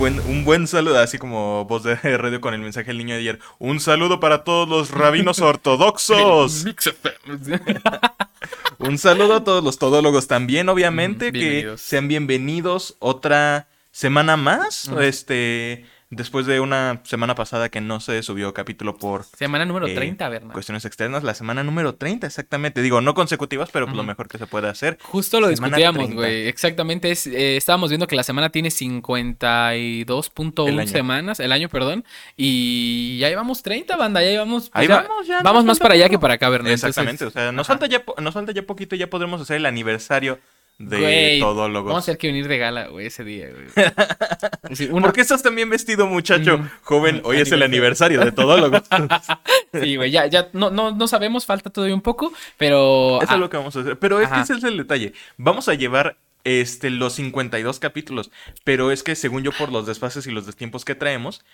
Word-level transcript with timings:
buen, 0.00 0.18
un 0.20 0.46
buen 0.46 0.66
saludo, 0.66 0.98
así 0.98 1.18
como 1.18 1.66
voz 1.66 1.82
de 1.82 1.94
radio 2.16 2.40
con 2.40 2.54
el 2.54 2.62
mensaje 2.62 2.86
del 2.86 2.98
niño 2.98 3.14
de 3.14 3.20
ayer. 3.20 3.38
Un 3.58 3.80
saludo 3.80 4.18
para 4.18 4.44
todos 4.44 4.66
los 4.66 4.90
rabinos 4.90 5.38
ortodoxos. 5.40 6.64
un 8.78 8.96
saludo 8.96 9.34
a 9.34 9.44
todos 9.44 9.62
los 9.62 9.78
todólogos 9.78 10.26
también, 10.26 10.70
obviamente, 10.70 11.32
que 11.32 11.74
sean 11.76 12.08
bienvenidos. 12.08 12.96
Otra 12.98 13.68
semana 13.92 14.38
más. 14.38 14.90
Este 15.00 15.84
Después 16.10 16.44
de 16.44 16.58
una 16.58 17.00
semana 17.04 17.36
pasada 17.36 17.68
que 17.68 17.80
no 17.80 18.00
se 18.00 18.20
subió 18.24 18.52
capítulo 18.52 18.96
por... 18.96 19.22
Semana 19.24 19.64
número 19.64 19.86
30, 19.86 20.34
eh, 20.34 20.40
Cuestiones 20.52 20.84
externas, 20.84 21.22
la 21.22 21.34
semana 21.34 21.62
número 21.62 21.94
30, 21.94 22.26
exactamente. 22.26 22.82
Digo, 22.82 23.00
no 23.00 23.14
consecutivas, 23.14 23.70
pero 23.70 23.86
pues 23.86 23.96
lo 23.96 24.02
mejor 24.02 24.26
que 24.26 24.36
se 24.36 24.48
puede 24.48 24.68
hacer. 24.68 24.98
Justo 25.02 25.40
lo 25.40 25.46
discutíamos, 25.46 26.12
güey. 26.12 26.48
Exactamente. 26.48 27.12
Es, 27.12 27.28
eh, 27.28 27.56
estábamos 27.56 27.90
viendo 27.90 28.08
que 28.08 28.16
la 28.16 28.24
semana 28.24 28.50
tiene 28.50 28.70
52.1 28.70 30.86
semanas, 30.88 31.38
el 31.38 31.52
año, 31.52 31.68
perdón. 31.68 32.04
Y 32.36 33.18
ya 33.20 33.28
llevamos 33.28 33.62
30, 33.62 33.96
banda. 33.96 34.20
Ya 34.20 34.30
llevamos... 34.30 34.70
Pues 34.70 34.82
Ahí 34.82 34.88
vamos, 34.88 35.28
ya. 35.28 35.42
Vamos 35.42 35.64
más 35.64 35.78
para 35.78 35.94
allá 35.94 36.08
que 36.08 36.18
para 36.18 36.34
acá, 36.34 36.48
¿verdad? 36.48 36.72
Exactamente. 36.72 37.24
o 37.24 37.30
sea, 37.30 37.52
nos 37.52 37.68
falta, 37.68 37.86
ya, 37.86 38.02
nos 38.20 38.34
falta 38.34 38.50
ya 38.50 38.62
poquito 38.62 38.96
y 38.96 38.98
ya 38.98 39.08
podremos 39.08 39.40
hacer 39.40 39.58
el 39.58 39.66
aniversario 39.66 40.40
de 40.80 41.36
todólogos. 41.40 41.90
Vamos 41.90 42.04
a 42.04 42.06
tener 42.06 42.18
que 42.18 42.26
venir 42.28 42.48
de 42.48 42.56
gala, 42.58 42.88
güey, 42.88 43.06
ese 43.06 43.22
día, 43.22 43.48
güey. 43.50 44.90
¿Por 45.02 45.12
qué 45.12 45.20
estás 45.20 45.42
también 45.42 45.68
vestido, 45.68 46.06
muchacho? 46.06 46.58
Mm. 46.58 46.70
Joven, 46.82 47.20
hoy 47.24 47.36
es 47.36 47.52
el 47.52 47.62
aniversario 47.62 48.24
de 48.24 48.32
todólogos. 48.32 48.82
sí, 49.74 49.96
güey, 49.96 50.10
ya, 50.10 50.26
ya, 50.26 50.48
no, 50.54 50.70
no, 50.70 50.90
no 50.92 51.06
sabemos, 51.06 51.44
falta 51.44 51.68
todavía 51.68 51.94
un 51.94 52.00
poco, 52.00 52.32
pero... 52.56 53.20
Eso 53.22 53.34
es 53.34 53.40
lo 53.40 53.50
que 53.50 53.58
vamos 53.58 53.76
a 53.76 53.80
hacer. 53.80 53.98
Pero 53.98 54.20
es 54.20 54.30
que 54.30 54.40
ese 54.40 54.54
es 54.54 54.64
el 54.64 54.78
detalle. 54.78 55.12
Vamos 55.36 55.68
a 55.68 55.74
llevar 55.74 56.16
este, 56.44 56.88
los 56.88 57.12
52 57.12 57.78
capítulos, 57.78 58.30
pero 58.64 58.90
es 58.90 59.02
que 59.02 59.16
según 59.16 59.42
yo 59.42 59.52
por 59.52 59.70
los 59.70 59.86
desfases 59.86 60.26
y 60.26 60.30
los 60.30 60.46
destiempos 60.46 60.86
que 60.86 60.94
traemos, 60.94 61.44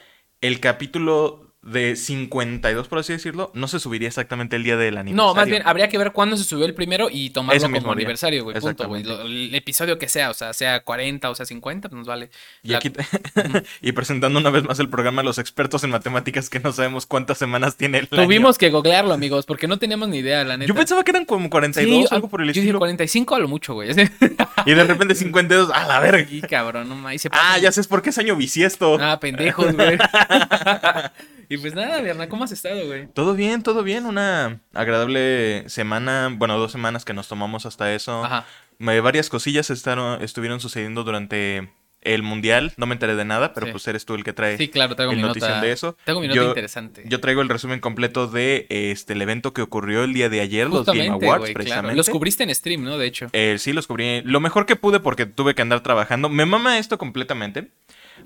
el 0.40 0.60
capítulo 0.60 1.45
de 1.66 1.96
52, 1.96 2.86
por 2.86 3.00
así 3.00 3.12
decirlo, 3.12 3.50
no 3.52 3.66
se 3.66 3.80
subiría 3.80 4.06
exactamente 4.06 4.54
el 4.54 4.62
día 4.62 4.76
del 4.76 4.96
aniversario. 4.96 5.30
No, 5.30 5.34
más 5.34 5.48
bien, 5.48 5.62
habría 5.66 5.88
que 5.88 5.98
ver 5.98 6.12
cuándo 6.12 6.36
se 6.36 6.44
subió 6.44 6.64
el 6.64 6.74
primero 6.74 7.08
y 7.10 7.30
tomarlo 7.30 7.60
como 7.60 7.92
aniversario, 7.92 8.44
güey. 8.44 8.58
Punto, 8.60 8.86
güey. 8.86 9.02
El 9.02 9.54
episodio 9.54 9.98
que 9.98 10.08
sea, 10.08 10.30
o 10.30 10.34
sea, 10.34 10.52
sea 10.52 10.80
40 10.80 11.28
o 11.28 11.34
sea 11.34 11.44
50, 11.44 11.88
pues 11.88 11.98
nos 11.98 12.06
vale. 12.06 12.30
Y 12.62 12.74
aquí, 12.74 12.92
y 13.82 13.92
presentando 13.92 14.38
una 14.38 14.50
vez 14.50 14.62
más 14.62 14.78
el 14.78 14.88
programa 14.88 15.22
a 15.22 15.24
los 15.24 15.38
expertos 15.38 15.82
en 15.82 15.90
matemáticas 15.90 16.48
que 16.48 16.60
no 16.60 16.72
sabemos 16.72 17.04
cuántas 17.04 17.38
semanas 17.38 17.76
tiene 17.76 17.98
el 17.98 18.08
Tuvimos 18.08 18.58
que 18.58 18.70
googlearlo, 18.70 19.12
amigos, 19.12 19.44
porque 19.44 19.66
no 19.66 19.78
teníamos 19.78 20.08
ni 20.08 20.18
idea, 20.18 20.44
la 20.44 20.56
neta. 20.56 20.68
Yo 20.68 20.74
pensaba 20.74 21.02
que 21.02 21.10
eran 21.10 21.24
como 21.24 21.50
42, 21.50 22.12
algo 22.12 22.28
por 22.28 22.42
el 22.42 22.48
estilo. 22.48 22.64
Yo 22.64 22.72
dije 22.72 22.78
45 22.78 23.34
a 23.34 23.38
lo 23.40 23.48
mucho, 23.48 23.74
güey. 23.74 23.90
y 23.90 24.74
de 24.74 24.84
repente 24.84 25.16
52, 25.16 25.70
a 25.70 25.86
la 25.86 25.98
verga. 25.98 26.26
Y 26.30 26.40
cabrón, 26.42 26.88
no 26.88 26.94
mames. 26.94 27.28
Ah, 27.32 27.58
ya 27.58 27.72
sé 27.72 27.82
por 27.84 28.02
qué 28.02 28.10
es 28.10 28.18
año 28.18 28.36
bisiesto. 28.36 28.98
Ah, 29.00 29.18
pendejos, 29.18 29.74
güey. 29.74 29.98
Y 31.48 31.58
pues 31.58 31.74
nada, 31.74 32.00
Vierna, 32.00 32.28
¿cómo 32.28 32.44
has 32.44 32.52
estado, 32.52 32.86
güey? 32.86 33.06
Todo 33.08 33.34
bien, 33.34 33.62
todo 33.62 33.82
bien. 33.82 34.06
Una 34.06 34.60
agradable 34.74 35.64
semana, 35.68 36.30
bueno, 36.32 36.58
dos 36.58 36.72
semanas 36.72 37.04
que 37.04 37.14
nos 37.14 37.28
tomamos 37.28 37.66
hasta 37.66 37.94
eso. 37.94 38.24
Ajá. 38.24 38.46
varias 38.78 39.28
cosillas 39.28 39.70
estuvieron 39.70 40.60
sucediendo 40.60 41.04
durante 41.04 41.68
el 42.06 42.22
mundial. 42.22 42.72
No 42.76 42.86
me 42.86 42.94
enteré 42.94 43.16
de 43.16 43.24
nada, 43.24 43.52
pero 43.52 43.70
pues 43.70 43.86
eres 43.88 44.04
tú 44.04 44.14
el 44.14 44.24
que 44.24 44.32
trae 44.32 44.56
sí, 44.56 44.68
claro, 44.68 44.94
traigo 44.94 45.12
el 45.12 45.18
mi 45.18 45.22
notición 45.22 45.60
de 45.60 45.72
eso. 45.72 45.96
Tengo 46.04 46.20
mi 46.20 46.28
nota 46.28 46.44
interesante. 46.44 47.04
Yo 47.06 47.20
traigo 47.20 47.42
el 47.42 47.48
resumen 47.48 47.80
completo 47.80 48.26
de 48.28 48.66
este 48.68 49.12
el 49.12 49.22
evento 49.22 49.52
que 49.52 49.62
ocurrió 49.62 50.04
el 50.04 50.12
día 50.12 50.28
de 50.28 50.40
ayer, 50.40 50.68
los 50.68 50.86
Game 50.86 51.08
Awards, 51.08 51.50
precisamente. 51.52 51.96
Los 51.96 52.08
cubriste 52.08 52.44
en 52.44 52.54
stream, 52.54 52.84
¿no? 52.84 52.98
De 52.98 53.06
hecho. 53.06 53.26
Eh, 53.32 53.56
sí, 53.58 53.72
los 53.72 53.86
cubrí. 53.86 54.22
Lo 54.22 54.40
mejor 54.40 54.66
que 54.66 54.76
pude 54.76 55.00
porque 55.00 55.26
tuve 55.26 55.54
que 55.54 55.62
andar 55.62 55.82
trabajando. 55.82 56.28
Me 56.28 56.46
mama 56.46 56.78
esto 56.78 56.98
completamente. 56.98 57.70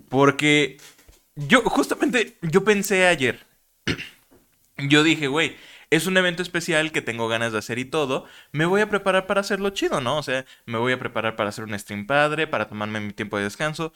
Porque 0.09 0.79
yo, 1.37 1.63
justamente, 1.63 2.39
yo 2.43 2.65
pensé 2.65 3.07
ayer. 3.07 3.47
yo 4.79 5.03
dije, 5.03 5.29
güey, 5.29 5.57
es 5.91 6.07
un 6.07 6.17
evento 6.17 6.43
especial 6.43 6.93
que 6.93 7.03
tengo 7.03 7.29
ganas 7.29 7.53
de 7.53 7.59
hacer 7.59 7.79
y 7.79 7.85
todo. 7.85 8.27
Me 8.53 8.67
voy 8.67 8.81
a 8.81 8.89
preparar 8.89 9.27
para 9.27 9.41
hacerlo 9.41 9.71
chido, 9.71 10.01
¿no? 10.01 10.19
O 10.19 10.23
sea, 10.23 10.47
me 10.67 10.79
voy 10.79 10.93
a 10.93 10.99
preparar 10.99 11.37
para 11.37 11.49
hacer 11.51 11.65
un 11.65 11.79
stream 11.79 12.07
padre, 12.07 12.47
para 12.47 12.69
tomarme 12.69 13.01
mi 13.01 13.13
tiempo 13.13 13.37
de 13.39 13.45
descanso. 13.45 13.93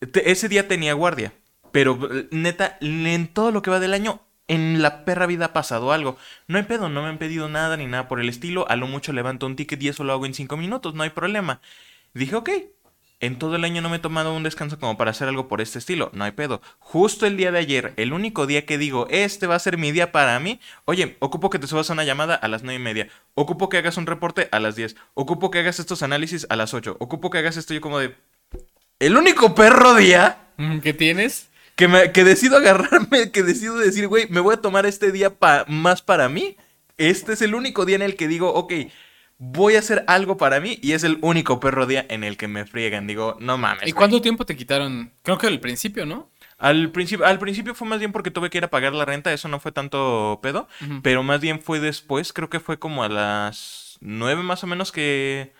ese 0.00 0.48
día 0.48 0.68
tenía 0.68 0.94
guardia. 0.94 1.34
Pero 1.72 1.98
neta, 2.30 2.78
en 2.80 3.28
todo 3.28 3.50
lo 3.50 3.62
que 3.62 3.70
va 3.70 3.80
del 3.80 3.92
año, 3.92 4.22
en 4.48 4.80
la 4.80 5.04
perra 5.04 5.26
vida 5.26 5.46
ha 5.46 5.52
pasado 5.52 5.92
algo. 5.92 6.16
No 6.46 6.58
hay 6.58 6.64
pedo, 6.64 6.88
no 6.88 7.02
me 7.02 7.08
han 7.08 7.18
pedido 7.18 7.48
nada 7.48 7.76
ni 7.76 7.86
nada 7.86 8.08
por 8.08 8.20
el 8.20 8.28
estilo. 8.28 8.68
A 8.70 8.76
lo 8.76 8.86
mucho 8.86 9.12
levanto 9.12 9.46
un 9.46 9.56
ticket 9.56 9.82
y 9.82 9.88
eso 9.88 10.04
lo 10.04 10.12
hago 10.12 10.26
en 10.26 10.34
cinco 10.34 10.56
minutos, 10.56 10.94
no 10.94 11.02
hay 11.02 11.10
problema. 11.10 11.60
Dije, 12.14 12.36
ok, 12.36 12.50
en 13.20 13.38
todo 13.38 13.56
el 13.56 13.64
año 13.64 13.80
no 13.80 13.88
me 13.88 13.96
he 13.96 14.00
tomado 14.00 14.34
un 14.34 14.42
descanso 14.42 14.78
como 14.78 14.96
para 14.98 15.10
hacer 15.10 15.28
algo 15.28 15.48
por 15.48 15.60
este 15.60 15.78
estilo, 15.78 16.10
no 16.12 16.24
hay 16.24 16.32
pedo. 16.32 16.60
Justo 16.78 17.26
el 17.26 17.36
día 17.36 17.50
de 17.50 17.58
ayer, 17.58 17.94
el 17.96 18.12
único 18.12 18.46
día 18.46 18.66
que 18.66 18.78
digo, 18.78 19.06
este 19.10 19.46
va 19.46 19.54
a 19.54 19.60
ser 19.60 19.78
mi 19.78 19.90
día 19.92 20.12
para 20.12 20.38
mí, 20.38 20.60
oye, 20.84 21.16
ocupo 21.20 21.48
que 21.48 21.58
te 21.58 21.66
subas 21.66 21.88
a 21.88 21.94
una 21.94 22.04
llamada 22.04 22.34
a 22.34 22.48
las 22.48 22.62
nueve 22.62 22.80
y 22.80 22.84
media, 22.84 23.08
ocupo 23.34 23.68
que 23.68 23.78
hagas 23.78 23.96
un 23.96 24.06
reporte 24.06 24.48
a 24.52 24.60
las 24.60 24.76
10, 24.76 24.96
ocupo 25.14 25.50
que 25.50 25.60
hagas 25.60 25.78
estos 25.78 26.02
análisis 26.02 26.46
a 26.50 26.56
las 26.56 26.74
8, 26.74 26.96
ocupo 27.00 27.30
que 27.30 27.38
hagas 27.38 27.56
esto 27.56 27.72
yo 27.74 27.80
como 27.80 27.98
de... 27.98 28.14
El 28.98 29.16
único 29.16 29.54
perro 29.54 29.94
día... 29.94 30.38
¿Que 30.82 30.94
tienes? 30.94 31.50
Que, 31.74 31.86
me, 31.86 32.12
que 32.12 32.24
decido 32.24 32.56
agarrarme, 32.56 33.30
que 33.30 33.42
decido 33.42 33.76
decir, 33.76 34.08
güey, 34.08 34.26
me 34.30 34.40
voy 34.40 34.54
a 34.54 34.62
tomar 34.62 34.86
este 34.86 35.12
día 35.12 35.34
más 35.68 36.00
para 36.00 36.30
mí. 36.30 36.56
Este 36.96 37.34
es 37.34 37.42
el 37.42 37.54
único 37.54 37.84
día 37.84 37.96
en 37.96 38.02
el 38.02 38.16
que 38.16 38.26
digo, 38.26 38.54
ok, 38.54 38.72
voy 39.38 39.76
a 39.76 39.80
hacer 39.80 40.04
algo 40.06 40.36
para 40.36 40.60
mí 40.60 40.78
y 40.82 40.92
es 40.92 41.04
el 41.04 41.18
único 41.20 41.60
perro 41.60 41.86
día 41.86 42.06
en 42.08 42.24
el 42.24 42.36
que 42.36 42.48
me 42.48 42.64
friegan. 42.64 43.06
Digo, 43.06 43.36
no 43.40 43.58
mames. 43.58 43.86
¿Y 43.86 43.92
cuánto 43.92 44.20
tiempo 44.20 44.46
te 44.46 44.56
quitaron? 44.56 45.12
Creo 45.22 45.38
que 45.38 45.46
al 45.46 45.60
principio, 45.60 46.06
¿no? 46.06 46.30
Al 46.58 46.90
principio, 46.90 47.26
al 47.26 47.38
principio 47.38 47.74
fue 47.74 47.86
más 47.86 47.98
bien 47.98 48.12
porque 48.12 48.30
tuve 48.30 48.48
que 48.48 48.58
ir 48.58 48.64
a 48.64 48.70
pagar 48.70 48.94
la 48.94 49.04
renta, 49.04 49.30
eso 49.32 49.46
no 49.46 49.60
fue 49.60 49.72
tanto 49.72 50.40
pedo, 50.42 50.68
pero 51.02 51.22
más 51.22 51.40
bien 51.42 51.60
fue 51.60 51.80
después, 51.80 52.32
creo 52.32 52.48
que 52.48 52.60
fue 52.60 52.78
como 52.78 53.04
a 53.04 53.10
las 53.10 53.98
nueve 54.00 54.42
más 54.42 54.64
o 54.64 54.66
menos 54.66 54.92
que... 54.92 55.52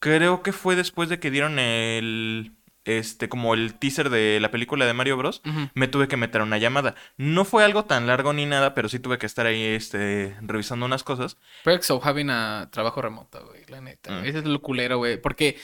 Creo 0.00 0.42
que 0.42 0.52
fue 0.52 0.76
después 0.76 1.08
de 1.08 1.18
que 1.18 1.30
dieron 1.30 1.58
el 1.58 2.52
este, 2.84 3.28
como 3.28 3.54
el 3.54 3.74
teaser 3.74 4.10
de 4.10 4.38
la 4.40 4.50
película 4.50 4.86
de 4.86 4.92
Mario 4.92 5.16
Bros, 5.16 5.42
me 5.74 5.88
tuve 5.88 6.08
que 6.08 6.16
meter 6.16 6.42
una 6.42 6.58
llamada. 6.58 6.94
No 7.16 7.44
fue 7.44 7.64
algo 7.64 7.84
tan 7.84 8.06
largo 8.06 8.32
ni 8.32 8.46
nada, 8.46 8.74
pero 8.74 8.88
sí 8.88 8.98
tuve 8.98 9.18
que 9.18 9.26
estar 9.26 9.46
ahí, 9.46 9.62
este, 9.62 10.36
revisando 10.40 10.86
unas 10.86 11.04
cosas. 11.04 11.38
Perks 11.64 11.90
of 11.90 12.06
having 12.06 12.30
a 12.30 12.68
trabajo 12.70 13.00
remoto, 13.02 13.44
güey, 13.46 13.62
la 13.68 13.80
neta. 13.80 14.10
Mm. 14.12 14.24
Ese 14.24 14.38
es 14.38 14.44
lo 14.44 14.60
culero, 14.60 14.98
güey. 14.98 15.20
Porque 15.20 15.58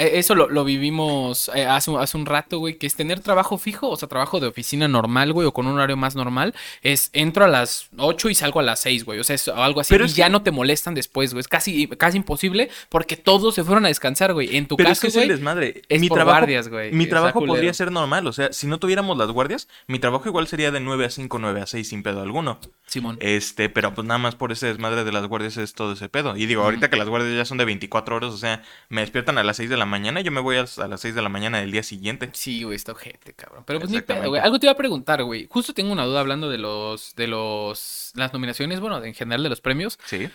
eso 0.00 0.34
lo, 0.34 0.64
vivimos 0.64 1.50
eh, 1.54 1.66
hace, 1.66 1.94
hace, 1.96 2.16
un 2.16 2.26
rato, 2.26 2.58
güey, 2.58 2.78
que 2.78 2.86
es 2.86 2.94
tener 2.94 3.20
trabajo 3.20 3.58
fijo, 3.58 3.88
o 3.88 3.96
sea, 3.96 4.08
trabajo 4.08 4.40
de 4.40 4.46
oficina 4.46 4.88
normal, 4.88 5.32
güey, 5.32 5.46
o 5.46 5.52
con 5.52 5.66
un 5.66 5.74
horario 5.74 5.96
más 5.96 6.16
normal, 6.16 6.54
es 6.82 7.10
entro 7.12 7.44
a 7.44 7.48
las 7.48 7.88
8 7.96 8.30
y 8.30 8.34
salgo 8.34 8.60
a 8.60 8.62
las 8.62 8.80
6, 8.80 9.04
güey, 9.04 9.20
o 9.20 9.24
sea, 9.24 9.34
es 9.34 9.48
algo 9.48 9.80
así, 9.80 9.92
Pero 9.92 10.06
y 10.06 10.08
ya 10.08 10.28
no 10.28 10.42
te 10.42 10.50
molestan 10.50 10.94
después, 10.94 11.32
güey, 11.32 11.40
es 11.40 11.48
casi, 11.48 11.86
casi 11.88 12.16
imposible 12.16 12.70
porque 12.88 13.16
todos 13.16 13.54
se 13.54 13.64
fueron 13.64 13.84
a 13.84 13.88
descansar, 13.88 14.32
güey. 14.32 14.56
En 14.56 14.66
tu 14.66 14.76
Pero 14.76 14.88
caso, 14.88 15.06
es 15.06 15.14
que 15.14 15.22
es 15.22 15.28
desmadre. 15.28 15.82
mi 15.90 16.08
trabajo, 16.08 16.38
guardias, 16.38 16.68
güey. 16.68 16.92
Mi 16.92 17.06
trabajo 17.06 17.44
podría 17.44 17.74
ser 17.74 17.92
normal, 17.92 18.26
o 18.26 18.32
sea, 18.32 18.52
si 18.52 18.66
no 18.66 18.78
tuviéramos 18.78 19.16
las 19.16 19.30
guardias, 19.30 19.68
mi 19.86 19.98
trabajo 19.98 20.28
igual 20.28 20.46
sería 20.46 20.70
de 20.70 20.80
9 20.80 21.04
a 21.04 21.10
5, 21.10 21.38
9 21.38 21.60
a 21.60 21.66
6 21.66 21.88
sin 21.88 22.02
pedo 22.02 22.22
alguno. 22.22 22.58
Simón. 22.86 23.18
Este, 23.20 23.68
pero 23.68 23.94
pues 23.94 24.06
nada 24.06 24.18
más 24.18 24.34
por 24.34 24.50
ese 24.50 24.66
desmadre 24.66 25.04
de 25.04 25.12
las 25.12 25.26
guardias 25.26 25.56
es 25.56 25.74
todo 25.74 25.92
ese 25.92 26.08
pedo. 26.08 26.36
Y 26.36 26.46
digo, 26.46 26.62
ahorita 26.62 26.90
que 26.90 26.96
las 26.96 27.08
guardias 27.08 27.36
ya 27.36 27.44
son 27.44 27.58
de 27.58 27.64
24 27.64 28.16
horas, 28.16 28.32
o 28.32 28.38
sea, 28.38 28.62
me 28.88 29.02
despiertan 29.02 29.38
a 29.38 29.44
las 29.44 29.56
6 29.58 29.70
de 29.70 29.76
la 29.76 29.86
mañana 29.90 30.22
yo 30.22 30.32
me 30.32 30.40
voy 30.40 30.56
a 30.56 30.60
a 30.60 30.88
las 30.88 31.00
6 31.02 31.14
de 31.14 31.22
la 31.22 31.28
mañana 31.28 31.60
del 31.60 31.70
día 31.70 31.82
siguiente. 31.82 32.30
Sí, 32.32 32.62
güey, 32.62 32.76
está 32.76 32.92
ojete, 32.92 33.34
cabrón. 33.34 33.64
Pero 33.66 33.80
pues 33.80 33.90
ni 33.90 34.00
pedo, 34.00 34.28
güey. 34.28 34.40
Algo 34.40 34.58
te 34.58 34.66
iba 34.66 34.72
a 34.72 34.76
preguntar, 34.76 35.22
güey. 35.22 35.46
Justo 35.50 35.74
tengo 35.74 35.92
una 35.92 36.04
duda 36.04 36.20
hablando 36.20 36.48
de 36.48 36.56
los, 36.56 37.14
de 37.16 37.26
los, 37.26 38.12
las 38.14 38.32
nominaciones, 38.32 38.80
bueno, 38.80 39.04
en 39.04 39.12
general 39.12 39.42
de 39.42 39.50
los 39.50 39.60
premios. 39.60 39.98
Sí. 40.06 40.30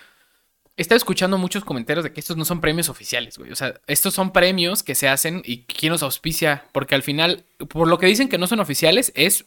Estaba 0.77 0.97
escuchando 0.97 1.37
muchos 1.37 1.63
comentarios 1.63 2.03
de 2.03 2.11
que 2.11 2.19
estos 2.19 2.35
no 2.35 2.43
son 2.43 2.61
premios 2.61 2.89
oficiales, 2.89 3.37
güey. 3.37 3.51
O 3.51 3.55
sea, 3.55 3.79
estos 3.87 4.13
son 4.13 4.31
premios 4.31 4.83
que 4.83 4.93
se 4.93 5.07
hacen 5.07 5.41
y 5.45 5.63
quién 5.63 5.91
los 5.91 6.03
auspicia. 6.03 6.65
Porque 6.73 6.95
al 6.95 7.01
final, 7.01 7.45
por 7.69 7.87
lo 7.87 7.97
que 7.97 8.07
dicen 8.07 8.27
que 8.27 8.37
no 8.37 8.45
son 8.45 8.59
oficiales, 8.59 9.13
es 9.15 9.45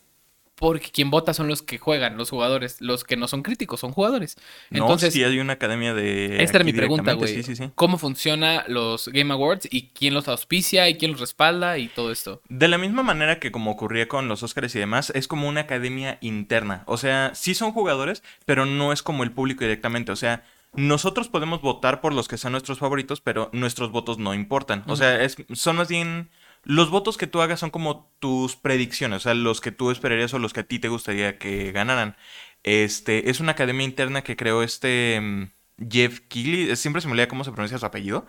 porque 0.58 0.90
quien 0.90 1.10
vota 1.10 1.32
son 1.34 1.46
los 1.46 1.62
que 1.62 1.78
juegan, 1.78 2.16
los 2.16 2.30
jugadores. 2.30 2.80
Los 2.80 3.04
que 3.04 3.16
no 3.16 3.28
son 3.28 3.42
críticos 3.42 3.80
son 3.80 3.92
jugadores. 3.92 4.36
Entonces, 4.70 5.10
no, 5.10 5.12
sí 5.12 5.24
hay 5.24 5.38
una 5.38 5.54
academia 5.54 5.94
de... 5.94 6.42
Esta 6.42 6.58
era 6.58 6.64
mi 6.64 6.72
pregunta, 6.72 7.12
güey. 7.12 7.42
Sí, 7.42 7.54
sí, 7.54 7.70
¿Cómo 7.76 7.96
funciona 7.96 8.64
los 8.66 9.08
Game 9.08 9.32
Awards 9.32 9.68
y 9.70 9.90
quién 9.90 10.14
los 10.14 10.26
auspicia 10.26 10.88
y 10.88 10.96
quién 10.96 11.12
los 11.12 11.20
respalda 11.20 11.78
y 11.78 11.86
todo 11.86 12.10
esto? 12.10 12.42
De 12.48 12.66
la 12.66 12.76
misma 12.76 13.04
manera 13.04 13.38
que 13.38 13.52
como 13.52 13.70
ocurría 13.70 14.08
con 14.08 14.26
los 14.26 14.42
Oscars 14.42 14.74
y 14.74 14.80
demás, 14.80 15.12
es 15.14 15.28
como 15.28 15.48
una 15.48 15.60
academia 15.60 16.18
interna. 16.20 16.82
O 16.86 16.96
sea, 16.96 17.30
sí 17.34 17.54
son 17.54 17.70
jugadores, 17.70 18.24
pero 18.44 18.66
no 18.66 18.92
es 18.92 19.02
como 19.02 19.22
el 19.22 19.30
público 19.30 19.60
directamente. 19.60 20.10
O 20.10 20.16
sea, 20.16 20.42
nosotros 20.74 21.28
podemos 21.28 21.62
votar 21.62 22.00
por 22.00 22.12
los 22.12 22.26
que 22.26 22.36
sean 22.36 22.52
nuestros 22.52 22.78
favoritos, 22.78 23.20
pero 23.20 23.48
nuestros 23.52 23.92
votos 23.92 24.18
no 24.18 24.34
importan. 24.34 24.82
O 24.86 24.96
sea, 24.96 25.22
es, 25.22 25.36
son 25.52 25.76
más 25.76 25.88
bien 25.88 26.30
los 26.64 26.90
votos 26.90 27.16
que 27.16 27.26
tú 27.26 27.40
hagas 27.40 27.60
son 27.60 27.70
como 27.70 28.12
tus 28.18 28.56
predicciones, 28.56 29.18
o 29.18 29.20
sea, 29.20 29.34
los 29.34 29.60
que 29.60 29.72
tú 29.72 29.90
esperarías 29.90 30.34
o 30.34 30.38
los 30.38 30.52
que 30.52 30.60
a 30.60 30.64
ti 30.64 30.78
te 30.78 30.88
gustaría 30.88 31.38
que 31.38 31.72
ganaran. 31.72 32.16
Este, 32.62 33.30
es 33.30 33.40
una 33.40 33.52
academia 33.52 33.84
interna 33.84 34.22
que 34.22 34.36
creó 34.36 34.62
este, 34.62 35.20
mm, 35.20 35.50
Jeff 35.90 36.20
Keighley, 36.28 36.74
siempre 36.76 37.00
se 37.00 37.08
me 37.08 37.12
olvida 37.12 37.28
cómo 37.28 37.44
se 37.44 37.52
pronuncia 37.52 37.78
su 37.78 37.86
apellido. 37.86 38.26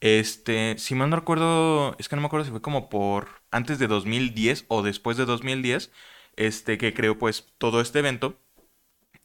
Este, 0.00 0.76
si 0.78 0.94
mal 0.94 1.10
no 1.10 1.16
recuerdo, 1.16 1.96
es 1.98 2.08
que 2.08 2.16
no 2.16 2.22
me 2.22 2.26
acuerdo 2.26 2.44
si 2.44 2.50
fue 2.50 2.60
como 2.60 2.88
por 2.88 3.42
antes 3.50 3.78
de 3.78 3.86
2010 3.86 4.64
o 4.68 4.82
después 4.82 5.16
de 5.16 5.24
2010, 5.24 5.92
este, 6.36 6.76
que 6.76 6.94
creó 6.94 7.18
pues 7.18 7.46
todo 7.58 7.80
este 7.80 8.00
evento. 8.00 8.36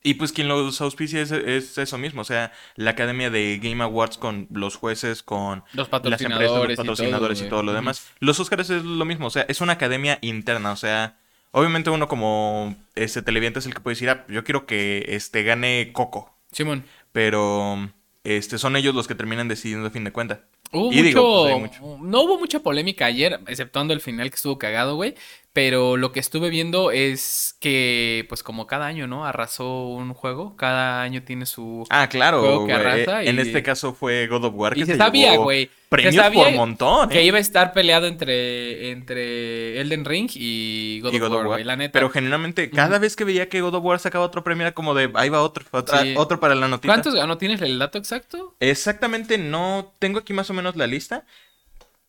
Y 0.05 0.15
pues 0.15 0.33
quien 0.33 0.50
los 0.50 0.81
auspicia 0.81 1.21
es, 1.21 1.31
es 1.31 1.77
eso 1.77 1.97
mismo, 1.97 2.21
o 2.21 2.25
sea, 2.25 2.51
la 2.75 2.91
academia 2.91 3.29
de 3.29 3.57
Game 3.63 3.81
Awards 3.81 4.17
con 4.17 4.47
los 4.51 4.75
jueces, 4.75 5.23
con 5.23 5.63
Los 5.71 5.89
las 5.89 6.03
empresas, 6.21 6.21
los 6.21 6.21
patrocinadores, 6.21 6.77
patrocinadores 6.77 7.41
y 7.41 7.47
todo, 7.47 7.63
lo 7.63 7.73
demás. 7.73 8.11
Los 8.19 8.38
Oscars 8.41 8.69
es 8.69 8.83
lo 8.83 9.05
mismo, 9.05 9.27
o 9.27 9.29
sea, 9.29 9.45
es 9.47 9.61
una 9.61 9.73
academia 9.73 10.19
interna, 10.21 10.73
o 10.73 10.75
sea, 10.75 11.15
obviamente 11.51 11.89
uno 11.89 12.09
como 12.09 12.75
este 12.95 13.21
televidente 13.21 13.59
es 13.59 13.65
el 13.65 13.73
que 13.73 13.79
puede 13.79 13.95
decir, 13.95 14.09
ah, 14.09 14.25
yo 14.27 14.44
quiero 14.44 14.65
que 14.65 15.05
este 15.07 15.44
gane 15.44 15.91
Coco, 15.94 16.35
Simón. 16.51 16.83
pero 17.13 17.89
este 18.25 18.57
son 18.57 18.75
ellos 18.75 18.94
los 18.94 19.07
que 19.07 19.15
terminan 19.15 19.47
decidiendo 19.47 19.88
a 19.88 19.91
fin 19.91 20.03
de 20.03 20.11
cuentas. 20.11 20.39
Hubo 20.73 20.91
Y 20.91 20.97
mucho, 20.97 21.03
digo, 21.03 21.43
pues, 21.43 21.59
mucho. 21.81 21.97
No 22.03 22.21
hubo 22.23 22.39
mucha 22.39 22.59
polémica 22.59 23.05
ayer, 23.05 23.39
exceptuando 23.47 23.93
el 23.93 24.01
final 24.01 24.29
que 24.29 24.35
estuvo 24.35 24.57
cagado, 24.57 24.95
güey. 24.95 25.15
Pero 25.53 25.97
lo 25.97 26.11
que 26.11 26.19
estuve 26.19 26.49
viendo 26.49 26.89
es 26.89 27.55
que, 27.59 28.25
pues 28.27 28.41
como 28.41 28.65
cada 28.65 28.87
año, 28.87 29.05
¿no? 29.05 29.23
Arrasó 29.27 29.85
un 29.89 30.15
juego. 30.15 30.55
Cada 30.57 31.03
año 31.03 31.21
tiene 31.21 31.45
su... 31.45 31.85
Ah, 31.91 32.09
claro, 32.09 32.39
Juego 32.39 32.65
que 32.65 32.73
arrasa 32.73 33.23
En 33.23 33.37
y- 33.37 33.41
este 33.41 33.61
caso 33.61 33.93
fue 33.93 34.25
God 34.25 34.45
of 34.45 34.53
War 34.55 34.75
Y 34.75 34.79
que 34.81 34.85
se 34.87 34.91
se 34.93 34.97
sabía, 34.97 35.37
güey. 35.37 35.65
Se 35.65 35.71
Premios 35.89 36.15
sabía 36.15 36.45
por 36.45 36.53
montón, 36.53 37.07
Que 37.09 37.19
¿eh? 37.19 37.25
iba 37.25 37.37
a 37.37 37.41
estar 37.41 37.71
peleado 37.71 38.07
entre, 38.07 38.89
entre 38.89 39.79
Elden 39.79 40.05
Ring 40.05 40.27
y 40.33 40.99
God, 41.03 41.13
Y 41.13 41.17
of 41.17 41.21
God 41.21 41.27
of 41.33 41.37
War, 41.37 41.45
güey. 41.45 41.63
La 41.63 41.75
neta. 41.75 41.91
Pero 41.93 42.09
genuinamente, 42.09 42.71
cada 42.71 42.97
vez 42.97 43.15
que 43.15 43.23
veía 43.23 43.47
que 43.47 43.61
God 43.61 43.75
of 43.75 43.83
War 43.83 43.99
sacaba 43.99 44.25
otro 44.25 44.43
premio, 44.43 44.63
era 44.65 44.73
como 44.73 44.95
de, 44.95 45.11
ahí 45.13 45.29
va 45.29 45.43
otro, 45.43 45.65
otra- 45.69 46.01
Sí. 46.01 46.15
otro 46.17 46.39
para 46.39 46.55
la 46.55 46.67
notita. 46.67 46.91
¿Cuántos 46.91 47.13
ganó? 47.13 47.37
¿Tienes 47.37 47.61
el 47.61 47.77
dato 47.77 47.99
exacto? 47.99 48.55
Exactamente, 48.59 49.37
no 49.37 49.93
tengo 49.99 50.17
aquí 50.17 50.33
más 50.33 50.49
o 50.49 50.55
menos 50.55 50.62
la 50.75 50.88
lista. 50.88 51.25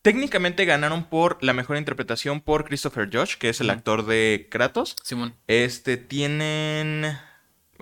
Técnicamente 0.03 0.67
ganaron 0.67 1.05
por 1.05 1.43
la 1.43 1.55
mejor 1.55 1.79
interpretación 1.79 2.43
por 2.43 2.67
Christopher 2.67 3.09
Josh, 3.11 3.37
que 3.37 3.49
es 3.49 3.63
el 3.63 3.71
actor 3.71 4.05
de 4.05 4.49
Kratos. 4.51 4.97
Simón. 5.03 5.35
Este 5.47 5.97
tienen. 5.97 7.17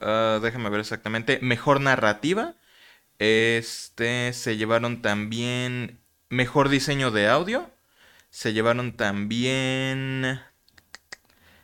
ah, 0.01 0.39
déjame 0.41 0.71
ver 0.71 0.79
exactamente. 0.79 1.41
Mejor 1.43 1.81
narrativa. 1.81 2.55
Este 3.19 4.33
se 4.35 4.57
llevaron 4.57 5.03
también. 5.03 5.99
Mejor 6.29 6.69
diseño 6.69 7.11
de 7.11 7.29
audio. 7.29 7.69
Se 8.31 8.53
llevaron 8.53 8.93
también. 8.93 10.41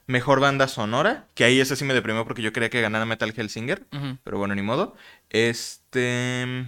Mejor 0.08 0.40
banda 0.40 0.66
sonora. 0.66 1.28
Que 1.34 1.44
ahí 1.44 1.60
ese 1.60 1.76
sí 1.76 1.84
me 1.84 1.94
deprimió 1.94 2.24
porque 2.24 2.42
yo 2.42 2.52
quería 2.52 2.68
que 2.68 2.80
ganara 2.80 3.06
Metal 3.06 3.32
Hellsinger. 3.36 3.86
Ujú. 3.92 4.18
Pero 4.24 4.38
bueno, 4.38 4.56
ni 4.56 4.62
modo. 4.62 4.96
Este. 5.30 6.66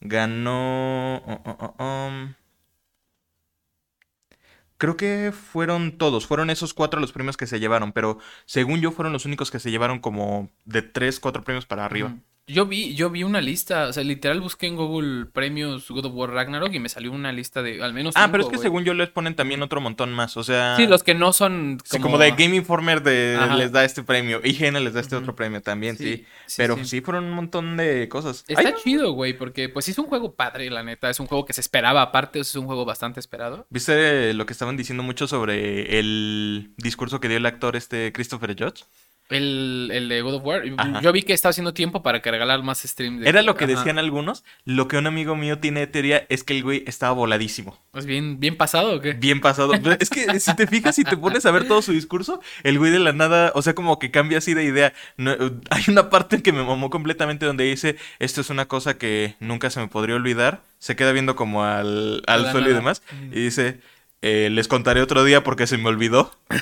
Ganó. 0.00 1.16
oh, 1.16 1.42
oh, 1.44 1.74
oh, 1.78 2.10
Creo 4.78 4.96
que 4.96 5.32
fueron 5.32 5.96
todos. 5.96 6.26
Fueron 6.26 6.50
esos 6.50 6.74
cuatro 6.74 7.00
los 7.00 7.12
premios 7.12 7.36
que 7.36 7.46
se 7.46 7.60
llevaron. 7.60 7.92
Pero 7.92 8.18
según 8.44 8.80
yo, 8.80 8.92
fueron 8.92 9.12
los 9.12 9.24
únicos 9.24 9.50
que 9.50 9.58
se 9.58 9.70
llevaron 9.70 10.00
como 10.00 10.50
de 10.64 10.82
tres, 10.82 11.18
cuatro 11.18 11.42
premios 11.44 11.66
para 11.66 11.84
arriba. 11.84 12.14
Yo 12.48 12.64
vi, 12.64 12.94
yo 12.94 13.10
vi 13.10 13.24
una 13.24 13.40
lista, 13.40 13.88
o 13.88 13.92
sea, 13.92 14.04
literal 14.04 14.40
busqué 14.40 14.68
en 14.68 14.76
Google 14.76 15.26
premios 15.26 15.90
God 15.90 16.04
of 16.04 16.12
War 16.14 16.30
Ragnarok 16.30 16.72
y 16.72 16.78
me 16.78 16.88
salió 16.88 17.10
una 17.10 17.32
lista 17.32 17.60
de 17.60 17.82
al 17.82 17.92
menos 17.92 18.14
Ah, 18.16 18.28
pero 18.30 18.44
es 18.44 18.48
que 18.48 18.58
según 18.58 18.84
yo 18.84 18.94
les 18.94 19.08
ponen 19.08 19.34
también 19.34 19.62
otro 19.62 19.80
montón 19.80 20.12
más. 20.12 20.36
O 20.36 20.44
sea. 20.44 20.76
Sí, 20.76 20.86
los 20.86 21.02
que 21.02 21.14
no 21.14 21.32
son 21.32 21.78
sí, 21.82 21.98
como 21.98 22.18
de 22.18 22.30
Game 22.30 22.54
Informer 22.54 23.02
de, 23.02 23.36
Ajá. 23.36 23.56
les 23.56 23.72
da 23.72 23.84
este 23.84 24.04
premio. 24.04 24.40
IGN 24.44 24.84
les 24.84 24.94
da 24.94 25.00
este 25.00 25.16
otro 25.16 25.34
premio 25.34 25.60
también, 25.60 25.98
sí. 25.98 26.04
Sí, 26.04 26.26
sí, 26.46 26.54
Pero 26.58 26.84
sí. 26.84 27.00
fueron 27.00 27.24
un 27.24 27.32
montón 27.32 27.76
de 27.76 28.08
cosas. 28.08 28.44
Está 28.46 28.68
Ay, 28.68 28.74
chido, 28.80 29.10
güey, 29.10 29.36
porque 29.36 29.68
pues 29.68 29.84
sí 29.84 29.90
es 29.90 29.98
un 29.98 30.06
juego 30.06 30.36
padre, 30.36 30.70
la 30.70 30.84
neta. 30.84 31.10
Es 31.10 31.18
un 31.18 31.26
juego 31.26 31.46
que 31.46 31.52
se 31.52 31.60
esperaba 31.60 32.00
aparte, 32.00 32.38
es 32.38 32.54
un 32.54 32.66
juego 32.66 32.84
bastante 32.84 33.18
esperado. 33.18 33.66
¿Viste 33.70 34.32
lo 34.34 34.46
que 34.46 34.52
estaban 34.52 34.76
diciendo 34.76 35.02
mucho 35.02 35.26
sobre 35.26 35.98
el 35.98 36.70
discurso 36.76 37.18
que 37.18 37.26
dio 37.26 37.38
el 37.38 37.46
actor 37.46 37.74
este 37.74 38.12
Christopher 38.12 38.54
Judge? 38.56 38.84
El, 39.28 39.90
el 39.92 40.08
de 40.08 40.22
God 40.22 40.34
of 40.34 40.44
War. 40.44 40.62
Ajá. 40.76 41.00
Yo 41.00 41.12
vi 41.12 41.22
que 41.22 41.32
estaba 41.32 41.50
haciendo 41.50 41.74
tiempo 41.74 42.02
para 42.02 42.22
que 42.22 42.30
regalar 42.30 42.62
más 42.62 42.82
stream 42.82 43.18
de... 43.20 43.28
Era 43.28 43.42
lo 43.42 43.56
que 43.56 43.64
Ajá. 43.64 43.74
decían 43.74 43.98
algunos. 43.98 44.44
Lo 44.64 44.86
que 44.88 44.96
un 44.96 45.06
amigo 45.06 45.34
mío 45.34 45.58
tiene 45.58 45.80
de 45.80 45.86
teoría 45.88 46.26
es 46.28 46.44
que 46.44 46.56
el 46.56 46.62
güey 46.62 46.84
estaba 46.86 47.12
voladísimo. 47.12 47.78
¿Es 47.94 48.06
bien, 48.06 48.38
bien 48.38 48.56
pasado 48.56 48.96
o 48.96 49.00
qué? 49.00 49.14
Bien 49.14 49.40
pasado. 49.40 49.72
Es 49.98 50.10
que 50.10 50.38
si 50.38 50.54
te 50.54 50.66
fijas 50.66 50.98
y 50.98 51.04
te 51.04 51.16
pones 51.16 51.46
a 51.46 51.50
ver 51.50 51.66
todo 51.66 51.82
su 51.82 51.92
discurso, 51.92 52.40
el 52.62 52.78
güey 52.78 52.90
de 52.90 52.98
la 52.98 53.12
nada, 53.12 53.52
o 53.54 53.62
sea, 53.62 53.74
como 53.74 53.98
que 53.98 54.10
cambia 54.10 54.38
así 54.38 54.54
de 54.54 54.64
idea. 54.64 54.92
No, 55.16 55.32
hay 55.70 55.84
una 55.88 56.10
parte 56.10 56.42
que 56.42 56.52
me 56.52 56.62
mamó 56.62 56.90
completamente 56.90 57.46
donde 57.46 57.64
dice, 57.64 57.96
esto 58.18 58.40
es 58.40 58.50
una 58.50 58.66
cosa 58.66 58.98
que 58.98 59.36
nunca 59.40 59.70
se 59.70 59.80
me 59.80 59.88
podría 59.88 60.16
olvidar. 60.16 60.60
Se 60.78 60.94
queda 60.94 61.12
viendo 61.12 61.36
como 61.36 61.64
al, 61.64 62.22
al 62.26 62.50
suelo 62.52 62.70
y 62.70 62.74
demás. 62.74 63.02
Y 63.32 63.40
dice, 63.40 63.80
"Eh, 64.22 64.48
les 64.50 64.66
contaré 64.68 65.02
otro 65.02 65.24
día 65.24 65.42
porque 65.44 65.66
se 65.66 65.76
me 65.78 65.88
olvidó. 65.88 66.32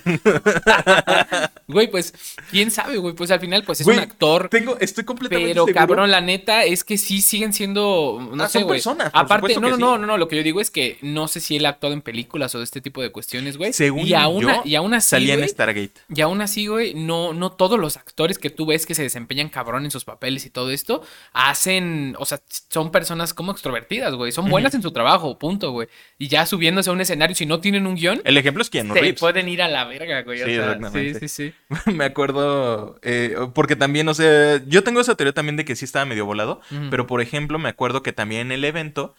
Güey, 1.66 1.90
pues, 1.90 2.12
quién 2.50 2.70
sabe, 2.70 2.98
güey. 2.98 3.14
Pues 3.14 3.30
al 3.30 3.40
final, 3.40 3.64
pues 3.64 3.80
es 3.80 3.86
Güey, 3.86 3.96
un 3.96 4.02
actor. 4.02 4.48
Tengo, 4.50 4.76
estoy 4.80 5.04
completamente 5.04 5.50
Pero 5.54 5.64
seguro. 5.64 5.74
cabrón, 5.80 6.10
la 6.10 6.20
neta 6.20 6.64
es 6.64 6.84
que 6.84 6.98
sí 6.98 7.22
siguen 7.22 7.52
siendo, 7.54 8.28
no 8.32 8.44
Ah, 8.44 8.48
sé, 8.48 8.58
son 8.58 8.64
güey. 8.64 8.76
personas, 8.78 9.10
por 9.10 9.20
Aparte, 9.22 9.54
no, 9.54 9.60
no, 9.70 9.76
sí. 9.76 9.80
no, 9.80 9.96
no, 9.98 10.06
no, 10.06 10.18
lo 10.18 10.28
que 10.28 10.36
yo 10.36 10.42
digo 10.42 10.60
es 10.60 10.70
que 10.70 10.98
no 11.00 11.26
sé 11.26 11.40
si 11.40 11.56
él 11.56 11.64
ha 11.64 11.70
actuado 11.70 11.94
en 11.94 12.02
películas 12.02 12.54
o 12.54 12.58
de 12.58 12.64
este 12.64 12.80
tipo 12.82 13.00
de 13.00 13.10
cuestiones, 13.10 13.56
güey. 13.56 13.72
Según 13.72 14.06
y 14.06 14.12
aún, 14.12 14.42
yo, 14.42 14.62
y 14.64 14.74
aún 14.74 14.92
así, 14.92 15.08
salía 15.10 15.34
en 15.34 15.40
güey, 15.40 15.48
Stargate. 15.48 15.92
y 16.14 16.20
aún 16.20 16.42
así, 16.42 16.66
güey, 16.66 16.92
no, 16.94 17.32
no 17.32 17.50
todos 17.52 17.78
los 17.80 17.96
actores 17.96 18.36
que 18.38 18.50
tú 18.50 18.66
ves 18.66 18.84
que 18.84 18.94
se 18.94 19.02
desempeñan 19.02 19.48
cabrón 19.48 19.84
en 19.86 19.90
sus 19.90 20.04
papeles 20.04 20.44
y 20.44 20.50
todo 20.50 20.70
esto, 20.70 21.02
hacen, 21.32 22.14
o 22.18 22.26
sea, 22.26 22.40
son 22.68 22.90
personas 22.90 23.32
como 23.32 23.52
extrovertidas, 23.52 24.14
güey. 24.14 24.32
Son 24.32 24.48
buenas 24.50 24.74
en 24.74 24.82
su 24.82 24.92
trabajo, 24.92 25.38
punto, 25.38 25.70
güey. 25.72 25.88
Y 26.18 26.28
ya 26.28 26.44
subiéndose 26.44 26.90
a 26.90 26.92
un 26.92 27.00
escenario, 27.00 27.34
si 27.34 27.46
no 27.46 27.53
tienen 27.60 27.86
un 27.86 27.94
guion, 27.96 28.20
El 28.24 28.36
ejemplo 28.36 28.62
es 28.62 28.70
Keanu 28.70 28.94
se 28.94 29.00
Reeves. 29.00 29.20
pueden 29.20 29.48
ir 29.48 29.62
a 29.62 29.68
la 29.68 29.84
verga, 29.84 30.22
güey. 30.22 30.42
o 30.42 30.44
Sí, 30.46 30.54
sea, 30.54 30.64
exactamente. 30.72 31.20
sí, 31.20 31.28
sí, 31.28 31.52
sí. 31.88 31.90
Me 31.92 32.04
acuerdo, 32.04 32.98
eh, 33.02 33.36
porque 33.54 33.76
también, 33.76 34.08
o 34.08 34.14
sea, 34.14 34.62
yo 34.66 34.82
tengo 34.84 35.00
esa 35.00 35.14
teoría 35.14 35.32
también 35.32 35.56
de 35.56 35.64
que 35.64 35.76
sí 35.76 35.84
estaba 35.84 36.04
medio 36.04 36.26
volado, 36.26 36.60
pero 36.90 37.06
por 37.06 37.20
ejemplo 37.20 37.58
me 37.58 37.68
acuerdo 37.68 38.02
que 38.02 38.12
también 38.12 38.42
en 38.42 38.52
el 38.52 38.64
evento, 38.64 39.14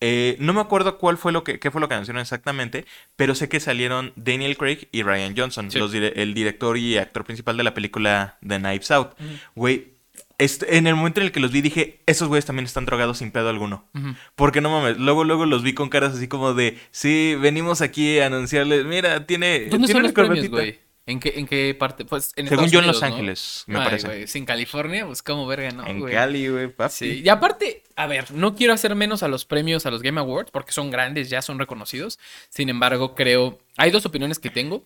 eh, 0.00 0.36
no 0.38 0.52
me 0.52 0.60
acuerdo 0.60 0.96
cuál 0.98 1.18
fue 1.18 1.32
lo 1.32 1.42
que, 1.42 1.58
qué 1.58 1.70
fue 1.72 1.80
lo 1.80 1.88
que 1.88 1.94
anunciaron 1.94 2.20
exactamente, 2.22 2.84
pero 3.16 3.34
sé 3.34 3.48
que 3.48 3.58
salieron 3.60 4.12
Daniel 4.16 4.56
Craig 4.56 4.88
y 4.92 5.02
Ryan 5.02 5.34
Johnson, 5.36 5.70
Sí. 5.70 5.78
los 5.78 5.92
dire- 5.92 6.12
el 6.14 6.34
director 6.34 6.76
y 6.78 6.98
actor 6.98 7.24
principal 7.24 7.56
de 7.56 7.64
la 7.64 7.74
película 7.74 8.38
The 8.46 8.58
Knives 8.58 8.90
Out. 8.92 9.10
Güey, 9.56 9.97
en 10.38 10.86
el 10.86 10.94
momento 10.94 11.20
en 11.20 11.26
el 11.26 11.32
que 11.32 11.40
los 11.40 11.50
vi 11.50 11.60
dije, 11.60 12.00
esos 12.06 12.28
güeyes 12.28 12.44
también 12.46 12.64
están 12.66 12.86
drogados 12.86 13.18
sin 13.18 13.30
pedo 13.32 13.48
alguno. 13.48 13.88
Porque 14.36 14.60
no 14.60 14.70
mames, 14.70 14.96
luego 14.98 15.24
luego 15.24 15.46
los 15.46 15.62
vi 15.62 15.74
con 15.74 15.88
caras 15.88 16.14
así 16.14 16.28
como 16.28 16.54
de, 16.54 16.78
sí, 16.92 17.34
venimos 17.40 17.80
aquí 17.80 18.18
a 18.20 18.26
anunciarles, 18.26 18.84
mira, 18.84 19.26
tiene, 19.26 19.66
¿Dónde 19.66 19.86
tiene 19.88 19.92
son 19.92 20.02
los 20.04 20.12
premios, 20.12 20.48
corbatita". 20.48 20.56
güey? 20.56 20.88
¿En 21.06 21.20
qué, 21.20 21.32
¿En 21.36 21.46
qué 21.46 21.74
parte? 21.74 22.04
Pues 22.04 22.32
en 22.36 22.48
Según 22.48 22.66
Estados 22.66 22.70
yo 22.70 22.80
en 22.80 22.86
Los. 22.86 23.02
Ángeles, 23.02 23.64
me 23.66 23.78
Ay, 23.78 23.84
parece. 23.86 24.26
sin 24.26 24.44
California, 24.44 25.06
pues 25.06 25.22
como 25.22 25.46
verga, 25.46 25.70
¿no? 25.70 25.86
en 25.86 26.00
güey? 26.00 26.12
Cali, 26.12 26.48
güey, 26.48 26.68
papi. 26.68 26.94
Sí, 26.94 27.22
y 27.24 27.28
aparte, 27.30 27.82
a 27.96 28.06
ver, 28.06 28.30
no 28.30 28.54
quiero 28.54 28.74
hacer 28.74 28.94
menos 28.94 29.22
a 29.22 29.28
los 29.28 29.46
premios, 29.46 29.86
a 29.86 29.90
los 29.90 30.02
Game 30.02 30.20
Awards, 30.20 30.50
porque 30.50 30.72
son 30.72 30.90
grandes, 30.90 31.30
ya 31.30 31.40
son 31.40 31.58
reconocidos. 31.58 32.18
Sin 32.50 32.68
embargo, 32.68 33.14
creo, 33.14 33.58
hay 33.78 33.90
dos 33.90 34.04
opiniones 34.04 34.38
que 34.38 34.50
tengo. 34.50 34.84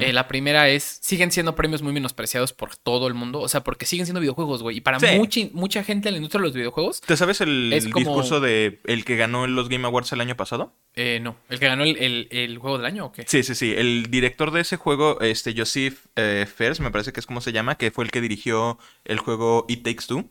Eh, 0.00 0.12
la 0.12 0.28
primera 0.28 0.68
es, 0.68 0.98
siguen 1.02 1.30
siendo 1.30 1.54
premios 1.54 1.82
muy 1.82 1.92
menospreciados 1.92 2.52
por 2.52 2.76
todo 2.76 3.06
el 3.06 3.14
mundo, 3.14 3.40
o 3.40 3.48
sea, 3.48 3.62
porque 3.64 3.86
siguen 3.86 4.06
siendo 4.06 4.20
videojuegos, 4.20 4.62
güey. 4.62 4.78
Y 4.78 4.80
para 4.80 4.98
Sí. 5.00 5.06
mucha, 5.16 5.40
mucha 5.52 5.84
gente 5.84 6.08
en 6.08 6.14
la 6.14 6.18
industria 6.18 6.40
de 6.40 6.46
los 6.48 6.54
videojuegos, 6.54 7.00
¿Te 7.02 7.16
sabes 7.16 7.40
el 7.40 7.72
como- 7.92 8.06
discurso 8.06 8.40
de 8.40 8.80
el 8.84 9.04
que 9.04 9.16
ganó 9.16 9.46
los 9.46 9.68
Game 9.68 9.84
Awards 9.86 10.12
el 10.12 10.20
año 10.20 10.36
pasado? 10.36 10.72
eh, 10.94 11.20
no. 11.22 11.36
¿El 11.48 11.60
que 11.60 11.66
ganó 11.66 11.84
el, 11.84 11.96
el- 11.98 12.28
el 12.32 12.58
juego 12.58 12.76
del 12.78 12.86
año 12.86 13.06
o 13.06 13.12
qué? 13.12 13.24
Sí, 13.28 13.42
sí, 13.44 13.54
sí. 13.54 13.72
El 13.76 14.10
director 14.10 14.50
de 14.50 14.62
ese 14.62 14.76
juego, 14.76 15.20
este 15.20 15.54
Joseph 15.56 16.06
eh, 16.16 16.46
Fers, 16.52 16.80
me 16.80 16.90
parece 16.90 17.12
que 17.12 17.20
es 17.20 17.26
como 17.26 17.40
se 17.40 17.52
llama, 17.52 17.76
que 17.76 17.90
fue 17.92 18.04
el 18.04 18.10
que 18.10 18.20
dirigió 18.20 18.78
el 19.04 19.18
juego 19.20 19.64
It 19.68 19.84
Takes 19.84 20.06
Two. 20.08 20.26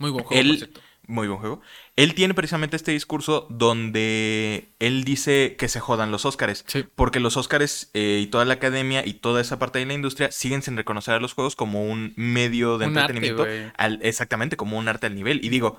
Muy 0.00 0.10
buen 0.10 0.24
juego, 0.24 0.28
por 0.28 0.36
Él, 0.38 0.56
cierto. 0.58 0.80
Muy 1.08 1.26
buen 1.26 1.40
juego. 1.40 1.60
Él 1.96 2.14
tiene 2.14 2.34
precisamente 2.34 2.76
este 2.76 2.92
discurso 2.92 3.46
donde 3.50 4.68
él 4.78 5.04
dice 5.04 5.56
que 5.58 5.68
se 5.68 5.80
jodan 5.80 6.10
los 6.12 6.24
Óscares. 6.24 6.64
Sí. 6.68 6.84
Porque 6.94 7.18
los 7.18 7.36
Óscares 7.36 7.90
eh, 7.94 8.20
y 8.22 8.26
toda 8.28 8.44
la 8.44 8.54
academia 8.54 9.04
y 9.04 9.14
toda 9.14 9.40
esa 9.40 9.58
parte 9.58 9.78
de 9.80 9.86
la 9.86 9.94
industria 9.94 10.30
siguen 10.30 10.62
sin 10.62 10.76
reconocer 10.76 11.14
a 11.14 11.20
los 11.20 11.32
juegos 11.32 11.56
como 11.56 11.84
un 11.84 12.12
medio 12.16 12.78
de 12.78 12.86
Un 12.86 12.96
entretenimiento. 12.98 13.46
al- 13.76 13.98
exactamente, 14.02 14.56
como 14.56 14.78
un 14.78 14.86
arte 14.88 15.06
al 15.06 15.14
nivel. 15.14 15.44
Y 15.44 15.48
digo, 15.48 15.78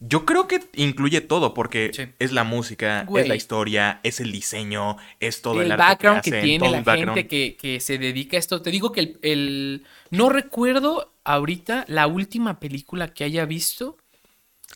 yo 0.00 0.24
creo 0.24 0.46
que 0.46 0.60
incluye 0.76 1.20
todo, 1.20 1.54
porque 1.54 1.90
Sí. 1.92 2.04
es 2.20 2.30
la 2.30 2.44
música, 2.44 3.02
Güey. 3.04 3.24
es 3.24 3.28
la 3.28 3.34
historia, 3.34 3.98
es 4.04 4.20
el 4.20 4.30
diseño, 4.30 4.96
es 5.18 5.42
todo 5.42 5.54
el, 5.60 5.66
el 5.66 5.72
arte 5.72 5.82
background 5.84 6.22
que, 6.22 6.30
hacen, 6.30 6.44
tiene 6.44 6.58
todo 6.68 6.80
la 6.86 6.96
gente 6.96 7.26
que, 7.26 7.56
que 7.60 7.80
se 7.80 7.98
dedica 7.98 8.36
a 8.36 8.40
esto. 8.40 8.62
Te 8.62 8.70
digo 8.70 8.92
que 8.92 9.00
el, 9.00 9.18
el- 9.22 9.84
No 10.10 10.28
recuerdo 10.28 11.12
ahorita 11.24 11.84
la 11.88 12.06
última 12.06 12.60
película 12.60 13.08
que 13.12 13.24
haya 13.24 13.44
visto 13.44 13.96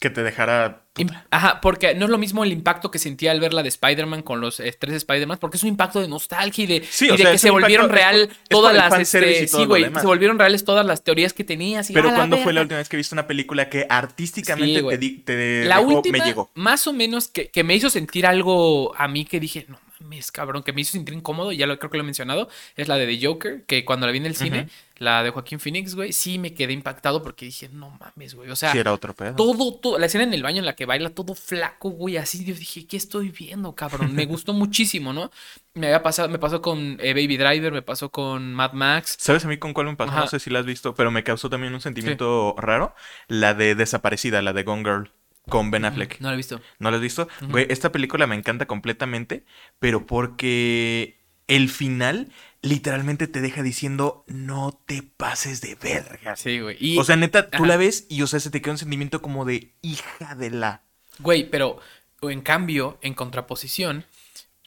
que 0.03 0.11
te 0.11 0.23
dejara... 0.23 0.83
Puta. 0.93 1.27
Ajá, 1.31 1.61
porque 1.63 1.95
no 1.95 2.05
es 2.05 2.11
lo 2.11 2.19
mismo 2.19 2.45
el 2.45 2.53
impacto 2.53 2.91
que 2.91 2.99
sentía 2.99 3.31
al 3.31 3.41
ver 3.41 3.55
la 3.55 3.63
de 3.63 3.71
Spider-Man 3.71 4.21
con 4.21 4.43
los 4.43 4.61
eh, 4.61 4.77
tres 4.79 4.95
Spider-Man, 4.97 5.39
porque 5.41 5.57
es 5.57 5.63
un 5.63 5.71
impacto 5.71 6.01
de 6.03 6.09
nostalgia 6.09 6.65
y 6.65 6.67
de, 6.67 6.83
Sí, 6.85 7.07
y 7.07 7.11
o 7.11 7.13
de 7.17 7.23
sea, 7.23 7.33
que 7.33 7.39
se 7.39 7.51
volvieron 7.51 7.89
real 7.89 8.29
es 8.31 8.49
todas 8.51 8.75
las 8.77 8.93
este, 8.99 9.49
sí, 9.49 9.65
güey, 9.65 9.85
se 9.85 10.07
volvieron 10.07 10.39
reales 10.39 10.65
todas 10.67 10.85
las 10.85 11.03
teorías 11.03 11.33
que 11.33 11.45
tenías 11.45 11.89
y 11.89 11.95
Pero 11.95 12.09
¡a 12.09 12.11
la 12.13 12.17
¿cuándo 12.19 12.37
fue 12.37 12.53
la 12.53 12.61
última 12.61 12.77
vez 12.77 12.91
que 12.91 12.99
viste 12.99 13.15
una 13.15 13.27
película 13.27 13.71
que 13.71 13.87
artísticamente 13.89 14.81
Sí, 14.99 15.19
te, 15.25 15.33
te 15.35 15.65
La 15.65 15.79
dejó- 15.79 15.95
última, 15.97 16.19
me 16.19 16.25
llegó? 16.25 16.51
más 16.55 16.87
o 16.87 16.93
menos, 16.93 17.29
que, 17.29 17.49
que 17.51 17.65
me 17.65 17.75
hizo 17.75 17.89
sentir 17.89 18.27
algo 18.27 18.95
a 18.97 19.09
mí 19.09 19.25
que 19.25 19.41
dije, 19.41 19.65
no 19.69 19.79
mames, 20.03 20.31
cabrón, 20.33 20.63
que 20.63 20.73
me 20.73 20.81
hizo 20.83 20.93
sentir 20.93 21.15
incómodo, 21.15 21.53
ya 21.53 21.67
lo 21.67 21.79
creo 21.79 21.91
que 21.91 21.97
lo 21.97 22.03
he 22.03 22.07
mencionado, 22.07 22.49
es 22.77 22.89
la 22.89 22.97
de 22.97 23.07
The 23.07 23.27
Joker, 23.27 23.65
que 23.67 23.85
cuando 23.85 24.07
la 24.07 24.13
vi 24.13 24.19
en 24.19 24.27
el 24.27 24.37
cine, 24.37 24.69
la 24.97 25.23
de 25.23 25.31
Joaquín 25.31 25.59
Phoenix, 25.59 25.95
güey, 25.95 26.13
sí 26.13 26.39
me 26.39 26.55
quedé 26.55 26.73
impactado 26.73 27.23
porque 27.23 27.47
dije, 27.47 27.69
no 27.71 27.91
mames, 27.99 28.35
güey, 28.35 28.51
o 28.51 28.57
sea, 28.57 28.73
Sí, 28.73 28.79
era 28.79 28.93
otro 28.93 29.15
pedo. 29.15 29.35
todo, 29.37 29.75
todo, 29.75 29.99
la 29.99 30.07
escena 30.07 30.25
en 30.25 30.35
el 30.35 30.43
baño 30.43 30.59
en 30.61 30.67
la 30.67 30.75
que 30.75 30.87
baila 30.87 31.11
todo 31.11 31.35
flaco, 31.35 31.91
güey, 31.91 32.17
así, 32.17 32.45
yo 32.45 32.55
dije, 32.55 32.87
¿qué 32.87 32.97
estoy 32.97 33.31
viendo, 33.31 33.75
cabrón? 33.75 34.15
Me 34.15 34.27
gustó 34.27 34.53
muchísimo, 34.53 35.13
¿no? 35.13 35.31
Me 35.75 35.87
había 35.87 36.03
pasado, 36.03 36.29
me 36.29 36.39
pasó 36.39 36.61
con 36.61 36.99
eh, 37.01 37.15
Baby 37.15 37.37
Driver, 37.39 37.73
me 37.73 37.83
pasó 37.83 38.11
con 38.11 38.53
Mad 38.55 38.73
Max. 38.75 39.17
¿Sabes 39.19 39.45
a 39.45 39.49
mí 39.49 39.57
con 39.57 39.73
cuál 39.73 39.87
me 39.87 39.97
pasó? 39.97 40.11
Ajá. 40.11 40.21
No 40.21 40.27
sé 40.27 40.39
si 40.39 40.51
la 40.51 40.59
has 40.59 40.67
visto, 40.67 40.95
pero 40.95 41.11
me 41.11 41.25
causó 41.25 41.49
también 41.49 41.73
un 41.73 41.81
sentimiento 41.81 42.55
raro. 42.59 42.95
La 43.29 43.55
de 43.55 43.75
Desaparecida, 43.75 44.43
la 44.43 44.53
de 44.53 44.65
Gone 44.65 44.83
Girl, 44.85 45.11
con 45.49 45.71
Ben 45.71 45.85
Affleck. 45.85 46.21
No 46.21 46.29
la 46.29 46.35
he 46.35 46.37
visto. 46.37 46.61
¿No 46.79 46.91
la 46.91 46.97
has 46.97 47.03
visto? 47.03 47.29
Güey, 47.49 47.67
esta 47.69 47.93
película 47.93 48.27
me 48.27 48.37
encanta 48.37 48.67
completamente, 48.67 49.45
pero 49.79 50.07
porque 50.07 51.19
el 51.49 51.69
final 51.69 52.31
literalmente 52.63 53.27
te 53.27 53.41
deja 53.41 53.63
diciendo 53.63 54.25
no 54.29 54.81
te 54.87 55.03
pases 55.03 55.61
de 55.61 55.75
verga. 55.75 56.37
Sí, 56.37 56.61
güey. 56.61 56.77
Y, 56.79 56.99
O 56.99 57.05
sea, 57.05 57.17
neta, 57.17 57.51
tú 57.51 57.59
Ajá. 57.59 57.67
la 57.67 57.77
ves 57.77 58.07
y, 58.09 58.23
o 58.23 58.27
sea, 58.27 58.41
se 58.41 58.51
te 58.51 58.63
queda 58.63 58.73
un 58.73 58.79
sentimiento 58.79 59.21
como 59.21 59.45
de 59.45 59.75
hija 59.83 60.35
de 60.37 60.51
la... 60.51 60.83
Güey, 61.19 61.51
pero 61.51 61.79
en 62.23 62.41
cambio, 62.41 62.99
en 63.03 63.15
contraposición, 63.15 64.07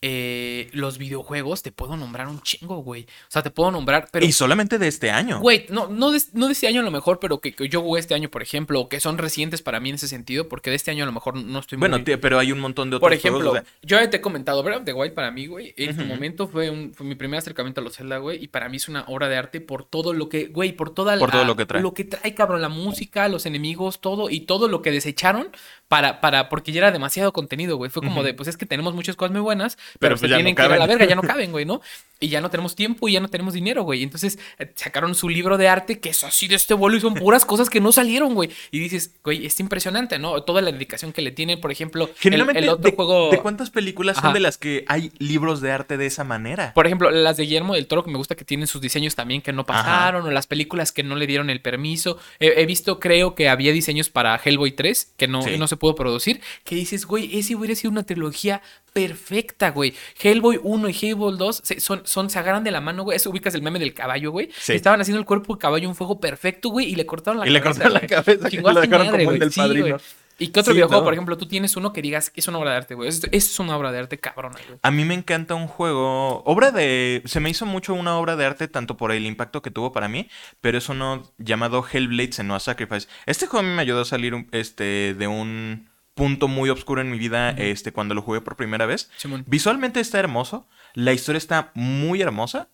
eh, 0.07 0.69
los 0.71 1.00
videojuegos 1.00 1.63
te 1.63 1.71
puedo 1.71 1.97
nombrar 1.97 2.27
un 2.27 2.39
chingo, 2.41 2.77
güey. 2.83 3.07
O 3.27 3.31
sea, 3.31 3.41
te 3.41 3.50
puedo 3.50 3.71
nombrar, 3.71 4.07
pero... 4.12 4.24
y 4.24 4.31
solamente 4.31 4.77
de 4.77 4.88
este 4.88 5.09
año. 5.09 5.39
Güey, 5.39 5.65
no, 5.69 5.88
no, 5.88 6.12
de, 6.12 6.21
no 6.33 6.45
de 6.45 6.53
este 6.53 6.67
año 6.67 6.81
a 6.81 6.83
lo 6.83 6.91
mejor, 6.91 7.19
pero 7.19 7.41
que, 7.41 7.55
que 7.55 7.67
yo 7.69 7.81
jugué 7.81 8.01
este 8.01 8.13
año, 8.13 8.29
por 8.29 8.43
ejemplo, 8.43 8.81
o 8.81 8.88
que 8.88 9.00
son 9.00 9.17
recientes 9.17 9.63
para 9.63 9.79
mí 9.79 9.89
en 9.89 9.95
ese 9.95 10.07
sentido, 10.07 10.47
porque 10.47 10.69
de 10.69 10.75
este 10.75 10.91
año 10.91 11.01
a 11.01 11.07
lo 11.07 11.12
mejor 11.12 11.35
no 11.35 11.57
estoy 11.57 11.79
bueno, 11.79 11.97
muy... 11.97 12.05
tío, 12.05 12.21
pero 12.21 12.38
hay 12.38 12.51
un 12.51 12.59
montón 12.59 12.91
de 12.91 12.97
otros 12.97 13.07
Por 13.07 13.13
ejemplo, 13.13 13.50
juegos, 13.50 13.62
o 13.62 13.63
sea, 13.63 13.74
yo 13.81 14.00
ya 14.00 14.07
te 14.07 14.17
he 14.17 14.21
comentado, 14.21 14.62
Breath 14.62 14.81
of 14.81 14.85
the 14.85 14.93
Wild 14.93 15.13
para 15.15 15.31
mí, 15.31 15.47
güey, 15.47 15.74
en 15.75 15.95
su 15.95 16.01
Ujú. 16.01 16.09
momento 16.09 16.47
fue, 16.47 16.69
un, 16.69 16.93
fue 16.93 17.07
mi 17.07 17.15
primer 17.15 17.39
acercamiento 17.39 17.81
a 17.81 17.83
los 17.83 17.95
Zelda, 17.95 18.19
güey, 18.19 18.43
y 18.43 18.47
para 18.47 18.69
mí 18.69 18.77
es 18.77 18.88
una 18.88 19.05
obra 19.07 19.27
de 19.27 19.38
arte 19.38 19.59
por 19.59 19.85
todo 19.85 20.13
lo 20.13 20.29
que, 20.29 20.45
güey, 20.50 20.74
por 20.74 20.93
toda 20.93 21.17
Por 21.17 21.31
todo 21.31 21.45
lo 21.45 21.55
que 21.55 21.65
trae. 21.65 21.81
Lo 21.81 21.95
que 21.95 22.03
trae, 22.03 22.35
cabrón, 22.35 22.62
la 22.62 22.69
música, 22.69 23.27
los 23.27 23.47
enemigos, 23.47 24.01
todo, 24.01 24.29
y 24.29 24.41
todo 24.41 24.67
lo 24.67 24.83
que 24.83 24.91
desecharon 24.91 25.47
para, 25.88 26.21
para, 26.21 26.47
porque 26.47 26.71
ya 26.71 26.81
era 26.81 26.91
demasiado 26.91 27.33
contenido, 27.33 27.77
güey. 27.77 27.89
Fue 27.89 28.03
como 28.03 28.21
de, 28.21 28.35
pues 28.35 28.50
es 28.50 28.57
que 28.57 28.67
tenemos 28.67 28.93
muchas 28.93 29.15
cosas 29.15 29.31
muy 29.31 29.41
buenas, 29.41 29.77
Pero, 29.99 30.15
pero, 30.15 30.15
pues, 30.15 30.21
se 30.21 30.27
ya 30.27 30.35
no 30.35 30.37
tienen 30.37 30.55
que 30.55 30.65
ir 30.65 30.71
a 30.71 30.77
la 30.77 30.87
verga, 30.87 31.05
ya 31.05 31.15
no 31.15 31.21
caben, 31.21 31.51
güey, 31.51 31.65
¿no? 31.65 31.81
Y 32.19 32.29
ya 32.29 32.39
no 32.41 32.50
tenemos 32.50 32.75
tiempo 32.75 33.10
y 33.10 33.13
ya 33.13 33.19
no 33.19 33.27
tenemos 33.27 33.53
dinero, 33.53 33.84
güey. 33.84 34.01
Entonces 34.03 34.39
eh, 34.57 34.72
sacaron 34.75 35.15
su 35.15 35.27
libro 35.27 35.57
de 35.57 35.67
arte 35.67 36.00
que 36.00 36.10
es 36.10 36.24
así 36.24 36.48
de 36.48 36.55
este 36.55 36.74
vuelo 36.74 36.95
y 36.95 37.01
son 37.01 37.13
puras 37.13 37.43
cosas 37.45 37.69
que 37.69 37.81
no 37.81 37.91
salieron, 37.91 38.34
güey. 38.36 38.50
Y 38.72 38.79
dices, 38.79 39.12
güey, 39.24 39.45
es 39.45 39.60
impresionante, 39.60 40.17
¿no? 40.17 40.41
Toda 40.43 40.62
la 40.62 40.72
dedicación 40.72 41.12
que 41.12 41.22
le 41.22 41.31
tienen, 41.31 41.60
por 41.60 41.72
ejemplo, 41.72 42.05
el- 42.05 42.15
Generalmente, 42.17 42.62
el, 42.62 42.69
otro 42.69 42.89
de, 42.89 42.95
juego... 42.95 43.29
¿de 43.31 43.39
cuántas 43.39 43.69
películas 43.69 44.17
son 44.17 44.34
de 44.34 44.39
las 44.39 44.57
que 44.57 44.86
hay 44.88 45.12
libros 45.19 45.60
de 45.62 45.72
arte 45.72 45.98
de 45.98 46.05
esa 46.05 46.24
manera? 46.24 46.74
Por 46.74 46.86
ejemplo, 46.86 47.12
las 47.12 47.36
de 47.38 47.43
Guillermo 47.43 47.74
del 47.75 47.88
Toro, 47.88 48.03
que 48.03 48.12
me 48.12 48.17
gusta 48.17 48.36
que 48.36 48.45
tienen 48.45 48.67
sus 48.67 48.79
diseños 48.81 49.13
también 49.15 49.41
que 49.41 49.51
no 49.51 49.65
pasaron, 49.65 50.25
o 50.25 50.31
las 50.31 50.48
películas 50.48 50.91
que 50.93 51.03
no 51.03 51.15
le 51.17 51.27
dieron 51.27 51.50
el 51.50 51.62
permiso. 51.62 52.17
He, 52.39 52.62
he 52.62 52.65
visto, 52.65 53.00
creo 53.00 53.36
que 53.36 53.50
había 53.50 53.72
diseños 53.74 54.10
para 54.10 54.39
Hellboy 54.43 54.72
3 54.72 55.13
que 55.17 55.27
no, 55.27 55.41
Sí. 55.41 55.57
no 55.57 55.67
se 55.67 55.75
pudo 55.75 55.95
producir. 55.95 56.39
Que 56.63 56.75
dices, 56.75 57.05
güey, 57.05 57.38
ese 57.38 57.55
hubiera 57.55 57.75
sido 57.75 57.91
una 57.91 58.03
trilogía 58.03 58.62
perfecta, 58.93 59.72
güey. 59.72 59.93
Hellboy 60.22 60.60
1 60.63 60.89
y 60.89 60.95
Hellboy 61.01 61.38
2 61.38 61.62
se, 61.63 61.79
son, 61.81 62.07
son, 62.15 62.29
se 62.31 62.39
agarran 62.39 62.63
de 62.63 62.72
la 62.72 62.81
mano, 62.81 63.03
güey. 63.03 63.17
Eso 63.17 63.29
ubicas 63.29 63.53
el 63.53 63.62
meme 63.62 63.77
del 63.77 63.93
caballo, 63.93 64.31
güey. 64.31 64.50
Sí. 64.57 64.74
Estaban 64.74 65.00
haciendo 65.01 65.19
el 65.19 65.25
cuerpo 65.25 65.53
del 65.53 65.62
caballo 65.62 65.88
un 65.88 65.95
fuego 65.95 66.19
perfecto, 66.19 66.69
güey, 66.69 66.88
y 66.88 66.95
le 66.95 67.05
cortaron 67.05 67.39
la 67.41 67.48
Y 67.48 67.51
le 67.51 67.62
cabeza. 67.62 67.84
cortaron 67.84 68.01
la 68.01 68.07
cabeza, 68.07 68.48
a 68.48 68.74
lo 68.74 68.81
dejaron 68.81 69.07
madre, 69.07 69.24
como 69.25 69.31
el 69.34 69.39
del 69.39 69.51
Sí, 69.51 69.60
Padrino. 69.60 69.88
güey. 69.88 70.00
¿Y 70.38 70.48
qué 70.50 70.60
otro 70.60 70.74
Sí, 70.74 70.77
videojuego, 70.77 71.01
no. 71.01 71.05
por 71.05 71.13
ejemplo, 71.13 71.38
tú 71.38 71.45
tienes 71.48 71.77
uno 71.77 71.93
que 71.93 72.01
digas 72.01 72.29
que 72.29 72.41
es 72.41 72.48
una 72.50 72.57
obra 72.57 72.72
de 72.72 72.75
arte, 72.77 72.93
güey? 72.95 73.07
Esto 73.07 73.27
esto 73.27 73.38
es 73.53 73.60
una 73.62 73.77
obra 73.77 73.93
de 73.93 74.00
arte 74.00 74.17
cabrona, 74.19 74.57
güey. 74.67 74.79
A 74.81 74.91
mí 74.91 75.05
me 75.05 75.13
encanta 75.13 75.55
un 75.55 75.67
juego, 75.67 76.43
obra 76.43 76.72
de, 76.72 77.22
se 77.24 77.39
me 77.39 77.50
hizo 77.50 77.65
mucho 77.65 77.93
una 77.93 78.17
obra 78.17 78.36
de 78.36 78.45
arte 78.45 78.67
tanto 78.67 78.98
por 78.98 79.13
el 79.13 79.25
impacto 79.25 79.62
que 79.62 79.72
tuvo 79.72 79.93
para 79.93 80.10
mí, 80.10 80.27
pero 80.60 80.77
es 80.77 80.89
uno 80.89 81.24
llamado 81.38 81.86
Hellblade 81.89 82.34
Senua 82.34 82.60
Sacrifice. 82.60 83.07
Este 83.25 83.48
juego 83.48 83.65
a 83.65 83.69
mí 83.69 83.74
me 83.75 83.81
ayudó 83.81 84.01
a 84.01 84.05
salir 84.05 84.34
un- 84.34 84.50
este 84.51 85.13
de 85.13 85.27
un 85.27 85.88
punto 86.15 86.48
muy 86.50 86.69
oscuro 86.69 87.00
en 87.01 87.12
mi 87.12 87.17
vida, 87.17 87.51
este 87.51 87.93
cuando 87.93 88.13
lo 88.13 88.22
jugué 88.22 88.41
por 88.41 88.57
primera 88.57 88.86
vez. 88.86 89.10
Simón. 89.17 89.43
Visualmente 89.48 90.00
está 90.01 90.19
hermoso, 90.19 90.67
la 90.95 91.13
historia 91.13 91.37
está 91.37 91.71
muy 91.75 92.21
hermosa 92.21 92.67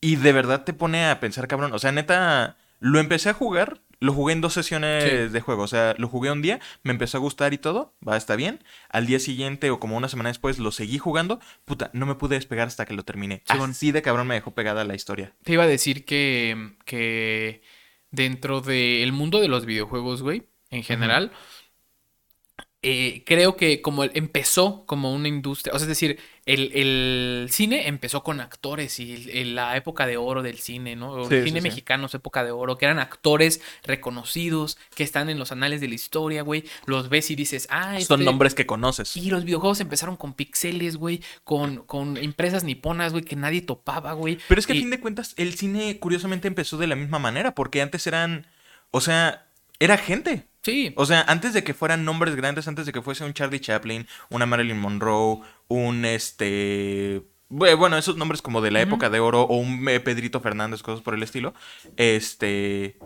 y 0.00 0.16
de 0.16 0.32
verdad 0.32 0.64
te 0.64 0.74
pone 0.74 1.06
a 1.08 1.18
pensar, 1.20 1.48
cabrón, 1.48 1.72
o 1.72 1.78
sea, 1.78 1.90
neta 1.92 2.58
lo 2.80 2.98
empecé 3.00 3.30
a 3.30 3.34
jugar 3.34 3.80
Lo 3.98 4.12
jugué 4.12 4.34
en 4.34 4.42
dos 4.42 4.52
sesiones 4.52 5.04
Sí. 5.04 5.32
de 5.32 5.40
juego. 5.40 5.62
O 5.62 5.66
sea, 5.66 5.94
lo 5.96 6.06
jugué 6.06 6.30
un 6.30 6.42
día, 6.42 6.60
me 6.82 6.92
empezó 6.92 7.16
a 7.16 7.20
gustar 7.20 7.54
y 7.54 7.58
todo. 7.58 7.94
Va, 8.06 8.18
está 8.18 8.36
bien. 8.36 8.62
Al 8.90 9.06
día 9.06 9.18
siguiente 9.18 9.70
o 9.70 9.80
como 9.80 9.96
una 9.96 10.10
semana 10.10 10.28
después 10.28 10.58
lo 10.58 10.70
seguí 10.70 10.98
jugando. 10.98 11.40
Puta, 11.64 11.88
no 11.94 12.04
me 12.04 12.14
pude 12.14 12.34
despegar 12.34 12.68
hasta 12.68 12.84
que 12.84 12.92
lo 12.92 13.04
terminé. 13.04 13.42
Sí, 13.46 13.56
bueno. 13.56 13.70
Así 13.72 13.92
de 13.92 14.02
cabrón 14.02 14.26
me 14.26 14.34
dejó 14.34 14.50
pegada 14.52 14.84
la 14.84 14.94
historia. 14.94 15.32
Te 15.44 15.54
iba 15.54 15.62
a 15.62 15.66
decir 15.66 16.04
que, 16.04 16.74
que 16.84 17.62
dentro 18.10 18.60
del 18.60 19.12
mundo 19.12 19.40
de 19.40 19.48
los 19.48 19.64
videojuegos, 19.64 20.20
güey, 20.20 20.42
en 20.68 20.82
general, 20.82 21.32
eh, 22.82 23.24
creo 23.26 23.56
que 23.56 23.82
como 23.82 24.04
empezó 24.04 24.84
como 24.86 25.12
una 25.12 25.26
industria, 25.28 25.74
o 25.74 25.78
sea, 25.78 25.84
es 25.86 25.88
decir, 25.88 26.20
el, 26.44 26.70
el 26.74 27.48
cine 27.50 27.88
empezó 27.88 28.22
con 28.22 28.40
actores 28.40 29.00
y 29.00 29.14
el- 29.14 29.30
el- 29.30 29.54
la 29.56 29.76
época 29.76 30.06
de 30.06 30.16
oro 30.16 30.42
del 30.42 30.58
cine, 30.58 30.94
¿no? 30.94 31.24
Sí, 31.28 31.34
el 31.34 31.42
sí, 31.42 31.48
cine 31.48 31.60
sí. 31.60 31.68
mexicano 31.68 32.06
es 32.06 32.14
época 32.14 32.44
de 32.44 32.52
oro, 32.52 32.78
que 32.78 32.84
eran 32.84 33.00
actores 33.00 33.60
reconocidos, 33.82 34.78
que 34.94 35.02
están 35.02 35.28
en 35.30 35.38
los 35.38 35.50
anales 35.52 35.80
de 35.80 35.88
la 35.88 35.94
historia, 35.94 36.42
güey. 36.42 36.64
Los 36.86 37.08
ves 37.08 37.30
y 37.30 37.34
dices, 37.34 37.66
ah, 37.70 37.98
Son 38.00 38.20
este- 38.20 38.24
nombres 38.24 38.54
que 38.54 38.66
conoces. 38.66 39.16
y 39.16 39.30
los 39.30 39.44
videojuegos 39.44 39.80
empezaron 39.80 40.16
con 40.16 40.34
pixeles, 40.34 40.96
güey, 40.96 41.22
con, 41.44 41.78
con 41.86 42.16
empresas 42.16 42.62
niponas, 42.62 43.12
güey, 43.12 43.24
que 43.24 43.34
nadie 43.36 43.62
topaba, 43.62 44.12
güey. 44.12 44.38
Pero 44.48 44.58
es 44.60 44.66
que 44.66 44.74
a 44.74 44.76
fin 44.76 44.90
de 44.90 45.00
cuentas, 45.00 45.34
el 45.38 45.54
cine 45.54 45.98
curiosamente 45.98 46.46
empezó 46.46 46.76
de 46.78 46.86
la 46.86 46.94
misma 46.94 47.18
manera, 47.18 47.54
porque 47.54 47.82
antes 47.82 48.06
eran, 48.06 48.46
o 48.92 49.00
sea, 49.00 49.45
era 49.78 49.96
gente. 49.98 50.48
Sí. 50.62 50.92
O 50.96 51.06
sea, 51.06 51.22
antes 51.28 51.52
de 51.52 51.62
que 51.64 51.74
fueran 51.74 52.04
nombres 52.04 52.34
grandes, 52.34 52.66
antes 52.68 52.86
de 52.86 52.92
que 52.92 53.02
fuese 53.02 53.24
un 53.24 53.34
Charlie 53.34 53.60
Chaplin, 53.60 54.06
una 54.30 54.46
Marilyn 54.46 54.78
Monroe, 54.78 55.40
un 55.68 56.04
este... 56.04 57.22
bue- 57.48 57.76
Bueno, 57.76 57.96
esos 57.98 58.16
nombres 58.16 58.42
como 58.42 58.60
de 58.60 58.72
la 58.72 58.80
época 58.80 59.08
de 59.10 59.20
oro, 59.20 59.42
o 59.42 59.56
un 59.58 59.88
eh, 59.88 60.00
Pedrito 60.00 60.40
Fernández, 60.40 60.82
cosas 60.82 61.02
por 61.02 61.14
el 61.14 61.22
estilo, 61.22 61.54
este... 61.96 62.98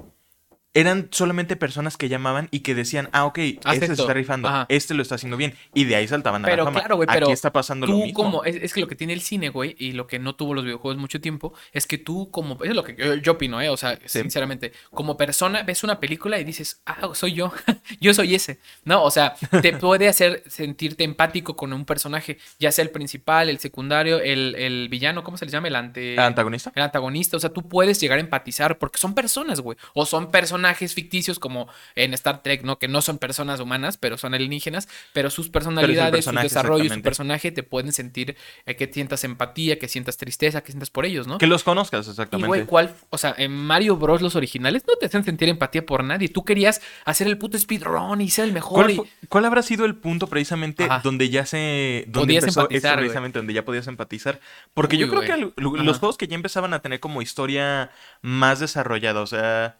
Eran 0.73 1.09
solamente 1.11 1.57
personas 1.57 1.97
que 1.97 2.09
llamaban 2.09 2.49
y 2.53 2.61
que 2.61 2.77
decían, 2.77 3.09
ah, 3.13 3.25
ok, 3.25 3.39
este 3.39 3.87
se 3.87 3.93
está 3.95 4.15
rifando, 4.15 4.47
Ajá. 4.49 4.67
este 4.69 4.95
lo 4.95 5.03
está 5.03 5.17
haciendo 5.17 5.37
bien. 5.37 5.55
Y 5.75 5.85
de 5.85 5.97
ahí 5.97 6.07
saltaban 6.07 6.45
a 6.45 6.49
Pero 6.49 6.59
la 6.59 6.65
fama. 6.67 6.79
claro, 6.81 6.97
güey, 6.97 7.09
pero 7.13 7.27
Aquí 7.27 7.33
está 7.33 7.53
pasando 7.53 7.87
lo 7.89 7.97
mismo. 7.97 8.15
como, 8.15 8.45
es, 8.45 8.55
es 8.55 8.73
que 8.73 8.81
lo 8.81 8.87
que 8.87 8.95
tiene 8.95 9.13
el 9.13 9.21
cine, 9.21 9.49
güey, 9.49 9.75
y 9.81 9.93
lo 9.93 10.07
que 10.07 10.21
no 10.21 10.37
tuvo 10.37 10.55
los 10.55 10.65
videojuegos 10.65 10.97
mucho 11.01 11.21
tiempo, 11.21 11.55
es 11.73 11.89
que 11.89 11.99
tú 11.99 12.31
como, 12.31 12.63
es 12.63 12.73
lo 12.75 12.85
que 12.85 12.95
yo, 12.95 13.15
yo 13.17 13.33
opino, 13.33 13.61
¿eh? 13.61 13.69
O 13.69 13.77
sea, 13.77 13.99
Sí. 14.07 14.21
sinceramente, 14.21 14.73
como 14.93 15.17
persona 15.17 15.65
ves 15.65 15.83
una 15.83 15.99
película 15.99 16.39
y 16.39 16.45
dices, 16.45 16.81
ah, 16.87 17.11
soy 17.15 17.33
yo, 17.35 17.53
yo 18.01 18.15
soy 18.15 18.37
ese, 18.37 18.61
¿no? 18.85 19.03
O 19.03 19.11
sea, 19.11 19.35
te 19.63 19.73
puede 19.77 20.07
hacer 20.09 20.45
sentirte 20.47 21.03
empático 21.03 21.57
con 21.57 21.73
un 21.73 21.85
personaje, 21.85 22.39
ya 22.61 22.71
sea 22.71 22.85
el 22.85 22.91
principal, 22.91 23.49
el 23.49 23.59
secundario, 23.59 24.21
el, 24.21 24.55
el 24.57 24.89
villano, 24.89 25.25
¿cómo 25.25 25.37
se 25.37 25.47
les 25.47 25.53
llama? 25.53 25.67
El 25.67 25.75
ante... 25.75 26.19
¿Antagonista? 26.21 26.71
el 26.77 26.83
antagonista, 26.83 27.37
o 27.37 27.41
sea, 27.41 27.51
tú 27.51 27.67
puedes 27.69 28.01
llegar 28.01 28.19
a 28.19 28.21
empatizar 28.21 28.79
porque 28.79 28.99
son 28.99 29.15
personas, 29.15 29.61
güey, 29.61 29.77
o 29.95 30.07
son 30.07 30.31
personajes 30.61 30.95
ficticios 30.95 31.39
como 31.39 31.69
en 31.95 32.13
Star 32.15 32.43
Trek, 32.43 32.63
¿no? 32.65 32.79
Que 32.79 32.87
no 32.89 33.01
son 33.03 33.19
personas 33.19 33.61
humanas, 33.61 33.97
pero 33.97 34.19
son 34.19 34.35
alienígenas, 34.35 34.89
pero 35.13 35.31
sus 35.31 35.49
personalidades, 35.49 36.25
su 36.27 36.33
desarrollo, 36.33 36.93
su 36.93 37.03
personaje 37.03 37.51
te 37.51 37.63
pueden 37.63 37.93
sentir 37.93 38.37
eh, 38.67 38.77
que 38.77 38.93
sientas 38.93 39.25
empatía, 39.25 39.79
que 39.79 39.89
sientas 39.89 40.17
tristeza, 40.17 40.61
que 40.63 40.73
sientas 40.73 40.91
por 40.91 41.07
ellos, 41.07 41.27
¿no? 41.27 41.39
Que 41.39 41.47
los 41.47 41.65
conozcas, 41.65 42.07
Y, 42.07 42.11
exactamente. 42.11 42.47
güey, 42.49 42.65
¿cuál? 42.67 42.95
O 43.11 43.19
sea, 43.19 43.35
en 43.39 43.53
Mario 43.53 43.97
Bros. 43.97 44.21
los 44.21 44.37
originales 44.37 44.85
no 44.87 44.95
te 44.97 45.07
hacen 45.07 45.25
sentir 45.25 45.49
empatía 45.49 45.85
por 45.87 46.05
nadie. 46.05 46.29
Tú 46.29 46.45
querías 46.45 46.81
hacer 47.05 47.27
el 47.27 47.39
puto 47.39 47.59
speedrun 47.59 48.21
y 48.21 48.29
ser 48.31 48.45
el 48.45 48.53
mejor. 48.53 48.75
¿Cuál, 48.85 48.91
y- 48.91 48.97
fu- 48.97 49.07
cuál 49.29 49.45
habrá 49.47 49.63
sido 49.63 49.85
el 49.87 49.95
punto 49.97 50.27
precisamente 50.27 50.85
Ajá. 50.85 51.01
donde 51.03 51.31
ya 51.31 51.47
se... 51.47 52.05
Donde 52.09 52.27
Podías 52.27 52.45
empezó 52.45 52.61
empatizar, 52.61 52.93
eso 52.93 53.01
precisamente, 53.01 53.39
donde 53.39 53.55
ya 53.55 53.65
podías 53.65 53.87
empatizar? 53.87 54.41
Porque 54.75 54.97
Uy, 54.97 55.03
yo 55.03 55.09
creo 55.09 55.21
güey. 55.21 55.27
que 55.27 55.33
Ajá. 55.33 55.83
los 55.85 55.99
juegos 55.99 56.19
que 56.19 56.29
ya 56.29 56.35
empezaban 56.35 56.75
a 56.75 56.81
tener 56.83 57.01
como 57.01 57.23
historia 57.23 57.91
más 58.23 58.61
desarrollada, 58.61 59.21
o 59.23 59.27
sea... 59.27 59.79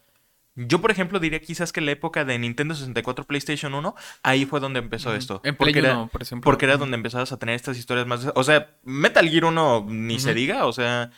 Yo, 0.67 0.81
por 0.81 0.91
ejemplo, 0.91 1.19
diría 1.19 1.41
quizás 1.41 1.73
que 1.73 1.81
la 1.81 1.93
época 1.93 2.25
de 2.25 2.39
Nintendo 2.39 2.75
64, 2.75 3.25
PlayStation 3.25 3.75
1, 3.75 3.95
ahí 4.23 4.45
fue 4.45 4.61
donde 4.61 4.79
empezó 4.81 5.15
esto. 5.15 5.41
En 5.45 5.57
Play 5.57 5.73
porque 5.73 5.79
era, 5.79 5.97
1, 5.97 6.09
por 6.09 6.23
ejemplo. 6.23 6.45
porque 6.51 6.65
era 6.67 6.77
donde 6.77 6.97
empezabas 6.97 7.33
a 7.33 7.39
tener 7.39 7.55
estas 7.55 7.79
historias 7.79 8.07
más... 8.07 8.31
O 8.35 8.45
sea, 8.45 8.77
Metal 8.85 9.29
Gear 9.29 9.45
1 9.47 9.87
ni 9.89 10.19
se 10.19 10.35
diga, 10.35 10.67
o 10.67 10.73
sea... 10.73 11.11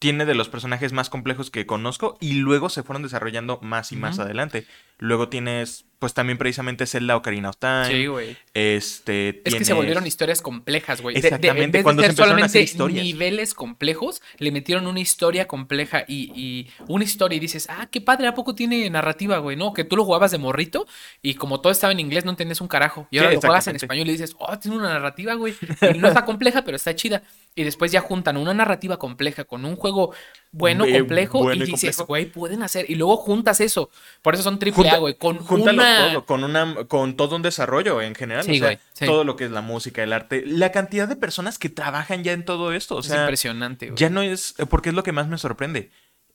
Tiene 0.00 0.26
de 0.26 0.34
los 0.34 0.50
personajes 0.50 0.92
más 0.92 1.08
complejos 1.08 1.50
que 1.50 1.64
conozco 1.64 2.18
y 2.20 2.34
luego 2.34 2.68
se 2.68 2.82
fueron 2.82 3.02
desarrollando 3.02 3.58
más 3.62 3.90
y 3.90 3.96
más 3.96 4.18
adelante. 4.18 4.66
Luego 4.98 5.30
tienes, 5.30 5.86
pues 6.04 6.12
también 6.12 6.36
precisamente 6.36 6.84
Zelda 6.84 7.16
Ocarina 7.16 7.48
of 7.48 7.56
Time. 7.56 7.86
Sí, 7.88 8.04
güey. 8.08 8.36
Este, 8.52 9.40
Es 9.48 9.54
que 9.54 9.64
se 9.64 9.72
volvieron 9.72 10.06
historias 10.06 10.42
complejas, 10.42 11.00
güey. 11.00 11.14
De- 11.14 11.22
de- 11.22 11.28
Exactamente, 11.28 11.64
en 11.64 11.70
vez 11.72 11.78
de 11.80 11.82
cuando 11.82 12.02
se 12.02 12.08
empezaron 12.10 12.42
a 12.42 12.44
hacer 12.44 12.60
historias. 12.62 13.02
niveles 13.02 13.54
complejos, 13.54 14.20
le 14.36 14.52
metieron 14.52 14.86
una 14.86 15.00
historia 15.00 15.46
compleja 15.48 16.04
y, 16.06 16.30
y 16.38 16.70
una 16.88 17.04
historia 17.04 17.36
y 17.36 17.40
dices, 17.40 17.68
ah, 17.70 17.88
qué 17.90 18.02
padre, 18.02 18.26
¿a 18.26 18.34
poco 18.34 18.54
tiene 18.54 18.90
narrativa, 18.90 19.38
güey? 19.38 19.56
No, 19.56 19.72
que 19.72 19.84
tú 19.84 19.96
lo 19.96 20.04
jugabas 20.04 20.30
de 20.30 20.36
morrito 20.36 20.86
y 21.22 21.36
como 21.36 21.62
todo 21.62 21.72
estaba 21.72 21.94
en 21.94 22.00
inglés 22.00 22.26
no 22.26 22.32
entendías 22.32 22.60
un 22.60 22.68
carajo. 22.68 23.08
Y 23.10 23.16
ahora 23.16 23.30
Sí, 23.30 23.34
lo 23.36 23.40
juegas 23.40 23.66
en 23.68 23.76
español 23.76 24.06
y 24.08 24.12
dices, 24.12 24.36
oh, 24.38 24.58
tiene 24.58 24.76
una 24.76 24.90
narrativa, 24.90 25.32
güey. 25.36 25.54
Y 25.94 25.96
no 25.96 26.08
está 26.08 26.26
compleja, 26.26 26.62
pero 26.66 26.76
está 26.76 26.94
chida. 26.94 27.22
Y 27.54 27.64
después 27.64 27.92
ya 27.92 28.02
juntan 28.02 28.36
una 28.36 28.52
narrativa 28.52 28.98
compleja 28.98 29.44
con 29.44 29.64
un 29.64 29.76
juego 29.76 30.12
bueno, 30.56 30.84
Eh, 30.84 30.98
complejo 30.98 31.40
bueno 31.40 31.64
y 31.64 31.68
y 31.68 31.72
dices, 31.72 31.98
güey, 31.98 32.26
pueden 32.26 32.62
hacer. 32.62 32.88
Y 32.88 32.94
luego 32.94 33.16
juntas 33.16 33.60
eso. 33.60 33.90
Por 34.22 34.34
eso 34.34 34.44
son 34.44 34.58
triple 34.58 34.88
A, 34.88 34.98
güey. 34.98 35.14
Con 35.14 35.38
una... 35.50 36.08
todo, 36.08 36.24
con 36.24 36.44
una, 36.44 36.84
con 36.86 37.16
todo 37.16 37.36
un 37.36 37.42
desarrollo 37.42 38.00
en 38.00 38.14
general. 38.14 38.44
Sí, 38.44 38.52
o 38.52 38.54
sea, 38.54 38.66
güey, 38.68 38.78
sí. 38.92 39.04
todo 39.04 39.24
lo 39.24 39.34
que 39.34 39.46
es 39.46 39.50
la 39.50 39.62
música, 39.62 40.02
el 40.02 40.12
arte, 40.12 40.44
la 40.46 40.70
cantidad 40.70 41.08
de 41.08 41.16
personas 41.16 41.58
que 41.58 41.68
trabajan 41.68 42.22
ya 42.22 42.32
en 42.32 42.44
todo 42.44 42.72
esto. 42.72 42.96
O 42.96 43.00
es 43.00 43.06
sea, 43.06 43.22
impresionante, 43.22 43.86
güey. 43.86 43.98
ya 43.98 44.10
no 44.10 44.22
es, 44.22 44.54
porque 44.70 44.90
es 44.90 44.94
lo 44.94 45.02
que 45.02 45.12
más 45.12 45.26
me 45.26 45.38
sorprende. 45.38 45.90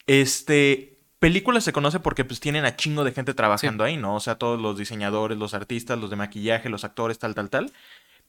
Este, 0.05 0.97
películas 1.19 1.63
se 1.63 1.71
conoce 1.71 1.99
porque 1.99 2.25
pues 2.25 2.39
tienen 2.39 2.65
a 2.65 2.75
chingo 2.75 3.03
de 3.03 3.11
gente 3.11 3.33
trabajando 3.33 3.83
ahí, 3.83 3.95
¿no? 3.95 4.15
O 4.15 4.19
sea, 4.19 4.35
todos 4.35 4.59
los 4.59 4.77
diseñadores, 4.77 5.37
los 5.37 5.53
artistas, 5.53 5.97
los 5.97 6.09
de 6.09 6.15
maquillaje, 6.17 6.69
los 6.69 6.83
actores, 6.83 7.19
tal, 7.19 7.35
tal, 7.35 7.49
tal. 7.49 7.71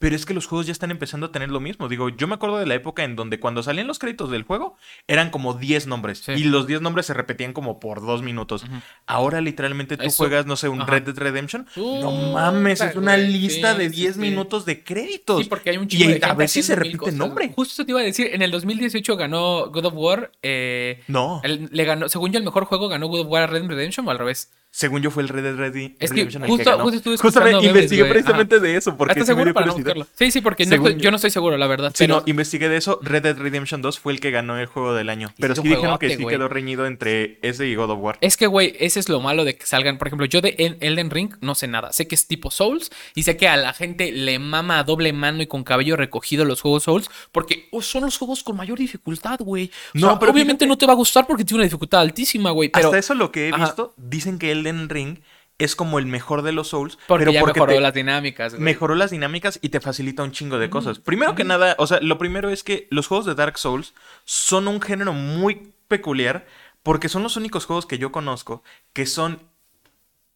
Pero 0.01 0.17
es 0.17 0.25
que 0.25 0.33
los 0.33 0.47
juegos 0.47 0.65
ya 0.67 0.73
están 0.73 0.91
empezando 0.91 1.27
a 1.27 1.31
tener 1.31 1.51
lo 1.51 1.61
mismo. 1.61 1.87
Digo, 1.87 2.09
yo 2.09 2.27
me 2.27 2.35
acuerdo 2.35 2.57
de 2.59 2.65
la 2.65 2.75
época 2.75 3.05
en 3.05 3.17
donde 3.17 3.39
cuando 3.39 3.63
salían 3.63 3.87
los 3.87 3.99
créditos 3.99 4.31
del 4.31 4.45
juego 4.45 4.77
eran 5.07 5.29
como 5.29 5.53
10 5.53 5.87
nombres. 5.87 6.23
Sí. 6.25 6.33
Y 6.33 6.45
los 6.45 6.67
10 6.67 6.81
nombres 6.81 7.05
se 7.05 7.13
repetían 7.13 7.53
como 7.53 7.79
por 7.81 8.01
dos 8.01 8.23
minutos. 8.23 8.65
Ahora 9.07 9.43
literalmente 9.43 9.99
tú 9.99 10.05
Eso- 10.05 10.17
juegas, 10.17 10.47
no 10.47 10.57
sé, 10.57 10.69
un. 10.71 10.87
Red 10.87 11.03
Dead 11.03 11.19
Redemption. 11.19 11.67
no 11.77 12.11
mames, 12.33 12.81
es 12.81 12.97
una 12.97 13.19
lista 13.19 13.75
Sí, 13.75 13.79
de 13.79 13.91
sí, 13.91 13.97
10 13.97 14.15
sí. 14.15 14.21
minutos 14.21 14.65
de 14.65 14.83
créditos. 14.83 15.43
Sí, 15.43 15.49
porque 15.51 15.69
hay 15.69 15.77
un 15.77 15.85
y 15.85 15.89
chingo 15.89 16.09
de 16.15 16.21
a 16.25 16.33
ver 16.33 16.49
si 16.49 16.63
se 16.63 16.75
repite 16.77 17.11
el 17.11 17.19
nombre. 17.19 17.53
Justo 17.55 17.85
te 17.85 17.93
iba 17.93 18.01
a 18.01 18.03
decir, 18.03 18.31
en 18.33 18.41
el 18.41 18.51
2018 18.51 19.17
ganó 19.19 19.69
God 19.71 19.85
of 19.85 19.95
War. 19.97 20.33
eh, 20.43 21.03
No, 21.09 21.43
el- 21.45 21.69
le 21.71 21.85
ganó, 21.85 22.09
según 22.09 22.33
yo, 22.33 22.39
el 22.39 22.45
mejor 22.47 22.65
juego 22.65 22.89
ganó 22.89 23.07
God 23.09 23.21
of 23.21 23.27
War 23.29 23.43
a 23.43 23.47
Red 23.49 23.61
Dead 23.63 23.69
Redemption 23.71 24.09
o 24.09 24.11
al 24.11 24.19
revés. 24.19 24.51
Según 24.73 25.03
yo 25.03 25.11
fue 25.11 25.23
el 25.25 25.29
Red 25.29 25.43
Dead 25.43 25.57
Redi- 25.57 25.97
Es 25.99 26.11
que 26.11 26.17
Redemption 26.17 26.45
el 26.45 26.51
justo- 26.51 26.79
justo 26.79 26.97
estuve 26.97 27.17
Justamente 27.17 27.57
memes, 27.57 27.71
investigué 27.77 28.03
güey. 28.03 28.13
precisamente 28.13 28.61
de 28.61 28.77
eso 28.77 28.97
porque 28.97 29.13
¿Estás 29.13 29.27
sí 29.27 29.31
seguro 29.31 29.45
dio 29.47 29.55
para 29.55 29.67
no 29.67 29.73
curiosidad. 29.73 29.95
buscarlo? 29.97 30.17
Sí, 30.17 30.31
sí, 30.31 30.41
porque 30.41 30.67
no 30.67 30.89
yo- 30.91 31.11
no 31.11 31.17
estoy 31.17 31.31
seguro, 31.31 31.57
la 31.57 31.67
verdad. 31.67 31.89
Sí, 31.95 32.05
pero 32.05 32.17
no, 32.19 32.23
investigué 32.27 32.69
de 32.69 32.77
eso. 32.77 33.01
Red 33.03 33.23
Dead 33.23 33.37
Redemption 33.37 33.83
2 33.83 33.99
fue 33.99 34.13
el 34.13 34.21
que 34.21 34.31
ganó 34.31 34.59
el 34.59 34.67
juego 34.67 34.95
del 34.95 35.09
año. 35.09 35.33
Pero 35.41 35.57
sí 35.57 35.63
dijeron 35.63 35.99
que 35.99 36.11
sí 36.17 36.23
güey. 36.23 36.37
quedó 36.37 36.49
reñido 36.49 36.87
entre 36.87 37.39
ese 37.43 37.67
y 37.67 37.75
God 37.75 37.91
of 37.91 37.99
War. 38.01 38.19
Es 38.21 38.37
que, 38.37 38.47
güey, 38.47 38.77
ese 38.79 39.01
es 39.01 39.09
lo 39.09 39.21
malo 39.21 39.45
de 39.45 39.57
que 39.57 39.67
salgan. 39.67 39.99
Por 39.99 40.07
ejemplo, 40.07 40.27
yo 40.27 40.41
de 40.41 40.55
El- 40.59 40.77
Elden 40.81 41.11
Ring 41.11 41.35
no 41.41 41.55
sé 41.57 41.67
nada. 41.67 41.93
Sé 41.93 42.07
que 42.07 42.15
es 42.15 42.29
tipo 42.29 42.51
Souls 42.53 42.91
y 43.17 43.25
sé 43.25 43.37
que 43.37 43.49
a 43.49 43.57
la 43.57 43.73
gente 43.73 44.13
le 44.13 44.39
mama 44.39 44.79
a 44.79 44.85
doble 44.85 45.13
mano 45.13 45.43
y 45.43 45.47
con 45.49 45.65
cabello 45.65 45.97
recogido 45.97 46.45
los 46.45 46.61
juegos 46.61 46.85
Souls 46.85 47.11
porque 47.33 47.67
oh, 47.73 47.83
son 47.83 48.05
los 48.05 48.17
juegos 48.17 48.45
con 48.45 48.57
mayor 48.57 48.79
dificultad, 48.79 49.41
güey. 49.41 49.71
O 49.97 49.99
No, 49.99 50.19
pero 50.21 50.31
obviamente 50.31 50.65
fíjate- 50.65 50.69
no 50.69 50.79
te 50.79 50.87
va 50.87 50.93
a 50.93 50.97
gustar 50.97 51.27
porque 51.27 51.45
tiene 51.45 51.57
una 51.59 51.65
dificultad 51.65 52.01
altísima, 52.01 52.53
güey. 52.53 52.69
Pero 52.69 52.87
Hasta 52.87 52.99
eso 52.99 53.15
lo 53.15 53.33
que 53.33 53.49
he 53.49 53.53
Ajá. 53.53 53.65
visto, 53.65 53.95
dicen 53.97 54.39
que 54.39 54.60
Elden 54.67 54.89
Ring 54.89 55.19
es 55.59 55.77
como 55.77 55.99
el 55.99 56.07
mejor 56.07 56.41
de 56.43 56.53
los 56.53 56.69
Souls, 56.69 56.99
porque 57.07 57.23
pero 57.25 57.33
ya 57.33 57.41
porque 57.41 57.61
mejoró 57.61 57.75
te- 57.75 57.81
las 57.81 57.93
dinámicas, 57.95 58.53
güey. 58.55 58.63
mejoró 58.65 58.95
las 58.95 59.11
dinámicas 59.11 59.59
y 59.61 59.69
te 59.69 59.81
facilita 59.81 60.23
un 60.23 60.33
chingo 60.33 60.59
de 60.59 60.71
cosas. 60.71 60.99
Primero 60.99 61.35
que 61.35 61.45
nada, 61.45 61.75
o 61.79 61.87
sea, 61.87 62.01
lo 62.01 62.17
primero 62.17 62.49
es 62.49 62.63
que 62.65 62.89
los 62.91 63.07
juegos 63.07 63.27
de 63.27 63.35
Dark 63.35 63.59
Souls 63.59 63.93
son 64.25 64.69
un 64.69 64.81
género 64.81 65.13
muy 65.13 65.73
peculiar 65.89 66.47
porque 66.83 67.11
son 67.11 67.23
los 67.23 67.37
únicos 67.37 67.67
juegos 67.67 67.85
que 67.85 67.99
yo 67.99 68.11
conozco 68.11 68.63
que 68.95 69.05
son 69.05 69.43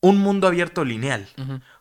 un 0.00 0.18
mundo 0.18 0.46
abierto 0.46 0.84
lineal. 0.84 1.26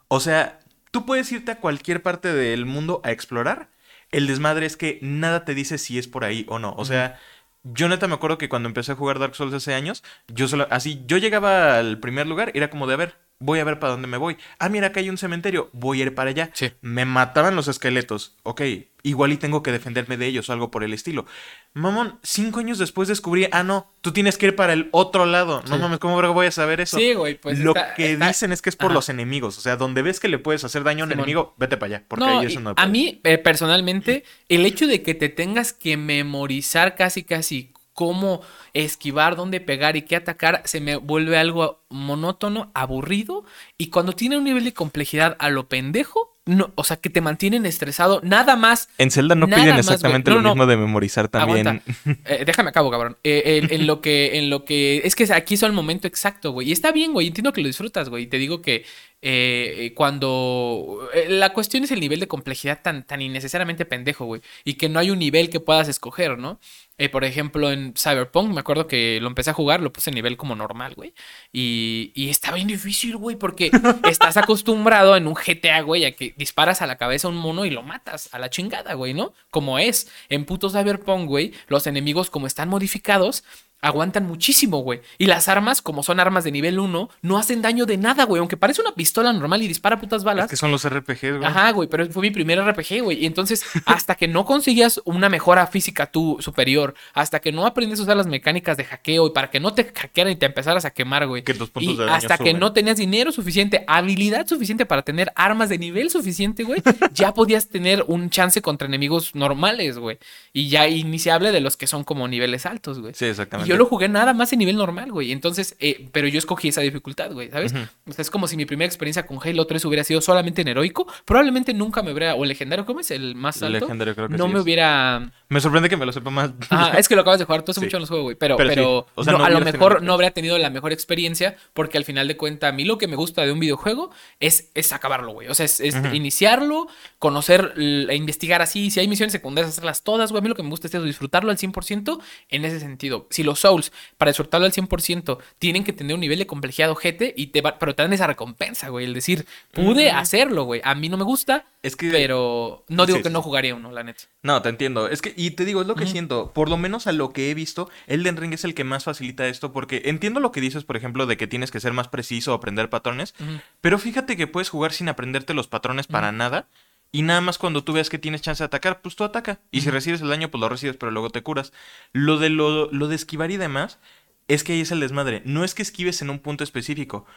O 0.07 0.21
sea, 0.21 0.59
tú 0.91 1.05
puedes 1.05 1.29
irte 1.33 1.51
a 1.51 1.59
cualquier 1.59 2.01
parte 2.01 2.31
del 2.33 2.65
mundo 2.65 3.01
a 3.03 3.11
explorar. 3.11 3.69
El 4.11 4.27
desmadre 4.27 4.65
es 4.67 4.77
que 4.77 4.99
nada 5.01 5.43
te 5.43 5.53
dice 5.53 5.77
si 5.77 5.97
es 5.97 6.07
por 6.07 6.23
ahí 6.23 6.45
o 6.47 6.59
no. 6.59 6.73
O 6.77 6.85
sea, 6.85 7.19
yo 7.63 7.87
neta 7.89 8.07
me 8.07 8.15
acuerdo 8.15 8.37
que 8.37 8.49
cuando 8.49 8.67
empecé 8.67 8.91
a 8.91 8.95
jugar 8.95 9.19
Dark 9.19 9.35
Souls 9.35 9.53
hace 9.53 9.73
años, 9.73 10.03
yo 10.27 10.47
solo, 10.47 10.67
así, 10.69 11.03
yo 11.07 11.17
llegaba 11.17 11.77
al 11.77 11.99
primer 11.99 12.27
lugar, 12.27 12.51
era 12.53 12.69
como 12.69 12.87
de, 12.87 12.93
a 12.93 12.97
ver, 12.97 13.15
voy 13.39 13.59
a 13.59 13.63
ver 13.63 13.79
para 13.79 13.91
dónde 13.91 14.07
me 14.07 14.17
voy. 14.17 14.37
Ah, 14.59 14.69
mira, 14.69 14.87
acá 14.87 14.99
hay 14.99 15.09
un 15.09 15.17
cementerio, 15.17 15.69
voy 15.73 15.99
a 16.01 16.03
ir 16.05 16.15
para 16.15 16.29
allá. 16.29 16.49
Sí. 16.53 16.71
Me 16.81 17.05
mataban 17.05 17.55
los 17.55 17.67
esqueletos. 17.67 18.35
Ok, 18.43 18.61
igual 19.03 19.33
y 19.33 19.37
tengo 19.37 19.61
que 19.63 19.71
defenderme 19.73 20.15
de 20.15 20.27
ellos 20.27 20.47
o 20.49 20.53
algo 20.53 20.71
por 20.71 20.83
el 20.83 20.93
estilo. 20.93 21.25
Mamón, 21.73 22.19
cinco 22.23 22.59
años 22.59 22.77
después 22.77 23.09
descubrí, 23.09 23.47
ah, 23.51 23.63
no, 23.63 23.91
tú 24.01 24.13
tienes 24.13 24.37
que 24.37 24.45
ir 24.45 24.55
para 24.55 24.71
el 24.73 24.87
otro 24.91 25.25
lado. 25.25 25.61
No 25.67 25.77
mames, 25.77 25.99
¿cómo 25.99 26.21
voy 26.33 26.45
a 26.47 26.51
saber 26.51 26.79
eso? 26.79 26.97
Sí, 26.97 27.13
güey, 27.13 27.35
pues 27.35 27.59
Lo 27.59 27.71
está- 27.75 27.95
que 27.95 28.13
está- 28.13 28.27
dicen 28.27 28.51
es 28.53 28.61
que 28.61 28.69
es 28.69 28.75
por 28.77 28.87
Ajá. 28.87 28.93
los 28.93 29.09
enemigos. 29.09 29.57
O 29.57 29.61
sea, 29.61 29.75
donde 29.75 30.03
ves 30.03 30.19
que 30.21 30.29
le 30.29 30.37
puedes 30.39 30.63
hacer 30.63 30.83
daño 30.83 31.03
a 31.03 31.07
un 31.07 31.11
enemigo, 31.13 31.53
vete 31.57 31.75
para 31.75 31.95
allá. 31.97 32.05
Porque 32.07 32.23
No, 32.25 32.39
ahí 32.39 32.45
eso 32.45 32.59
no 32.61 32.73
a 32.77 32.87
mí, 32.87 33.19
eh, 33.25 33.37
personalmente, 33.39 34.23
el 34.47 34.65
hecho 34.65 34.87
de 34.87 35.01
que 35.01 35.15
te 35.15 35.27
tengas 35.27 35.73
que 35.73 35.97
memorizar 35.97 36.95
casi, 36.95 37.23
casi 37.23 37.72
cómo 37.93 38.41
esquivar, 38.73 39.35
dónde 39.35 39.61
pegar 39.61 39.95
y 39.95 40.03
qué 40.03 40.15
atacar, 40.15 40.61
se 40.65 40.81
me 40.81 40.95
vuelve 40.95 41.37
algo 41.37 41.83
monótono, 41.89 42.71
aburrido. 42.73 43.45
Y 43.77 43.87
cuando 43.87 44.13
tiene 44.13 44.37
un 44.37 44.43
nivel 44.43 44.63
de 44.65 44.73
complejidad 44.73 45.35
a 45.39 45.49
lo 45.49 45.67
pendejo, 45.69 46.33
no, 46.45 46.71
o 46.75 46.83
sea, 46.83 46.97
que 46.97 47.09
te 47.09 47.21
mantienen 47.21 47.65
estresado, 47.65 48.19
nada 48.21 48.57
más. 48.57 48.89
En 48.97 49.11
Zelda 49.11 49.33
no 49.33 49.47
piden 49.47 49.77
más, 49.77 49.79
exactamente 49.87 50.29
No, 50.29 50.37
lo 50.37 50.41
no. 50.41 50.49
mismo 50.49 50.65
de 50.65 50.75
memorizar 50.75 51.29
también. 51.29 51.81
Eh, 52.25 52.43
déjame 52.45 52.69
acabo, 52.69 52.91
cabrón. 52.91 53.17
Eh, 53.23 53.61
en, 53.63 53.71
en 53.71 53.87
lo 53.87 54.01
que, 54.01 54.37
en 54.37 54.49
lo 54.49 54.65
que. 54.65 55.01
Es 55.05 55.15
que 55.15 55.31
aquí 55.33 55.55
son 55.55 55.67
el 55.67 55.75
momento 55.75 56.07
exacto, 56.07 56.51
güey. 56.51 56.67
Y 56.67 56.71
está 56.73 56.91
bien, 56.91 57.13
güey. 57.13 57.27
Entiendo 57.27 57.53
que 57.53 57.61
lo 57.61 57.67
disfrutas, 57.67 58.09
güey. 58.09 58.23
Y 58.23 58.27
te 58.27 58.37
digo 58.37 58.61
que 58.61 58.85
eh, 59.21 59.93
cuando. 59.95 61.07
la 61.29 61.53
cuestión 61.53 61.85
es 61.85 61.91
el 61.91 62.01
nivel 62.01 62.19
de 62.19 62.27
complejidad 62.27 62.81
tan, 62.81 63.03
tan 63.03 63.21
innecesariamente 63.21 63.85
pendejo, 63.85 64.25
güey. 64.25 64.41
Y 64.65 64.73
que 64.73 64.89
no 64.89 64.99
hay 64.99 65.11
un 65.11 65.19
nivel 65.19 65.49
que 65.49 65.61
puedas 65.61 65.87
escoger, 65.87 66.37
¿no? 66.37 66.59
Eh, 66.99 67.09
por 67.09 67.23
ejemplo, 67.23 67.71
en 67.71 67.93
Cyberpunk, 67.97 68.53
me 68.53 68.59
acuerdo 68.59 68.85
que 68.85 69.19
lo 69.19 69.27
empecé 69.27 69.49
a 69.49 69.53
jugar, 69.53 69.81
lo 69.81 69.91
puse 69.91 70.11
en 70.11 70.15
nivel 70.15 70.37
como 70.37 70.55
normal, 70.55 70.93
güey. 70.95 71.13
Y, 71.51 72.11
y 72.13 72.29
está 72.29 72.51
bien 72.53 72.67
difícil, 72.67 73.17
güey, 73.17 73.35
porque 73.35 73.71
estás 74.09 74.37
acostumbrado 74.37 75.15
en 75.17 75.25
un 75.25 75.33
GTA, 75.33 75.81
güey, 75.81 76.05
a 76.05 76.15
que 76.15 76.35
disparas 76.37 76.83
a 76.83 76.87
la 76.87 76.97
cabeza 76.97 77.27
a 77.27 77.31
un 77.31 77.37
mono 77.37 77.65
y 77.65 77.71
lo 77.71 77.81
matas 77.81 78.29
a 78.31 78.37
la 78.37 78.51
chingada, 78.51 78.93
güey, 78.93 79.15
¿no? 79.15 79.33
Como 79.49 79.79
es. 79.79 80.11
En 80.29 80.45
puto 80.45 80.69
Cyberpunk, 80.69 81.27
güey, 81.27 81.53
los 81.67 81.87
enemigos, 81.87 82.29
como 82.29 82.45
están 82.45 82.69
modificados, 82.69 83.43
aguantan 83.83 84.25
muchísimo, 84.25 84.79
güey. 84.79 85.01
Y 85.17 85.25
las 85.25 85.49
armas, 85.49 85.81
como 85.81 86.03
son 86.03 86.19
armas 86.19 86.43
de 86.45 86.51
nivel 86.51 86.79
1, 86.79 87.09
no 87.21 87.37
hacen 87.37 87.61
daño 87.61 87.85
de 87.85 87.97
nada, 87.97 88.23
güey. 88.23 88.39
Aunque 88.39 88.57
parece 88.57 88.81
una 88.81 88.95
pistola 88.95 89.31
normal 89.33 89.61
y 89.61 89.67
dispara 89.67 89.99
putas 89.99 90.23
balas. 90.23 90.45
Es 90.45 90.51
que 90.51 90.55
son 90.57 90.71
los 90.71 90.87
RPGs, 90.87 91.37
güey. 91.37 91.43
Ajá, 91.43 91.71
güey, 91.71 91.89
pero 91.89 92.09
fue 92.09 92.21
mi 92.21 92.31
primer 92.31 92.59
RPG, 92.63 93.01
güey. 93.03 93.21
Y 93.21 93.25
entonces, 93.25 93.63
hasta 93.85 94.15
que 94.15 94.27
no 94.27 94.45
conseguías 94.45 95.01
una 95.03 95.27
mejora 95.29 95.67
física 95.67 96.07
tú 96.07 96.37
superior, 96.39 96.95
hasta 97.13 97.39
que 97.41 97.51
no 97.51 97.65
aprendes 97.65 97.99
a 97.99 98.03
usar 98.03 98.17
las 98.17 98.27
mecánicas 98.27 98.77
de 98.77 98.85
hackeo 98.85 99.27
y 99.27 99.31
para 99.31 99.51
que 99.51 99.59
no 99.59 99.73
te 99.73 99.83
hackearan 99.83 100.31
y 100.31 100.37
te 100.37 100.45
empezaras 100.45 100.85
a 100.85 100.91
quemar, 100.91 101.27
güey. 101.27 101.43
Que 101.43 101.53
Y 101.79 101.97
de 101.97 102.09
hasta 102.09 102.37
que 102.37 102.51
suben. 102.51 102.59
no 102.59 102.71
tenías 102.71 102.97
dinero 102.97 103.31
suficiente, 103.31 103.83
habilidad 103.87 104.47
suficiente 104.47 104.85
para 104.85 105.01
tener 105.01 105.31
armas 105.35 105.67
de 105.69 105.77
nivel 105.77 106.09
suficiente, 106.09 106.63
güey, 106.63 106.81
ya 107.13 107.33
podías 107.33 107.67
tener 107.67 108.05
un 108.07 108.29
chance 108.29 108.61
contra 108.61 108.87
enemigos 108.87 109.35
normales, 109.35 109.97
güey. 109.97 110.17
Y 110.53 110.69
ya 110.69 110.87
iniciable 110.87 111.51
de 111.51 111.59
los 111.59 111.75
que 111.75 111.87
son 111.87 112.03
como 112.03 112.27
niveles 112.27 112.65
altos, 112.65 112.99
güey. 112.99 113.13
Sí, 113.13 113.25
Y 113.25 113.29
exactamente. 113.29 113.72
Yo 113.73 113.77
lo 113.79 113.85
jugué 113.85 114.07
nada 114.09 114.33
más 114.33 114.51
en 114.53 114.59
nivel 114.59 114.75
normal, 114.77 115.11
güey. 115.11 115.31
Entonces, 115.31 115.75
eh, 115.79 116.07
pero 116.11 116.27
yo 116.27 116.37
escogí 116.39 116.69
esa 116.69 116.81
dificultad, 116.81 117.31
güey, 117.31 117.49
¿sabes? 117.49 117.73
Ujú. 117.73 117.83
O 118.09 118.13
sea, 118.13 118.21
es 118.21 118.29
como 118.29 118.47
si 118.47 118.55
mi 118.57 118.65
primera 118.65 118.87
experiencia 118.87 119.25
con 119.25 119.39
Halo 119.43 119.65
3 119.67 119.83
hubiera 119.85 120.03
sido 120.03 120.21
solamente 120.21 120.61
en 120.61 120.67
heroico. 120.69 121.07
Probablemente 121.25 121.73
nunca 121.73 122.01
me 122.03 122.11
hubiera. 122.11 122.35
O 122.35 122.45
legendario, 122.45 122.85
¿cómo 122.85 122.99
es? 123.01 123.11
El 123.11 123.35
más 123.35 123.61
alto. 123.63 123.79
Legendario 123.85 124.15
creo 124.15 124.27
que 124.29 124.37
no 124.37 124.45
sí 124.47 124.53
me 124.53 124.59
es. 124.59 124.63
hubiera. 124.63 125.31
Me 125.49 125.59
sorprende 125.61 125.89
que 125.89 125.97
me 125.97 126.05
lo 126.05 126.11
sepa 126.13 126.29
más. 126.29 126.51
Ah, 126.69 126.93
es 126.97 127.07
que 127.07 127.15
lo 127.15 127.21
acabas 127.21 127.39
de 127.39 127.45
jugar 127.45 127.63
tú 127.63 127.71
hace 127.71 127.79
Sí. 127.81 127.85
mucho 127.85 127.97
en 127.97 128.01
los 128.01 128.09
juegos, 128.09 128.23
güey. 128.23 128.35
Pero, 128.35 128.57
Pero 128.57 128.69
pero, 128.69 129.05
sí. 129.07 129.11
O 129.15 129.23
sea, 129.23 129.33
no, 129.33 129.39
no 129.39 129.45
a 129.45 129.49
lo 129.49 129.59
mejor 129.61 130.01
no 130.01 130.13
habría 130.13 130.31
tenido 130.31 130.57
la 130.57 130.69
mejor 130.69 130.91
experiencia. 130.93 131.55
Porque 131.73 131.97
al 131.97 132.05
final 132.05 132.27
de 132.27 132.37
cuentas, 132.37 132.69
a 132.69 132.75
mí 132.75 132.85
lo 132.85 132.97
que 132.97 133.07
me 133.07 133.15
gusta 133.15 133.45
de 133.45 133.51
un 133.51 133.59
videojuego 133.59 134.11
es, 134.39 134.69
es 134.73 134.93
acabarlo, 134.93 135.31
güey. 135.33 135.47
O 135.47 135.53
sea, 135.55 135.65
es, 135.65 135.79
iniciarlo, 136.13 136.87
conocer, 137.19 137.73
e 137.77 138.15
investigar 138.15 138.61
así. 138.61 138.91
Si 138.91 138.99
hay 138.99 139.07
misiones 139.07 139.31
secundarias, 139.31 139.71
hacerlas 139.73 140.03
todas, 140.03 140.31
güey. 140.31 140.39
A 140.39 140.43
mí 140.43 140.49
lo 140.49 140.55
que 140.55 140.63
me 140.63 140.69
gusta 140.69 140.87
es 140.87 140.93
eso, 140.93 141.03
disfrutarlo 141.03 141.51
al 141.51 141.57
100% 141.57 142.19
en 142.49 142.65
ese 142.65 142.79
sentido. 142.79 143.27
Si 143.29 143.43
los 143.43 143.62
Souls, 143.63 143.91
para 144.17 144.29
disfrutarlo 144.29 144.65
al 144.67 144.71
100%, 144.71 145.39
tienen 145.57 145.83
que 145.83 145.93
tener 145.93 146.13
un 146.13 146.19
nivel 146.21 146.37
de 146.39 146.45
complejidad 146.47 146.91
ojete, 146.91 147.33
y 147.35 147.47
te 147.47 147.61
va, 147.61 147.79
pero 147.79 147.95
te 147.95 148.03
dan 148.03 148.13
esa 148.13 148.27
recompensa, 148.27 148.89
güey. 148.89 149.05
El 149.05 149.13
decir, 149.15 149.45
pude 149.71 150.09
Ujú. 150.09 150.17
hacerlo, 150.17 150.63
güey. 150.65 150.81
A 150.83 150.93
mí 150.95 151.09
no 151.09 151.17
me 151.17 151.23
gusta, 151.23 151.65
Es 151.81 151.95
que. 151.95 152.11
pero 152.11 152.83
no 152.89 153.05
digo 153.05 153.17
Sí, 153.17 153.23
que 153.23 153.29
sí, 153.29 153.33
no 153.33 153.41
jugaría 153.41 153.73
uno, 153.75 153.91
la 153.91 154.03
neta. 154.03 154.23
No, 154.43 154.61
te 154.61 154.69
entiendo. 154.69 155.07
Es 155.07 155.21
que, 155.21 155.33
y 155.35 155.51
te 155.51 155.65
digo, 155.65 155.81
es 155.81 155.87
lo 155.87 155.95
que 155.95 156.05
siento. 156.05 156.51
Por 156.53 156.69
lo 156.69 156.77
menos 156.77 157.07
a 157.07 157.11
lo 157.13 157.31
que 157.33 157.49
he 157.49 157.53
visto, 157.53 157.89
Elden 158.07 158.37
Ring 158.37 158.53
es 158.53 158.63
el 158.65 158.73
que 158.75 158.83
más 158.83 159.05
facilita 159.05 159.47
esto. 159.47 159.71
Porque 159.73 160.03
entiendo 160.05 160.39
lo 160.39 160.51
que 160.51 160.61
dices, 160.61 160.83
por 160.83 160.97
ejemplo, 160.97 161.25
de 161.25 161.37
que 161.37 161.47
tienes 161.47 161.71
que 161.71 161.79
ser 161.79 161.93
más 161.93 162.09
preciso 162.09 162.51
o 162.51 162.55
aprender 162.55 162.89
patrones. 162.89 163.33
Pero 163.81 163.97
fíjate 163.97 164.35
que 164.37 164.47
puedes 164.47 164.69
jugar 164.69 164.91
sin 164.93 165.07
aprenderte 165.09 165.53
los 165.53 165.67
patrones 165.67 166.07
para 166.07 166.31
nada. 166.31 166.67
Y 167.13 167.21
nada 167.21 167.41
más 167.41 167.59
cuando 167.59 167.83
tú 167.83 167.93
veas 167.93 168.09
que 168.09 168.17
tienes 168.17 168.41
chance 168.41 168.63
de 168.63 168.65
atacar, 168.65 169.01
pues 169.01 169.15
tú 169.15 169.23
ataca. 169.23 169.61
Y 169.71 169.81
si 169.81 169.91
recibes 169.91 170.19
el 170.21 170.29
daño, 170.29 170.49
pues 170.49 170.59
lo 170.59 170.67
recibes, 170.67 170.97
pero 170.97 171.11
luego 171.11 171.29
te 171.29 171.43
curas. 171.43 171.71
Lo 172.11 172.39
de, 172.39 172.49
lo, 172.49 172.91
lo 172.91 173.07
de 173.07 173.15
esquivar 173.15 173.51
y 173.51 173.57
demás, 173.57 173.99
es 174.47 174.63
que 174.63 174.73
ahí 174.73 174.81
es 174.81 174.91
el 174.91 174.99
desmadre. 174.99 175.43
No 175.45 175.63
es 175.63 175.75
que 175.75 175.83
esquives 175.83 176.23
en 176.23 176.31
un 176.31 176.39
punto 176.39 176.63
específico. 176.63 177.27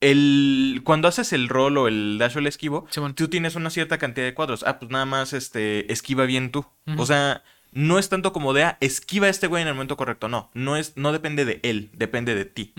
El, 0.00 0.82
cuando 0.84 1.08
haces 1.08 1.32
el 1.32 1.48
rol 1.48 1.78
o 1.78 1.88
el 1.88 2.18
dash 2.18 2.36
o 2.36 2.40
el 2.40 2.46
esquivo, 2.46 2.86
tú 3.14 3.28
tienes 3.28 3.54
una 3.54 3.70
cierta 3.70 3.96
cantidad 3.96 4.26
de 4.26 4.34
cuadros. 4.34 4.64
Ah, 4.66 4.78
pues 4.78 4.90
nada 4.90 5.06
más 5.06 5.32
este, 5.32 5.90
esquiva 5.90 6.26
bien 6.26 6.50
tú. 6.50 6.66
O 6.98 7.06
sea, 7.06 7.42
no 7.72 7.98
es 7.98 8.10
tanto 8.10 8.32
como 8.34 8.52
de, 8.52 8.64
ah, 8.64 8.78
esquiva 8.80 9.28
a 9.28 9.30
este 9.30 9.46
güey 9.46 9.62
en 9.62 9.68
el 9.68 9.74
momento 9.74 9.96
correcto. 9.96 10.28
No, 10.28 10.50
no, 10.52 10.76
es, 10.76 10.96
no 10.96 11.12
depende 11.12 11.46
de 11.46 11.60
él, 11.62 11.90
depende 11.94 12.34
de 12.34 12.44
ti. 12.44 12.74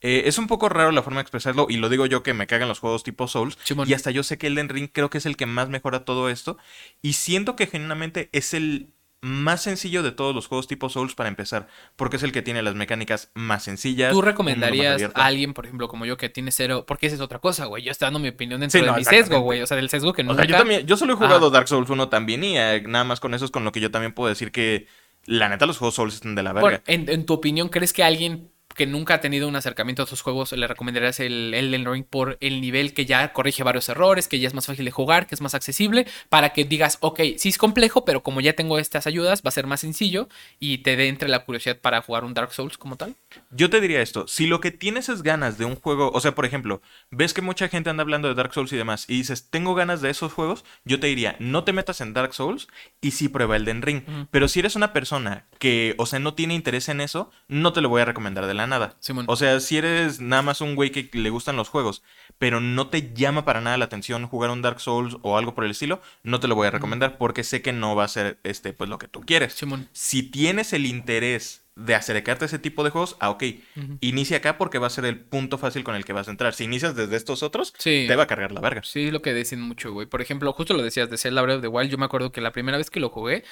Eh, 0.00 0.22
es 0.26 0.38
un 0.38 0.46
poco 0.46 0.68
raro 0.68 0.92
la 0.92 1.02
forma 1.02 1.18
de 1.18 1.22
expresarlo 1.22 1.66
y 1.68 1.76
lo 1.76 1.88
digo 1.88 2.06
yo 2.06 2.22
que 2.22 2.34
me 2.34 2.46
cagan 2.46 2.68
los 2.68 2.78
juegos 2.78 3.02
tipo 3.02 3.26
Souls. 3.28 3.58
Y 3.86 3.94
hasta 3.94 4.10
yo 4.10 4.22
sé 4.22 4.38
que 4.38 4.46
Elden 4.46 4.68
Ring 4.68 4.88
creo 4.92 5.10
que 5.10 5.18
es 5.18 5.26
el 5.26 5.36
que 5.36 5.46
más 5.46 5.68
mejora 5.68 6.04
todo 6.04 6.28
esto. 6.28 6.56
Y 7.02 7.14
siento 7.14 7.56
que 7.56 7.66
genuinamente 7.66 8.28
es 8.32 8.54
el 8.54 8.92
más 9.20 9.62
sencillo 9.62 10.04
de 10.04 10.12
todos 10.12 10.32
los 10.32 10.46
juegos 10.46 10.68
tipo 10.68 10.88
Souls 10.88 11.16
para 11.16 11.28
empezar. 11.28 11.66
Porque 11.96 12.16
es 12.18 12.22
el 12.22 12.30
que 12.30 12.40
tiene 12.42 12.62
las 12.62 12.76
mecánicas 12.76 13.32
más 13.34 13.64
sencillas. 13.64 14.12
¿Tú 14.12 14.22
recomendarías 14.22 15.02
a 15.14 15.26
alguien, 15.26 15.54
por 15.54 15.64
ejemplo, 15.66 15.88
como 15.88 16.06
yo, 16.06 16.16
que 16.16 16.28
tiene 16.28 16.52
cero? 16.52 16.84
Porque 16.86 17.06
esa 17.08 17.16
es 17.16 17.20
otra 17.20 17.40
cosa, 17.40 17.64
güey. 17.66 17.82
Yo 17.82 17.90
estoy 17.90 18.06
dando 18.06 18.20
mi 18.20 18.28
opinión 18.28 18.60
dentro 18.60 18.78
Sí, 18.78 18.84
de 18.84 18.90
no, 18.92 18.96
mi 18.96 19.04
sesgo, 19.04 19.40
güey. 19.40 19.60
O 19.62 19.66
sea, 19.66 19.76
del 19.76 19.90
sesgo 19.90 20.12
que 20.12 20.22
O 20.22 20.26
nunca... 20.26 20.42
sea, 20.42 20.48
yo 20.48 20.56
también, 20.56 20.86
yo 20.86 20.96
solo 20.96 21.14
he 21.14 21.16
jugado. 21.16 21.50
Dark 21.50 21.66
Souls 21.66 21.90
1 21.90 22.08
también 22.08 22.44
y 22.44 22.56
eh, 22.56 22.84
nada 22.86 23.04
más 23.04 23.18
con 23.18 23.34
eso 23.34 23.44
es 23.44 23.50
con 23.50 23.64
lo 23.64 23.72
que 23.72 23.80
yo 23.80 23.90
también 23.90 24.12
puedo 24.14 24.28
decir 24.28 24.52
que 24.52 24.86
la 25.24 25.48
neta 25.48 25.66
los 25.66 25.78
juegos 25.78 25.96
Souls 25.96 26.14
están 26.14 26.36
de 26.36 26.42
la 26.44 26.52
verga. 26.52 26.82
en, 26.86 27.08
en 27.08 27.26
tu 27.26 27.34
opinión, 27.34 27.68
¿crees 27.70 27.92
que 27.92 28.04
alguien 28.04 28.52
que 28.78 28.86
nunca 28.86 29.14
ha 29.14 29.20
tenido 29.20 29.48
un 29.48 29.56
acercamiento 29.56 30.04
a 30.04 30.06
sus 30.06 30.22
juegos 30.22 30.52
le 30.52 30.68
recomendarías 30.68 31.18
el 31.18 31.52
Elden 31.52 31.84
Ring 31.84 32.04
por 32.08 32.38
el 32.40 32.60
nivel 32.60 32.94
que 32.94 33.06
ya 33.06 33.32
corrige 33.32 33.64
varios 33.64 33.88
errores, 33.88 34.28
que 34.28 34.38
ya 34.38 34.46
es 34.46 34.54
más 34.54 34.66
fácil 34.66 34.84
de 34.84 34.92
jugar, 34.92 35.26
que 35.26 35.34
es 35.34 35.40
más 35.40 35.54
accesible, 35.54 36.06
para 36.28 36.50
que 36.50 36.64
digas, 36.64 36.98
ok, 37.00 37.20
sí 37.36 37.48
es 37.48 37.58
complejo, 37.58 38.04
pero 38.04 38.22
como 38.22 38.40
ya 38.40 38.52
tengo 38.52 38.78
estas 38.78 39.08
ayudas, 39.08 39.42
va 39.42 39.48
a 39.48 39.50
ser 39.50 39.66
más 39.66 39.80
sencillo 39.80 40.28
y 40.60 40.78
te 40.78 40.94
dé 40.94 41.08
entre 41.08 41.28
la 41.28 41.44
curiosidad 41.44 41.78
para 41.80 42.00
jugar 42.02 42.22
un 42.22 42.34
Dark 42.34 42.52
Souls 42.52 42.78
como 42.78 42.94
tal? 42.94 43.16
Yo 43.50 43.68
te 43.68 43.80
diría 43.80 44.00
esto, 44.00 44.28
si 44.28 44.46
lo 44.46 44.60
que 44.60 44.70
tienes 44.70 45.08
es 45.08 45.22
ganas 45.22 45.58
de 45.58 45.64
un 45.64 45.74
juego, 45.74 46.12
o 46.14 46.20
sea, 46.20 46.36
por 46.36 46.46
ejemplo, 46.46 46.80
ves 47.10 47.34
que 47.34 47.42
mucha 47.42 47.68
gente 47.68 47.90
anda 47.90 48.02
hablando 48.02 48.28
de 48.28 48.34
Dark 48.34 48.54
Souls 48.54 48.72
y 48.72 48.76
demás, 48.76 49.06
y 49.08 49.16
dices, 49.16 49.50
tengo 49.50 49.74
ganas 49.74 50.00
de 50.00 50.10
esos 50.10 50.32
juegos, 50.32 50.64
yo 50.84 51.00
te 51.00 51.08
diría, 51.08 51.34
no 51.40 51.64
te 51.64 51.72
metas 51.72 52.00
en 52.00 52.14
Dark 52.14 52.32
Souls 52.32 52.68
y 53.00 53.10
sí 53.10 53.28
prueba 53.28 53.56
Elden 53.56 53.82
Ring. 53.82 54.02
Pero 54.30 54.46
si 54.46 54.60
eres 54.60 54.76
una 54.76 54.92
persona 54.92 55.46
que, 55.58 55.96
o 55.98 56.06
sea, 56.06 56.20
no 56.20 56.34
tiene 56.34 56.54
interés 56.54 56.88
en 56.88 57.00
eso, 57.00 57.32
no 57.48 57.72
te 57.72 57.80
lo 57.80 57.88
voy 57.88 58.02
a 58.02 58.04
recomendar 58.04 58.46
de 58.46 58.54
la 58.54 58.67
nada. 58.68 58.96
Simón. 59.00 59.24
O 59.28 59.36
sea, 59.36 59.58
si 59.60 59.76
eres 59.76 60.20
nada 60.20 60.42
más 60.42 60.60
un 60.60 60.74
güey 60.76 60.90
que 60.90 61.08
le 61.12 61.30
gustan 61.30 61.56
los 61.56 61.68
juegos, 61.68 62.02
pero 62.38 62.60
no 62.60 62.88
te 62.88 63.12
llama 63.14 63.44
para 63.44 63.60
nada 63.60 63.76
la 63.76 63.86
atención 63.86 64.26
jugar 64.28 64.50
un 64.50 64.62
Dark 64.62 64.80
Souls 64.80 65.16
o 65.22 65.36
algo 65.38 65.54
por 65.54 65.64
el 65.64 65.72
estilo, 65.72 66.00
no 66.22 66.38
te 66.40 66.48
lo 66.48 66.54
voy 66.54 66.66
a 66.68 66.70
recomendar 66.70 67.18
porque 67.18 67.42
sé 67.44 67.62
que 67.62 67.72
no 67.72 67.96
va 67.96 68.04
a 68.04 68.08
ser 68.08 68.38
este 68.44 68.72
pues 68.72 68.88
lo 68.88 68.98
que 68.98 69.08
tú 69.08 69.20
quieres. 69.22 69.54
Simón. 69.54 69.88
Si 69.92 70.22
tienes 70.22 70.72
el 70.72 70.86
interés 70.86 71.64
de 71.74 71.94
acercarte 71.94 72.44
a 72.44 72.46
ese 72.46 72.58
tipo 72.58 72.82
de 72.82 72.90
juegos, 72.90 73.16
ah, 73.20 73.30
ok. 73.30 73.44
Inicia 74.00 74.38
acá 74.38 74.58
porque 74.58 74.78
va 74.78 74.88
a 74.88 74.90
ser 74.90 75.04
el 75.04 75.16
punto 75.20 75.58
fácil 75.58 75.84
con 75.84 75.94
el 75.94 76.04
que 76.04 76.12
vas 76.12 76.26
a 76.26 76.32
entrar. 76.32 76.52
Si 76.52 76.64
inicias 76.64 76.96
desde 76.96 77.14
estos 77.16 77.44
otros, 77.44 77.72
Sí. 77.78 78.04
te 78.08 78.16
va 78.16 78.24
a 78.24 78.26
cargar 78.26 78.50
la 78.50 78.60
verga. 78.60 78.82
Sí, 78.84 79.12
lo 79.12 79.22
que 79.22 79.32
dicen 79.32 79.60
mucho, 79.60 79.92
güey. 79.92 80.08
Por 80.08 80.20
ejemplo, 80.20 80.52
justo 80.52 80.74
lo 80.74 80.82
decías 80.82 81.08
de 81.08 81.16
Zelda 81.18 81.40
Breath 81.40 81.58
of 81.58 81.62
the 81.62 81.68
Wild. 81.68 81.88
Yo 81.90 81.96
me 81.96 82.04
acuerdo 82.06 82.32
que 82.32 82.40
la 82.40 82.50
primera 82.50 82.78
vez 82.78 82.90
que 82.90 82.98
lo 82.98 83.10
jugué, 83.10 83.44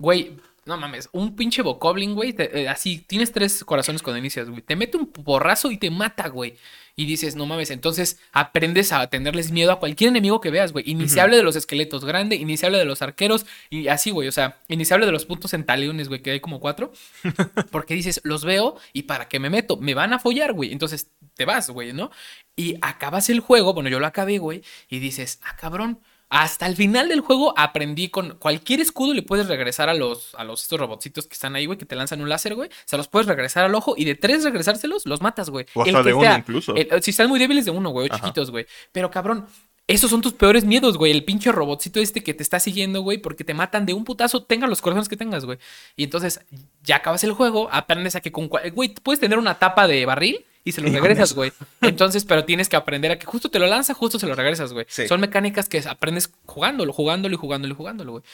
güey, 0.00 0.32
no 0.66 0.76
mames, 0.76 1.08
un 1.12 1.36
pinche 1.36 1.62
Bokoblin, 1.62 2.14
güey. 2.14 2.32
te- 2.32 2.60
eh, 2.62 2.68
así, 2.68 2.98
tienes 3.06 3.32
tres 3.32 3.64
corazones 3.64 4.02
cuando 4.02 4.18
inicias, 4.18 4.48
güey. 4.48 4.62
Te 4.62 4.74
mete 4.76 4.96
un 4.96 5.06
porrazo 5.06 5.70
y 5.70 5.78
te 5.78 5.90
mata, 5.90 6.28
güey. 6.28 6.56
Y 6.96 7.06
dices, 7.06 7.34
no 7.34 7.46
mames, 7.46 7.70
entonces 7.70 8.18
aprendes 8.32 8.92
a 8.92 9.06
tenerles 9.06 9.52
miedo 9.52 9.72
a 9.72 9.78
cualquier 9.78 10.08
enemigo 10.08 10.40
que 10.40 10.50
veas, 10.50 10.72
güey. 10.72 10.84
Iniciable 10.90 11.36
de 11.36 11.42
los 11.42 11.56
esqueletos 11.56 12.04
grande, 12.04 12.36
iniciable 12.36 12.76
de 12.78 12.84
los 12.84 13.00
arqueros 13.00 13.46
y 13.70 13.88
así, 13.88 14.10
güey. 14.10 14.28
O 14.28 14.32
sea, 14.32 14.58
iniciable 14.68 15.06
de 15.06 15.12
los 15.12 15.24
puntos 15.24 15.54
en 15.54 15.64
taliones, 15.64 16.08
güey, 16.08 16.20
que 16.20 16.32
hay 16.32 16.40
como 16.40 16.60
cuatro. 16.60 16.92
Porque 17.70 17.94
dices, 17.94 18.20
los 18.24 18.44
veo 18.44 18.76
y 18.92 19.02
para 19.04 19.28
qué 19.28 19.38
me 19.38 19.48
meto, 19.50 19.76
me 19.78 19.94
van 19.94 20.12
a 20.12 20.18
follar, 20.18 20.52
güey. 20.52 20.72
Entonces 20.72 21.08
te 21.34 21.46
vas, 21.46 21.70
güey, 21.70 21.92
¿no? 21.94 22.10
Y 22.54 22.76
acabas 22.82 23.30
el 23.30 23.40
juego, 23.40 23.72
bueno, 23.72 23.88
yo 23.88 23.98
lo 23.98 24.06
acabé, 24.06 24.38
güey, 24.38 24.62
y 24.90 24.98
dices, 24.98 25.40
ah, 25.44 25.56
cabrón. 25.56 26.00
Hasta 26.30 26.66
el 26.66 26.76
final 26.76 27.08
del 27.08 27.20
juego 27.20 27.52
aprendí 27.56 28.08
con 28.08 28.36
cualquier 28.38 28.80
escudo 28.80 29.12
le 29.12 29.22
puedes 29.22 29.48
regresar 29.48 29.88
a 29.88 29.94
los, 29.94 30.34
a 30.36 30.44
los 30.44 30.62
estos 30.62 30.78
robotcitos 30.78 31.26
que 31.26 31.34
están 31.34 31.56
ahí, 31.56 31.66
güey, 31.66 31.76
que 31.76 31.84
te 31.86 31.96
lanzan 31.96 32.22
un 32.22 32.28
láser, 32.28 32.54
güey. 32.54 32.70
Se 32.84 32.96
los 32.96 33.08
puedes 33.08 33.26
regresar 33.26 33.64
al 33.64 33.74
ojo 33.74 33.94
y 33.96 34.04
de 34.04 34.14
tres 34.14 34.44
regresárselos, 34.44 35.06
los 35.06 35.20
matas, 35.20 35.50
güey. 35.50 35.66
O 35.74 35.84
El 35.84 35.96
hasta 35.96 36.02
que 36.04 36.08
de 36.08 36.14
uno 36.14 36.38
incluso. 36.38 36.74
El- 36.76 37.02
si 37.02 37.10
están 37.10 37.28
muy 37.28 37.40
débiles 37.40 37.64
de 37.64 37.72
uno, 37.72 37.90
güey, 37.90 38.08
o 38.08 38.14
chiquitos, 38.16 38.52
güey. 38.52 38.64
Pero 38.92 39.10
cabrón, 39.10 39.46
esos 39.88 40.08
son 40.08 40.20
tus 40.22 40.34
peores 40.34 40.64
miedos, 40.64 40.96
güey. 40.96 41.10
El 41.10 41.24
pinche 41.24 41.50
robotcito 41.50 41.98
este 41.98 42.22
que 42.22 42.32
te 42.32 42.44
está 42.44 42.60
siguiendo, 42.60 43.02
güey, 43.02 43.18
porque 43.18 43.42
te 43.42 43.54
matan 43.54 43.84
de 43.84 43.92
un 43.92 44.04
putazo, 44.04 44.44
tenga 44.44 44.68
los 44.68 44.80
corazones 44.80 45.08
que 45.08 45.16
tengas, 45.16 45.44
güey. 45.44 45.58
Y 45.96 46.04
entonces 46.04 46.42
ya 46.84 46.94
acabas 46.96 47.24
el 47.24 47.32
juego, 47.32 47.68
aprendes 47.72 48.14
a 48.14 48.20
que 48.20 48.30
con. 48.30 48.46
Güey, 48.46 48.94
puedes 49.02 49.18
tener 49.18 49.36
una 49.36 49.58
tapa 49.58 49.88
de 49.88 50.06
barril 50.06 50.46
y 50.64 50.72
se 50.72 50.80
lo 50.82 50.90
regresas, 50.90 51.32
güey. 51.34 51.52
Entonces, 51.80 52.24
pero 52.24 52.44
tienes 52.44 52.68
que 52.68 52.76
aprender 52.76 53.12
a 53.12 53.18
que 53.18 53.26
justo 53.26 53.50
te 53.50 53.58
lo 53.58 53.66
lanza, 53.66 53.94
justo 53.94 54.18
se 54.18 54.26
lo 54.26 54.34
regresas, 54.34 54.72
güey. 54.72 54.86
Sí. 54.88 55.08
Son 55.08 55.20
mecánicas 55.20 55.68
que 55.68 55.78
aprendes 55.88 56.30
jugándolo, 56.46 56.92
jugándolo 56.92 57.34
y 57.34 57.38
jugándolo 57.38 57.74
y 57.74 57.76
jugándolo, 57.76 58.12
güey. 58.12 58.24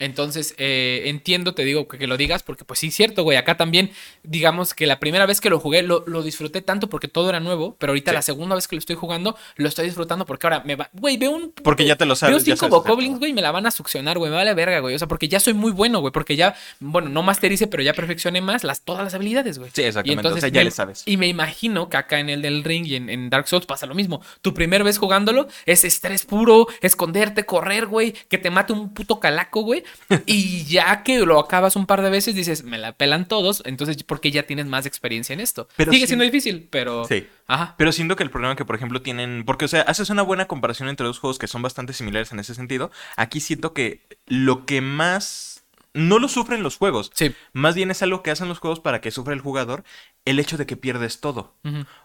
Entonces, 0.00 0.54
eh, 0.58 1.02
entiendo, 1.06 1.54
te 1.54 1.64
digo, 1.64 1.86
que, 1.86 1.98
que 1.98 2.06
lo 2.08 2.16
digas, 2.16 2.42
porque 2.42 2.64
pues 2.64 2.80
sí, 2.80 2.88
es 2.88 2.94
cierto, 2.96 3.22
güey. 3.22 3.38
Acá 3.38 3.56
también, 3.56 3.90
digamos 4.24 4.74
que 4.74 4.86
la 4.86 4.98
primera 4.98 5.24
vez 5.24 5.40
que 5.40 5.50
lo 5.50 5.60
jugué, 5.60 5.82
lo, 5.82 6.02
lo 6.06 6.22
disfruté 6.22 6.62
tanto 6.62 6.88
porque 6.88 7.06
todo 7.06 7.28
era 7.28 7.38
nuevo, 7.40 7.76
pero 7.78 7.92
ahorita 7.92 8.10
Sí. 8.10 8.14
la 8.16 8.22
segunda 8.22 8.54
vez 8.56 8.66
que 8.66 8.74
lo 8.76 8.80
estoy 8.80 8.96
jugando, 8.96 9.36
lo 9.56 9.68
estoy 9.68 9.84
disfrutando 9.86 10.26
porque 10.26 10.46
ahora 10.46 10.62
me 10.64 10.74
va. 10.74 10.90
Güey, 10.92 11.16
veo 11.16 11.30
un. 11.30 11.52
Porque 11.62 11.84
ya 11.86 11.96
te 11.96 12.06
lo 12.06 12.16
sabes. 12.16 12.34
Veo 12.34 12.40
cinco 12.44 12.56
sabes 12.56 12.70
bokoblins, 12.72 13.18
güey, 13.20 13.30
y 13.30 13.34
me 13.34 13.40
la 13.42 13.52
van 13.52 13.66
a 13.66 13.70
succionar, 13.70 14.18
güey. 14.18 14.30
Me 14.30 14.36
vale 14.36 14.52
verga, 14.54 14.80
güey. 14.80 14.94
O 14.94 14.98
sea, 14.98 15.06
porque 15.06 15.28
ya 15.28 15.38
soy 15.38 15.54
muy 15.54 15.70
bueno, 15.70 16.00
güey. 16.00 16.12
Porque 16.12 16.34
ya, 16.34 16.56
bueno, 16.80 17.08
no 17.08 17.22
masterice, 17.22 17.68
pero 17.68 17.82
ya 17.82 17.92
perfeccioné 17.94 18.40
más 18.40 18.64
las, 18.64 18.82
todas 18.82 19.04
las 19.04 19.14
habilidades, 19.14 19.58
güey. 19.58 19.70
Sí, 19.72 19.82
exactamente. 19.82 20.26
o 20.28 20.36
sea, 20.38 20.48
ya 20.48 20.60
me- 20.60 20.64
le 20.64 20.70
sabes. 20.72 21.04
Y 21.06 21.16
me 21.16 21.28
imagino 21.28 21.88
que 21.88 21.96
acá 21.96 22.18
en 22.18 22.30
el 22.30 22.42
del 22.42 22.64
ring 22.64 22.84
y 22.86 22.96
en, 22.96 23.08
en 23.08 23.30
Dark 23.30 23.46
Souls 23.46 23.64
pasa 23.66 23.86
lo 23.86 23.94
mismo. 23.94 24.20
Tu 24.42 24.52
primera 24.54 24.82
vez 24.82 24.98
jugándolo 24.98 25.46
es 25.66 25.84
estrés 25.84 26.26
puro, 26.26 26.66
esconderte, 26.80 27.46
correr, 27.46 27.86
güey, 27.86 28.12
que 28.28 28.38
te 28.38 28.50
mate 28.50 28.72
un 28.72 28.92
puto 28.92 29.20
calaco, 29.20 29.60
güey. 29.62 29.83
y 30.26 30.64
ya 30.64 31.02
que 31.02 31.18
lo 31.20 31.38
acabas 31.38 31.76
un 31.76 31.86
par 31.86 32.02
de 32.02 32.10
veces, 32.10 32.34
dices, 32.34 32.64
me 32.64 32.78
la 32.78 32.92
pelan 32.92 33.26
todos. 33.28 33.62
Entonces, 33.66 34.02
porque 34.04 34.30
ya 34.30 34.44
tienes 34.44 34.66
más 34.66 34.86
experiencia 34.86 35.32
en 35.32 35.40
esto. 35.40 35.68
Pero 35.76 35.92
Sigue 35.92 36.04
sí- 36.04 36.08
siendo 36.08 36.24
difícil, 36.24 36.66
pero. 36.70 37.04
Sí. 37.04 37.26
Ajá. 37.46 37.74
Pero 37.76 37.92
siento 37.92 38.16
que 38.16 38.22
el 38.22 38.30
problema 38.30 38.56
que, 38.56 38.64
por 38.64 38.76
ejemplo, 38.76 39.02
tienen. 39.02 39.44
Porque, 39.44 39.66
o 39.66 39.68
sea, 39.68 39.82
haces 39.82 40.10
una 40.10 40.22
buena 40.22 40.46
comparación 40.46 40.88
entre 40.88 41.06
dos 41.06 41.18
juegos 41.18 41.38
que 41.38 41.46
son 41.46 41.62
bastante 41.62 41.92
similares 41.92 42.32
en 42.32 42.38
ese 42.40 42.54
sentido. 42.54 42.90
Aquí 43.16 43.40
siento 43.40 43.72
que 43.72 44.00
lo 44.26 44.66
que 44.66 44.80
más. 44.80 45.53
No 45.94 46.18
lo 46.18 46.28
sufren 46.28 46.62
los 46.62 46.76
juegos. 46.76 47.10
Sí. 47.14 47.34
Más 47.52 47.76
bien 47.76 47.90
es 47.90 48.02
algo 48.02 48.22
que 48.22 48.32
hacen 48.32 48.48
los 48.48 48.58
juegos 48.58 48.80
para 48.80 49.00
que 49.00 49.12
sufra 49.12 49.32
el 49.32 49.40
jugador. 49.40 49.84
El 50.24 50.40
hecho 50.40 50.56
de 50.56 50.66
que 50.66 50.76
pierdes 50.76 51.20
todo. 51.20 51.54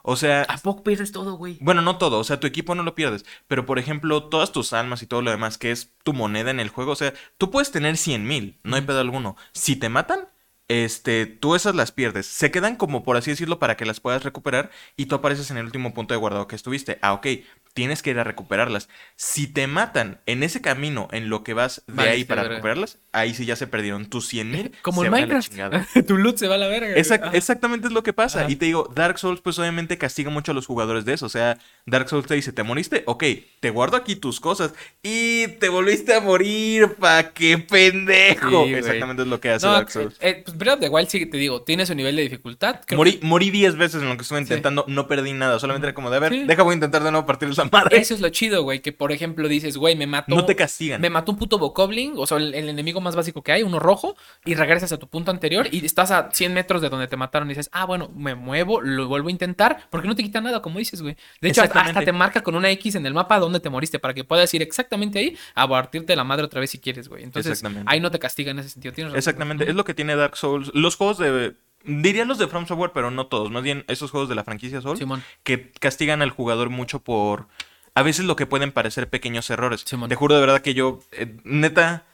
O 0.03 0.15
sea. 0.15 0.43
¿A 0.43 0.57
poco 0.59 0.83
pierdes 0.83 1.11
todo, 1.11 1.33
güey? 1.33 1.57
Bueno, 1.59 1.81
no 1.81 1.97
todo, 1.97 2.19
o 2.19 2.23
sea, 2.23 2.39
tu 2.39 2.47
equipo 2.47 2.75
no 2.75 2.83
lo 2.83 2.95
pierdes, 2.95 3.25
pero 3.47 3.65
por 3.65 3.79
ejemplo, 3.79 4.23
todas 4.25 4.51
tus 4.51 4.73
almas 4.73 5.01
y 5.01 5.07
todo 5.07 5.21
lo 5.21 5.31
demás 5.31 5.57
que 5.57 5.71
es 5.71 5.93
tu 6.03 6.13
moneda 6.13 6.51
en 6.51 6.59
el 6.59 6.69
juego, 6.69 6.91
o 6.91 6.95
sea, 6.95 7.13
tú 7.37 7.49
puedes 7.49 7.71
tener 7.71 7.97
100 7.97 8.27
mil, 8.27 8.59
no 8.63 8.75
hay 8.75 8.81
pedo 8.83 8.99
alguno. 8.99 9.37
Si 9.53 9.75
te 9.75 9.89
matan, 9.89 10.27
este, 10.69 11.25
tú 11.25 11.55
esas 11.55 11.75
las 11.75 11.91
pierdes. 11.91 12.27
Se 12.27 12.51
quedan 12.51 12.75
como, 12.75 13.03
por 13.03 13.17
así 13.17 13.31
decirlo, 13.31 13.57
para 13.57 13.75
que 13.75 13.85
las 13.85 13.99
puedas 13.99 14.23
recuperar 14.23 14.69
y 14.95 15.07
tú 15.07 15.15
apareces 15.15 15.49
en 15.49 15.57
el 15.57 15.65
último 15.65 15.93
punto 15.93 16.13
de 16.13 16.19
guardado 16.19 16.47
que 16.47 16.55
estuviste. 16.55 16.99
Ah, 17.01 17.13
ok, 17.13 17.27
tienes 17.73 18.01
que 18.01 18.09
ir 18.09 18.19
a 18.19 18.23
recuperarlas. 18.23 18.89
Si 19.15 19.47
te 19.47 19.67
matan 19.67 20.19
en 20.25 20.43
ese 20.43 20.61
camino, 20.61 21.07
en 21.11 21.29
lo 21.29 21.43
que 21.43 21.53
vas 21.53 21.83
de 21.87 21.93
Vale, 21.93 22.09
ahí 22.11 22.23
para 22.25 22.41
verga. 22.41 22.55
recuperarlas, 22.55 22.97
ahí 23.13 23.33
sí 23.33 23.45
ya 23.45 23.55
se 23.55 23.67
perdieron 23.67 24.07
tus 24.09 24.27
100 24.27 24.51
mil. 24.51 24.71
Como 24.81 25.01
se 25.01 25.07
en 25.07 25.11
van 25.11 25.23
a 25.23 25.27
la 25.27 25.33
Minecraft. 25.39 26.05
tu 26.07 26.17
loot 26.17 26.37
se 26.37 26.47
va 26.47 26.55
a 26.55 26.57
la 26.57 26.67
verga. 26.67 26.95
Exact- 26.95 27.33
exactamente 27.33 27.87
es 27.87 27.93
lo 27.93 28.03
que 28.03 28.11
pasa. 28.13 28.41
Ajá. 28.41 28.51
Y 28.51 28.55
te 28.57 28.65
digo, 28.65 28.91
Dark 28.93 29.17
Souls, 29.19 29.41
pues 29.41 29.57
obviamente 29.59 29.97
castiga 29.97 30.29
mucho 30.29 30.51
a 30.51 30.55
los 30.55 30.65
jugadores 30.65 31.05
de 31.05 31.13
eso. 31.13 31.25
O 31.25 31.29
sea, 31.29 31.57
Dark 31.85 32.09
Souls 32.09 32.25
te 32.27 32.35
dice, 32.35 32.51
¿te 32.51 32.63
moriste? 32.63 33.03
Ok, 33.05 33.23
te 33.59 33.69
guardo 33.69 33.97
aquí 33.97 34.15
tus 34.15 34.39
cosas. 34.39 34.73
Y 35.01 35.47
te 35.59 35.69
volviste 35.69 36.13
a 36.13 36.19
morir, 36.21 36.95
pa' 36.99 37.31
qué 37.33 37.57
pendejo. 37.57 38.65
Sí, 38.65 38.73
exactamente 38.73 39.21
es 39.23 39.27
lo 39.27 39.39
que 39.39 39.49
hace 39.51 39.65
No, 39.67 39.73
Dark 39.73 39.91
Souls. 39.91 40.15
eh, 40.19 40.41
pues 40.45 40.57
Breath 40.57 40.75
of 40.75 40.79
the 40.81 40.89
Wild 40.89 41.07
sí 41.09 41.25
te 41.25 41.37
digo, 41.37 41.61
tiene 41.63 41.85
su 41.85 41.95
nivel 41.95 42.15
de 42.15 42.23
dificultad. 42.23 42.81
Creo 42.85 42.97
Morí, 42.97 43.19
morí 43.21 43.49
10 43.51 43.75
veces 43.77 44.01
en 44.01 44.09
lo 44.09 44.15
que 44.17 44.23
estuve 44.23 44.39
Sí. 44.39 44.43
intentando, 44.43 44.85
no 44.87 45.07
perdí 45.07 45.33
nada. 45.33 45.59
Solamente 45.59 45.87
era 45.87 45.93
como 45.93 46.09
de, 46.09 46.17
a 46.17 46.19
ver, 46.19 46.31
Sí. 46.33 46.43
deja, 46.45 46.63
voy 46.63 46.71
a 46.73 46.75
intentar 46.75 47.03
de 47.03 47.11
nuevo 47.11 47.25
partir 47.25 47.47
esa 47.61 47.69
que 47.69 47.77
madre. 47.77 47.97
Eso 47.97 48.13
es 48.13 48.21
lo 48.21 48.29
chido, 48.29 48.63
güey. 48.63 48.81
Que 48.81 48.91
por 48.91 49.11
ejemplo 49.11 49.47
dices, 49.47 49.77
güey, 49.77 49.95
me 49.95 50.07
mató. 50.07 50.35
No 50.35 50.45
te 50.45 50.55
castigan. 50.55 51.01
Me 51.01 51.09
mató 51.09 51.31
un 51.31 51.37
puto 51.37 51.57
Bokoblin, 51.57 52.13
o 52.17 52.25
sea, 52.25 52.37
el, 52.37 52.53
el 52.53 52.69
enemigo 52.69 53.01
más 53.01 53.15
básico 53.15 53.43
que 53.43 53.51
hay, 53.51 53.63
uno 53.63 53.79
rojo, 53.79 54.15
y 54.45 54.55
regresas 54.55 54.91
a 54.91 54.97
tu 54.97 55.07
punto 55.07 55.31
anterior 55.31 55.67
y 55.71 55.85
estás 55.85 56.11
a 56.11 56.29
100 56.31 56.53
metros 56.53 56.81
de 56.81 56.89
donde 56.89 57.07
te 57.07 57.17
mataron 57.17 57.49
y 57.49 57.51
dices, 57.51 57.69
ah, 57.73 57.85
bueno, 57.85 58.09
me 58.15 58.35
muevo, 58.35 58.81
lo 58.81 59.07
vuelvo 59.07 59.27
a 59.29 59.31
intentar, 59.31 59.87
porque 59.89 60.07
no 60.07 60.15
te 60.15 60.23
quita 60.23 60.41
nada, 60.41 60.61
como 60.61 60.79
dices, 60.79 61.01
güey. 61.01 61.15
De 61.41 61.49
hecho, 61.49 61.61
hasta 61.61 62.03
te 62.03 62.11
marca 62.11 62.41
con 62.41 62.55
una 62.55 62.69
X 62.71 62.95
en 62.95 63.05
el 63.05 63.13
mapa 63.13 63.39
donde 63.39 63.59
te 63.59 63.69
moriste, 63.69 63.99
para 63.99 64.13
que 64.13 64.23
puedas 64.23 64.53
ir 64.53 64.61
exactamente 64.61 65.19
ahí 65.19 65.37
a 65.55 65.67
partirte 65.67 66.15
la 66.15 66.23
madre 66.23 66.45
otra 66.45 66.59
vez 66.59 66.71
si 66.71 66.79
quieres, 66.79 67.07
güey. 67.07 67.23
Entonces, 67.23 67.63
ahí 67.85 67.99
no 67.99 68.11
te 68.11 68.19
castiga 68.19 68.51
en 68.51 68.59
ese 68.59 68.69
sentido. 68.69 68.93
Tienes 68.93 69.11
razón. 69.11 69.17
Exactamente, 69.17 69.69
es 69.69 69.75
lo 69.75 69.83
que 69.83 69.93
tiene 69.93 70.15
Dark 70.15 70.37
Souls. 70.37 70.71
Los 70.73 70.95
juegos 70.95 71.17
de... 71.17 71.55
Diría 71.83 72.25
los 72.25 72.37
de 72.37 72.47
From 72.47 72.67
Software, 72.67 72.91
pero 72.93 73.11
no 73.11 73.27
todos. 73.27 73.51
Más 73.51 73.63
bien 73.63 73.85
esos 73.87 74.11
juegos 74.11 74.29
de 74.29 74.35
la 74.35 74.43
franquicia 74.43 74.81
Souls. 74.81 74.99
Simón. 74.99 75.23
que 75.43 75.71
castigan 75.71 76.21
al 76.21 76.29
jugador 76.29 76.69
mucho 76.69 76.99
por 76.99 77.47
a 77.95 78.03
veces 78.03 78.25
lo 78.25 78.35
que 78.35 78.45
pueden 78.45 78.71
parecer 78.71 79.09
pequeños 79.09 79.49
errores. 79.49 79.83
Simón. 79.85 80.09
Te 80.09 80.15
juro 80.15 80.35
de 80.35 80.41
verdad 80.41 80.61
que 80.61 80.73
yo, 80.73 80.99
eh, 81.11 81.37
neta, 81.43 82.05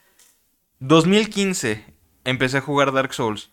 2015 0.79 1.85
empecé 2.23 2.57
a 2.57 2.61
jugar 2.61 2.91
Dark 2.91 3.13
Souls. 3.13 3.51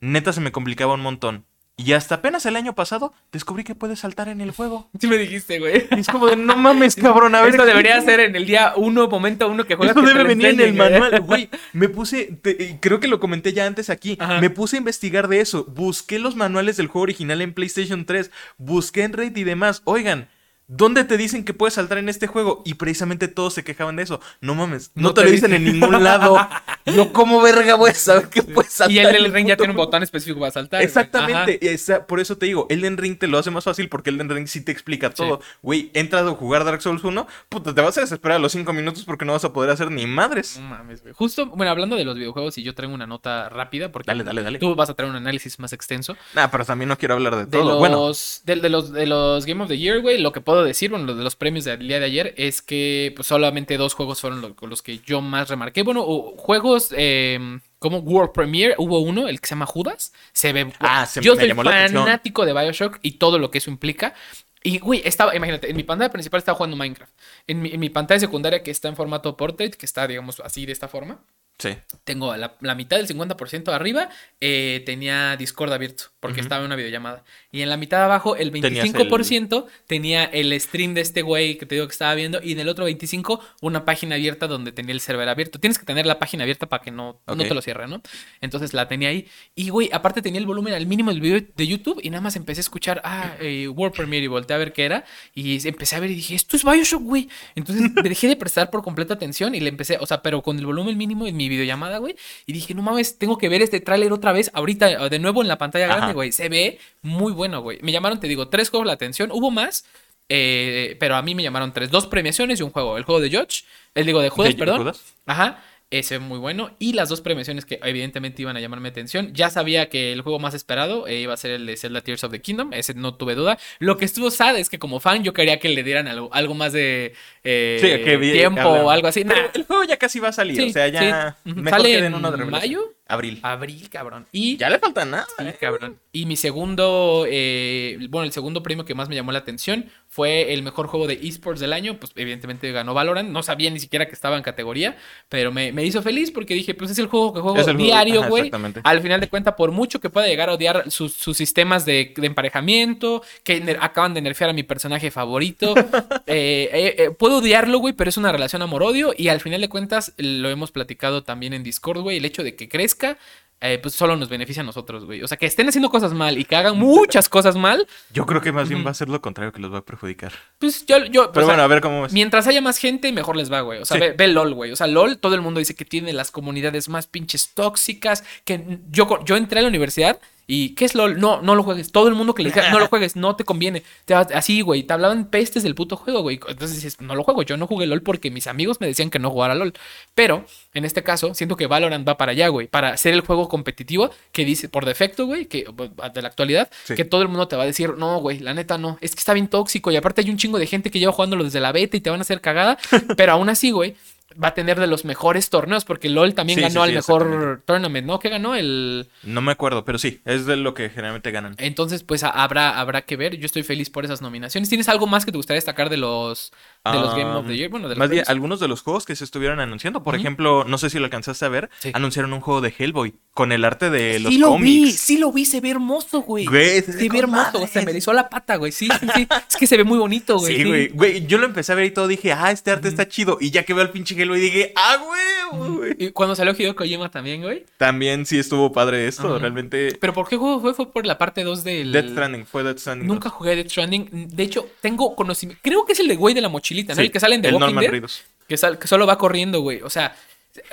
Neta 0.00 0.32
se 0.32 0.40
me 0.40 0.52
complicaba 0.52 0.94
un 0.94 1.00
montón. 1.00 1.44
Y 1.78 1.92
hasta 1.92 2.14
apenas 2.16 2.46
el 2.46 2.56
año 2.56 2.74
pasado 2.74 3.12
descubrí 3.32 3.62
que 3.62 3.74
puedes 3.74 3.98
saltar 4.00 4.28
en 4.28 4.40
el 4.40 4.50
juego. 4.50 4.88
Sí 4.98 5.06
me 5.06 5.18
dijiste, 5.18 5.58
güey. 5.58 5.86
Y 5.90 6.00
es 6.00 6.06
como 6.08 6.26
de, 6.26 6.34
no 6.36 6.56
mames, 6.56 6.96
cabrón, 6.96 7.34
a 7.34 7.42
ver. 7.42 7.50
Esto 7.50 7.66
debería 7.66 7.96
explícame". 7.96 8.22
ser 8.22 8.30
en 8.30 8.36
el 8.36 8.46
día 8.46 8.72
uno, 8.76 9.08
momento 9.08 9.46
uno 9.48 9.64
que 9.64 9.74
juegas. 9.76 9.94
Esto 9.94 10.06
que 10.06 10.14
debe 10.14 10.24
venir 10.28 10.46
en 10.46 10.60
el 10.60 10.72
manual, 10.74 11.20
güey. 11.20 11.50
Me 11.74 11.88
puse, 11.90 12.38
te- 12.40 12.78
creo 12.80 12.98
que 12.98 13.08
lo 13.08 13.20
comenté 13.20 13.52
ya 13.52 13.66
antes 13.66 13.90
aquí. 13.90 14.16
Ajá. 14.18 14.40
Me 14.40 14.48
puse 14.48 14.76
a 14.76 14.78
investigar 14.78 15.28
de 15.28 15.40
eso. 15.40 15.64
Busqué 15.66 16.18
los 16.18 16.34
manuales 16.34 16.78
del 16.78 16.86
juego 16.86 17.02
original 17.02 17.42
en 17.42 17.52
PlayStation 17.52 18.06
3. 18.06 18.30
Busqué 18.56 19.02
en 19.02 19.12
Reddit 19.12 19.36
y 19.36 19.44
demás. 19.44 19.82
Oigan, 19.84 20.28
¿dónde 20.68 21.04
te 21.04 21.16
dicen 21.16 21.44
que 21.44 21.54
puedes 21.54 21.74
saltar 21.74 21.98
en 21.98 22.08
este 22.08 22.26
juego? 22.26 22.62
Y 22.64 22.74
precisamente 22.74 23.28
todos 23.28 23.54
se 23.54 23.64
quejaban 23.64 23.96
de 23.96 24.02
eso. 24.02 24.20
No 24.40 24.54
mames, 24.54 24.90
no, 24.94 25.08
No 25.08 25.14
te, 25.14 25.20
te 25.22 25.26
lo 25.26 25.32
dicen 25.32 25.52
en 25.54 25.64
ningún 25.64 26.02
lado. 26.02 26.36
Yo, 26.86 27.12
como 27.12 27.40
verga, 27.42 27.74
voy 27.74 27.90
a 27.90 27.94
saber 27.94 28.28
que 28.28 28.42
puedes 28.42 28.72
saltar. 28.72 28.92
Y 28.94 28.98
el 29.00 29.06
en 29.06 29.22
del 29.24 29.32
ring 29.32 29.48
ya 29.48 29.56
tiene 29.56 29.72
un 29.72 29.76
botón 29.76 30.02
específico 30.02 30.38
para 30.40 30.52
saltar. 30.52 30.82
Exactamente, 30.82 31.72
esa- 31.72 32.06
por 32.06 32.20
eso 32.20 32.36
te 32.38 32.46
digo, 32.46 32.66
Elden 32.70 32.96
Ring 32.96 33.18
te 33.18 33.26
lo 33.26 33.38
hace 33.38 33.50
más 33.50 33.64
fácil 33.64 33.88
porque 33.88 34.10
Elden 34.10 34.28
Ring 34.30 34.46
sí 34.46 34.60
te 34.60 34.72
explica 34.72 35.10
todo. 35.10 35.40
Güey, 35.62 35.90
entras 35.94 36.26
a 36.26 36.30
jugar 36.30 36.64
Dark 36.64 36.80
Souls 36.82 37.02
1, 37.02 37.26
puta, 37.48 37.74
te 37.74 37.80
vas 37.80 37.96
a 37.98 38.02
desesperar 38.02 38.36
a 38.36 38.38
los 38.38 38.52
5 38.52 38.72
minutos 38.72 39.04
porque 39.04 39.24
no 39.24 39.32
vas 39.32 39.44
a 39.44 39.52
poder 39.52 39.70
hacer 39.70 39.90
ni 39.90 40.06
madres. 40.06 40.58
No 40.60 40.68
mames, 40.68 41.02
güey. 41.02 41.12
Justo, 41.14 41.46
bueno, 41.46 41.70
hablando 41.72 41.96
de 41.96 42.04
los 42.04 42.14
videojuegos, 42.16 42.56
y 42.58 42.62
yo 42.62 42.74
traigo 42.74 42.94
una 42.94 43.06
nota 43.06 43.48
rápida 43.48 43.90
porque 43.90 44.06
Dale, 44.06 44.22
dale, 44.24 44.42
dale. 44.42 44.58
tú 44.58 44.74
vas 44.74 44.88
a 44.90 44.94
traer 44.94 45.10
un 45.10 45.16
análisis 45.16 45.58
más 45.58 45.72
extenso. 45.72 46.16
Nah, 46.34 46.46
pero 46.48 46.64
también 46.64 46.88
no 46.88 46.96
quiero 46.98 47.14
hablar 47.14 47.34
de 47.36 47.44
De 47.46 47.50
todo. 47.50 47.70
los, 47.70 47.78
Bueno, 47.78 48.10
de, 48.44 48.56
de 48.60 48.68
los, 48.70 48.92
de 48.92 49.06
los 49.06 49.44
Game 49.46 49.62
of 49.62 49.68
the 49.68 49.76
Year, 49.78 50.00
güey, 50.00 50.20
lo 50.20 50.32
que 50.32 50.40
puedo 50.40 50.55
decir, 50.64 50.90
bueno, 50.90 51.06
lo 51.06 51.14
de 51.14 51.24
los 51.24 51.36
premios 51.36 51.64
del 51.64 51.86
día 51.86 51.98
de 52.00 52.06
ayer, 52.06 52.34
es 52.36 52.62
que 52.62 53.12
pues, 53.16 53.28
solamente 53.28 53.76
dos 53.76 53.94
juegos 53.94 54.20
fueron 54.20 54.40
lo- 54.40 54.54
los 54.68 54.82
que 54.82 54.98
yo 54.98 55.20
más 55.20 55.48
remarqué. 55.48 55.82
Bueno, 55.82 56.02
o- 56.04 56.36
juegos 56.36 56.92
eh, 56.96 57.58
como 57.78 57.98
World 57.98 58.32
Premiere, 58.32 58.74
hubo 58.78 59.00
uno, 59.00 59.28
el 59.28 59.40
que 59.40 59.46
se 59.48 59.54
llama 59.54 59.66
Judas, 59.66 60.12
se 60.32 60.52
ve... 60.52 60.72
Ah, 60.80 61.06
se- 61.06 61.20
yo 61.20 61.34
me 61.34 61.40
soy 61.40 61.48
llamó 61.48 61.62
la 61.62 61.88
fanático 62.04 62.44
de 62.46 62.52
Bioshock 62.52 62.98
y 63.02 63.12
todo 63.12 63.38
lo 63.38 63.50
que 63.50 63.58
eso 63.58 63.70
implica. 63.70 64.14
Y, 64.62 64.78
güey, 64.80 65.00
estaba, 65.04 65.36
imagínate, 65.36 65.70
en 65.70 65.76
mi 65.76 65.84
pantalla 65.84 66.10
principal 66.10 66.38
estaba 66.38 66.56
jugando 66.56 66.76
Minecraft. 66.76 67.12
En 67.46 67.62
mi, 67.62 67.70
en 67.70 67.78
mi 67.78 67.88
pantalla 67.88 68.18
secundaria, 68.18 68.62
que 68.64 68.72
está 68.72 68.88
en 68.88 68.96
formato 68.96 69.36
portrait, 69.36 69.74
que 69.76 69.86
está, 69.86 70.08
digamos, 70.08 70.40
así 70.40 70.66
de 70.66 70.72
esta 70.72 70.88
forma, 70.88 71.20
sí. 71.58 71.70
tengo 72.04 72.36
la, 72.36 72.56
la 72.60 72.74
mitad 72.74 72.96
del 72.96 73.06
50% 73.08 73.72
arriba, 73.72 74.08
eh, 74.40 74.82
tenía 74.86 75.36
Discord 75.36 75.72
abierto, 75.72 76.04
porque 76.20 76.40
estaba 76.40 76.60
en 76.60 76.66
una 76.66 76.76
videollamada. 76.76 77.24
Y 77.52 77.62
en 77.62 77.68
la 77.68 77.76
mitad 77.76 77.98
de 77.98 78.04
abajo, 78.04 78.36
el 78.36 78.50
Tenías 78.50 78.84
el- 78.84 78.92
25% 78.94 79.66
tenía 79.86 80.24
el 80.24 80.58
stream 80.60 80.94
de 80.94 81.00
este 81.00 81.22
güey 81.22 81.56
que 81.58 81.66
te 81.66 81.74
digo 81.76 81.86
que 81.86 81.92
estaba 81.92 82.14
viendo, 82.14 82.40
y 82.42 82.52
en 82.52 82.60
el 82.60 82.68
otro 82.68 82.88
25% 82.88 83.40
una 83.62 83.84
página 83.84 84.16
abierta 84.16 84.46
donde 84.46 84.72
tenía 84.72 84.92
el 84.92 85.00
server 85.00 85.28
abierto. 85.28 85.58
Tienes 85.58 85.78
que 85.78 85.84
tener 85.86 86.06
la 86.06 86.18
página 86.18 86.42
abierta 86.42 86.66
para 86.68 86.82
que 86.82 86.90
no, 86.90 87.20
no 87.26 87.36
te 87.36 87.54
lo 87.54 87.62
cierre, 87.62 87.86
¿no? 87.88 88.02
Entonces 88.40 88.74
la 88.74 88.88
tenía 88.88 89.08
ahí. 89.08 89.26
Y, 89.54 89.70
güey, 89.70 89.88
aparte 89.92 90.22
tenía 90.22 90.40
el 90.40 90.46
volumen 90.46 90.74
al 90.74 90.86
mínimo 90.86 91.10
del 91.10 91.20
video 91.20 91.40
de 91.56 91.66
YouTube, 91.66 92.00
y 92.02 92.10
nada 92.10 92.20
más 92.20 92.36
empecé 92.36 92.60
a 92.60 92.62
escuchar, 92.62 93.00
ah, 93.04 93.34
eh, 93.40 93.68
World 93.68 93.94
Premiere, 93.96 94.24
y 94.24 94.28
volteé 94.28 94.54
a 94.54 94.58
ver 94.58 94.72
qué 94.72 94.84
era, 94.84 95.04
y 95.34 95.66
empecé 95.66 95.96
a 95.96 96.00
ver 96.00 96.10
y 96.10 96.14
dije, 96.14 96.34
esto 96.34 96.56
es 96.56 96.64
Bioshock, 96.64 97.02
güey. 97.02 97.28
Entonces 97.54 97.90
dejé 98.02 98.28
de 98.28 98.36
prestar 98.36 98.70
por 98.70 98.82
completa 98.82 99.14
atención 99.14 99.54
y 99.54 99.60
le 99.60 99.68
empecé, 99.68 99.96
o 100.00 100.06
sea, 100.06 100.22
pero 100.22 100.42
con 100.42 100.58
el 100.58 100.66
volumen 100.66 100.96
mínimo 100.96 101.26
en 101.26 101.36
mi 101.36 101.45
videollamada, 101.48 101.98
güey. 101.98 102.16
Y 102.46 102.52
dije, 102.52 102.74
no 102.74 102.82
mames, 102.82 103.18
tengo 103.18 103.38
que 103.38 103.48
ver 103.48 103.62
este 103.62 103.80
tráiler 103.80 104.12
otra 104.12 104.32
vez, 104.32 104.50
ahorita, 104.54 105.08
de 105.08 105.18
nuevo 105.18 105.42
en 105.42 105.48
la 105.48 105.58
pantalla 105.58 105.86
Ajá. 105.86 105.96
grande, 105.96 106.14
güey. 106.14 106.32
Se 106.32 106.48
ve 106.48 106.78
muy 107.02 107.32
bueno, 107.32 107.60
güey. 107.62 107.78
Me 107.82 107.92
llamaron, 107.92 108.20
te 108.20 108.28
digo, 108.28 108.48
tres 108.48 108.70
juegos 108.70 108.86
la 108.86 108.92
atención. 108.94 109.30
Hubo 109.32 109.50
más, 109.50 109.84
eh, 110.28 110.96
pero 110.98 111.16
a 111.16 111.22
mí 111.22 111.34
me 111.34 111.42
llamaron 111.42 111.72
tres. 111.72 111.90
Dos 111.90 112.06
premiaciones 112.06 112.60
y 112.60 112.62
un 112.62 112.70
juego. 112.70 112.96
El 112.96 113.04
juego 113.04 113.20
de 113.20 113.30
Judge, 113.30 113.64
el 113.94 114.06
digo 114.06 114.20
de 114.20 114.28
Judas, 114.28 114.52
¿De 114.52 114.58
perdón. 114.58 114.78
Judas? 114.78 115.14
Ajá. 115.26 115.62
Ese 115.90 116.18
muy 116.18 116.38
bueno. 116.38 116.74
Y 116.80 116.94
las 116.94 117.08
dos 117.08 117.20
premiaciones 117.20 117.64
que 117.64 117.78
evidentemente 117.82 118.42
iban 118.42 118.56
a 118.56 118.60
llamarme 118.60 118.88
atención. 118.88 119.32
Ya 119.32 119.50
sabía 119.50 119.88
que 119.88 120.12
el 120.12 120.22
juego 120.22 120.40
más 120.40 120.52
esperado 120.52 121.06
eh, 121.06 121.20
iba 121.20 121.32
a 121.32 121.36
ser 121.36 121.52
el 121.52 121.64
de 121.66 121.76
Zelda 121.76 122.00
Tears 122.00 122.24
of 122.24 122.32
the 122.32 122.40
Kingdom. 122.40 122.72
Ese 122.72 122.94
no 122.94 123.14
tuve 123.14 123.36
duda. 123.36 123.56
Lo 123.78 123.96
que 123.96 124.04
estuvo 124.04 124.32
sad 124.32 124.58
es 124.58 124.68
que 124.68 124.80
como 124.80 124.98
fan 124.98 125.22
yo 125.22 125.32
quería 125.32 125.60
que 125.60 125.68
le 125.68 125.84
dieran 125.84 126.08
algo, 126.08 126.28
algo 126.32 126.54
más 126.54 126.72
de 126.72 127.14
eh, 127.44 127.78
Sí, 127.80 128.04
que 128.04 128.16
vi- 128.16 128.32
tiempo 128.32 128.68
o 128.68 128.90
algo 128.90 129.06
así. 129.06 129.24
Pero 129.24 129.48
el 129.54 129.62
juego 129.64 129.84
ya 129.84 129.96
casi 129.96 130.18
va 130.18 130.28
a 130.28 130.32
salir, 130.32 130.56
Sí, 130.56 130.70
o 130.70 130.72
sea, 130.72 130.88
ya 130.88 131.36
sí. 131.44 131.50
Mejor 131.52 131.70
¿Sale 131.82 131.92
que 131.92 132.02
den 132.02 132.14
uno 132.14 132.32
de 132.32 132.44
mayo? 132.46 132.95
Abril. 133.08 133.38
abril, 133.42 133.88
cabrón. 133.88 134.26
Y 134.32 134.56
Ya 134.56 134.68
le 134.68 134.78
falta 134.78 135.04
nada. 135.04 135.26
Sí, 135.38 135.44
eh. 135.46 135.56
cabrón. 135.60 135.98
Y 136.12 136.26
mi 136.26 136.36
segundo, 136.36 137.24
eh, 137.28 137.98
bueno, 138.10 138.24
el 138.24 138.32
segundo 138.32 138.62
premio 138.62 138.84
que 138.84 138.94
más 138.94 139.08
me 139.08 139.14
llamó 139.14 139.32
la 139.32 139.38
atención 139.38 139.86
fue 140.08 140.54
el 140.54 140.62
mejor 140.62 140.86
juego 140.86 141.06
de 141.06 141.14
esports 141.22 141.60
del 141.60 141.72
año. 141.72 141.98
Pues 142.00 142.12
evidentemente 142.16 142.72
ganó 142.72 142.94
Valorant. 142.94 143.28
No 143.30 143.42
sabía 143.42 143.70
ni 143.70 143.78
siquiera 143.78 144.06
que 144.06 144.12
estaba 144.12 144.36
en 144.36 144.42
categoría, 144.42 144.96
pero 145.28 145.52
me, 145.52 145.72
me 145.72 145.84
hizo 145.84 146.02
feliz 146.02 146.30
porque 146.30 146.54
dije, 146.54 146.74
pues 146.74 146.90
es 146.90 146.98
el 146.98 147.06
juego 147.06 147.32
que 147.32 147.40
juego 147.40 147.62
diario, 147.74 148.20
ajá, 148.20 148.28
güey. 148.28 148.42
exactamente. 148.46 148.80
Al 148.82 149.00
final 149.00 149.20
de 149.20 149.28
cuentas, 149.28 149.54
por 149.54 149.70
mucho 149.72 150.00
que 150.00 150.10
pueda 150.10 150.26
llegar 150.26 150.48
a 150.48 150.54
odiar 150.54 150.90
sus, 150.90 151.12
sus 151.12 151.36
sistemas 151.36 151.84
de, 151.84 152.12
de 152.16 152.26
emparejamiento, 152.26 153.22
que 153.44 153.76
acaban 153.80 154.14
de 154.14 154.22
nerfear 154.22 154.50
a 154.50 154.52
mi 154.52 154.62
personaje 154.62 155.10
favorito, 155.10 155.74
eh, 156.26 156.94
eh, 156.98 157.10
puedo 157.16 157.38
odiarlo, 157.38 157.78
güey, 157.78 157.94
pero 157.94 158.08
es 158.08 158.16
una 158.16 158.32
relación 158.32 158.62
amor-odio. 158.62 159.12
Y 159.16 159.28
al 159.28 159.40
final 159.40 159.60
de 159.60 159.68
cuentas, 159.68 160.12
lo 160.16 160.48
hemos 160.48 160.72
platicado 160.72 161.22
también 161.22 161.52
en 161.52 161.62
Discord, 161.62 162.00
güey, 162.00 162.16
el 162.16 162.24
hecho 162.24 162.42
de 162.42 162.56
que 162.56 162.68
crezca. 162.96 163.18
eh, 163.58 163.78
pues 163.80 163.94
solo 163.94 164.16
nos 164.16 164.28
beneficia 164.28 164.62
a 164.62 164.66
nosotros, 164.66 165.06
güey. 165.06 165.22
O 165.22 165.28
sea, 165.28 165.38
que 165.38 165.46
estén 165.46 165.66
haciendo 165.66 165.88
cosas 165.88 166.12
mal 166.12 166.36
y 166.36 166.44
que 166.44 166.54
hagan 166.56 166.76
muchas 166.78 167.26
cosas 167.30 167.56
mal, 167.56 167.86
Yo 168.12 168.26
creo 168.26 168.42
que 168.42 168.52
más 168.52 168.68
bien 168.68 168.84
va 168.86 168.90
a 168.90 168.94
ser 168.94 169.08
lo 169.08 169.22
contrario 169.22 169.50
que 169.50 169.60
los 169.60 169.72
va 169.72 169.78
a 169.78 169.84
perjudicar. 169.84 170.30
pues 170.58 170.84
yo, 170.84 170.98
yo 171.06 171.32
Pero 171.32 171.46
o 171.46 171.48
sea, 171.48 171.54
bueno, 171.54 171.62
a 171.62 171.66
ver 171.66 171.80
cómo 171.80 172.04
es. 172.04 172.12
Mientras 172.12 172.46
haya 172.46 172.60
más 172.60 172.76
gente, 172.76 173.10
mejor 173.12 173.34
les 173.34 173.50
va, 173.50 173.62
güey. 173.62 173.80
O 173.80 173.86
sea, 173.86 173.96
Sí. 173.96 174.00
ve, 174.00 174.12
ve 174.12 174.28
LOL, 174.28 174.52
güey. 174.52 174.72
O 174.72 174.76
sea, 174.76 174.86
LOL, 174.86 175.18
todo 175.18 175.34
el 175.34 175.40
mundo 175.40 175.58
dice 175.58 175.74
que 175.74 175.86
tiene 175.86 176.12
las 176.12 176.30
comunidades 176.30 176.90
más 176.90 177.06
pinches 177.06 177.54
tóxicas. 177.54 178.24
Que 178.44 178.78
yo, 178.90 179.24
yo 179.24 179.36
entré 179.36 179.60
a 179.60 179.62
la 179.62 179.68
universidad 179.68 180.20
y 180.46 180.74
¿qué 180.76 180.84
es 180.84 180.94
LOL? 180.94 181.18
No, 181.18 181.42
no 181.42 181.54
lo 181.54 181.62
juegues. 181.64 181.90
Todo 181.90 182.08
el 182.08 182.14
mundo 182.14 182.34
que 182.34 182.42
le 182.42 182.50
decía, 182.50 182.70
no 182.70 182.78
lo 182.78 182.86
juegues, 182.86 183.16
no 183.16 183.34
te 183.34 183.44
conviene. 183.44 183.82
Te 184.04 184.14
así, 184.14 184.60
güey, 184.60 184.84
te 184.84 184.92
hablaban 184.92 185.26
pestes 185.26 185.62
del 185.62 185.74
puto 185.74 185.96
juego, 185.96 186.22
güey. 186.22 186.38
Entonces 186.48 186.76
dices, 186.76 187.00
no 187.00 187.14
lo 187.16 187.24
juego. 187.24 187.42
Yo 187.42 187.56
no 187.56 187.66
jugué 187.66 187.86
LOL 187.86 188.02
porque 188.02 188.30
mis 188.30 188.46
amigos 188.46 188.80
me 188.80 188.86
decían 188.86 189.10
que 189.10 189.18
no 189.18 189.30
jugara 189.30 189.54
LOL. 189.56 189.72
Pero, 190.14 190.44
en 190.72 190.84
este 190.84 191.02
caso, 191.02 191.34
siento 191.34 191.56
que 191.56 191.66
Valorant 191.66 192.06
va 192.08 192.16
para 192.16 192.32
allá, 192.32 192.48
güey. 192.48 192.68
Para 192.68 192.96
ser 192.96 193.14
el 193.14 193.22
juego 193.22 193.48
competitivo 193.48 194.10
que 194.30 194.44
dice 194.44 194.68
por 194.68 194.84
defecto, 194.84 195.26
güey, 195.26 195.46
que 195.46 195.66
de 196.14 196.22
la 196.22 196.28
actualidad, 196.28 196.70
Sí. 196.84 196.94
que 196.94 197.04
todo 197.04 197.22
el 197.22 197.28
mundo 197.28 197.48
te 197.48 197.56
va 197.56 197.64
a 197.64 197.66
decir, 197.66 197.94
no, 197.96 198.18
güey, 198.20 198.38
la 198.38 198.54
neta 198.54 198.78
no. 198.78 198.98
Es 199.00 199.14
que 199.14 199.18
está 199.20 199.32
bien 199.32 199.48
tóxico 199.48 199.90
y 199.90 199.96
aparte 199.96 200.20
hay 200.20 200.30
un 200.30 200.36
chingo 200.36 200.58
de 200.58 200.66
gente 200.66 200.90
que 200.90 200.98
lleva 201.00 201.12
jugándolo 201.12 201.42
desde 201.44 201.60
la 201.60 201.72
beta 201.72 201.96
y 201.96 202.00
te 202.00 202.10
van 202.10 202.20
a 202.20 202.22
hacer 202.22 202.40
cagada. 202.40 202.78
pero 203.16 203.32
aún 203.32 203.48
así, 203.48 203.72
güey, 203.72 203.96
va 204.42 204.48
a 204.48 204.54
tener 204.54 204.78
de 204.78 204.86
los 204.86 205.04
mejores 205.04 205.50
torneos 205.50 205.84
porque 205.84 206.08
LOL 206.08 206.34
también 206.34 206.58
Sí, 206.58 206.62
ganó 206.62 206.82
al 206.82 206.90
sí, 206.90 206.96
mejor 206.96 207.62
tournament, 207.64 208.06
¿no? 208.06 208.18
¿Qué 208.18 208.28
ganó? 208.28 208.54
El... 208.54 209.08
No 209.22 209.40
me 209.40 209.52
acuerdo, 209.52 209.84
pero 209.84 209.98
sí, 209.98 210.20
es 210.24 210.46
de 210.46 210.56
lo 210.56 210.74
que 210.74 210.88
generalmente 210.90 211.30
ganan. 211.30 211.54
Entonces, 211.58 212.02
pues 212.02 212.22
habrá, 212.22 212.78
habrá 212.78 213.02
que 213.02 213.16
ver. 213.16 213.36
Yo 213.36 213.46
estoy 213.46 213.62
feliz 213.62 213.90
por 213.90 214.04
esas 214.04 214.22
nominaciones. 214.22 214.68
¿Tienes 214.68 214.88
algo 214.88 215.06
más 215.06 215.24
que 215.24 215.32
te 215.32 215.38
gustaría 215.38 215.58
destacar 215.58 215.90
de 215.90 215.96
los, 215.96 216.52
de 216.92 217.00
los 217.00 217.14
Game 217.14 217.30
of 217.30 217.46
the 217.46 217.56
Year? 217.56 217.70
Bueno, 217.70 217.88
de 217.88 217.94
los 217.94 217.98
Más 217.98 218.10
bien, 218.10 218.24
algunos 218.26 218.60
de 218.60 218.68
los 218.68 218.82
juegos 218.82 219.04
que 219.04 219.16
se 219.16 219.24
estuvieron 219.24 219.60
anunciando. 219.60 220.02
Por 220.02 220.14
ejemplo, 220.14 220.64
no 220.64 220.78
sé 220.78 220.90
si 220.90 220.98
lo 220.98 221.04
alcanzaste 221.04 221.44
a 221.44 221.48
ver, 221.48 221.70
Sí. 221.78 221.90
anunciaron 221.94 222.32
un 222.32 222.40
juego 222.40 222.60
de 222.60 222.74
Hellboy 222.76 223.14
con 223.32 223.52
el 223.52 223.64
arte 223.64 223.90
de 223.90 224.18
los 224.18 224.32
sí 224.32 224.38
lo 224.38 224.58
vi, 224.58 224.90
sí 224.92 225.18
lo 225.18 225.30
vi, 225.30 225.44
se 225.44 225.60
ve 225.60 225.70
hermoso, 225.70 226.22
güey. 226.22 226.46
Güey, 226.46 226.80
se 226.80 226.86
ve 226.86 226.92
se 226.92 226.98
ve 226.98 227.08
con 227.08 227.16
hermoso, 227.18 227.66
se 227.66 227.82
me 227.82 227.90
erizó 227.90 228.12
la 228.12 228.28
pata, 228.28 228.56
güey. 228.56 228.72
Sí, 228.72 228.88
sí, 229.00 229.06
sí. 229.14 229.28
es 229.48 229.56
que 229.56 229.66
se 229.66 229.76
ve 229.76 229.84
muy 229.84 229.98
bonito, 229.98 230.38
güey. 230.38 230.56
Sí, 230.56 230.64
güey. 230.64 230.88
Güey, 230.88 231.26
yo 231.26 231.38
lo 231.38 231.46
empecé 231.46 231.72
a 231.72 231.74
ver 231.74 231.84
y 231.84 231.90
todo 231.90 232.08
dije, 232.08 232.32
ah, 232.32 232.50
este 232.50 232.70
arte 232.70 232.88
está 232.88 233.08
chido. 233.08 233.38
Y 233.40 233.50
ya 233.50 233.64
que 233.64 233.74
veo 233.74 233.82
al 233.82 233.90
pinche 233.90 234.14
Hellboy 234.20 234.40
dije, 234.40 234.72
ah, 234.76 234.96
güey, 235.04 235.76
güey. 235.76 235.96
Y 235.98 236.10
cuando 236.10 236.34
salió 236.34 236.54
Hideo 236.56 236.74
Kojima 236.74 237.10
también, 237.10 237.42
güey. 237.42 237.64
También 237.76 238.24
sí 238.26 238.38
estuvo 238.38 238.72
padre 238.72 239.06
esto, 239.06 239.38
realmente. 239.38 239.96
¿Pero 240.00 240.12
por 240.12 240.28
qué 240.28 240.36
juego 240.36 240.60
fue? 240.60 240.74
Fue 240.74 240.92
por 240.92 241.06
la 241.06 241.18
parte 241.18 241.44
2 241.44 241.64
del... 241.64 241.92
Death 241.92 242.10
Stranding, 242.10 242.46
fue 242.46 242.62
Death 242.62 242.78
Stranding. 242.78 243.06
Nunca 243.06 243.28
jugué 243.28 243.56
Death 243.56 243.68
Stranding. 243.68 244.28
De 244.28 244.42
hecho, 244.42 244.68
tengo 244.80 245.14
conocimiento. 245.14 245.60
Creo 245.62 245.84
que 245.84 245.92
es 245.92 246.00
el 246.00 246.08
de 246.08 246.16
güey 246.16 246.34
de 246.34 246.40
la 246.40 246.48
mochilita, 246.76 246.94
¿no? 246.94 247.00
Sí, 247.00 247.06
el 247.06 247.12
que 247.12 247.20
salen 247.20 247.42
de 247.42 247.48
el 247.48 247.54
Walking 247.56 247.74
Dead. 247.76 248.02
Que, 248.48 248.56
sal- 248.56 248.78
que 248.78 248.86
solo 248.88 249.06
va 249.06 249.18
corriendo, 249.18 249.60
güey. 249.60 249.82
O 249.82 249.90
sea, 249.90 250.14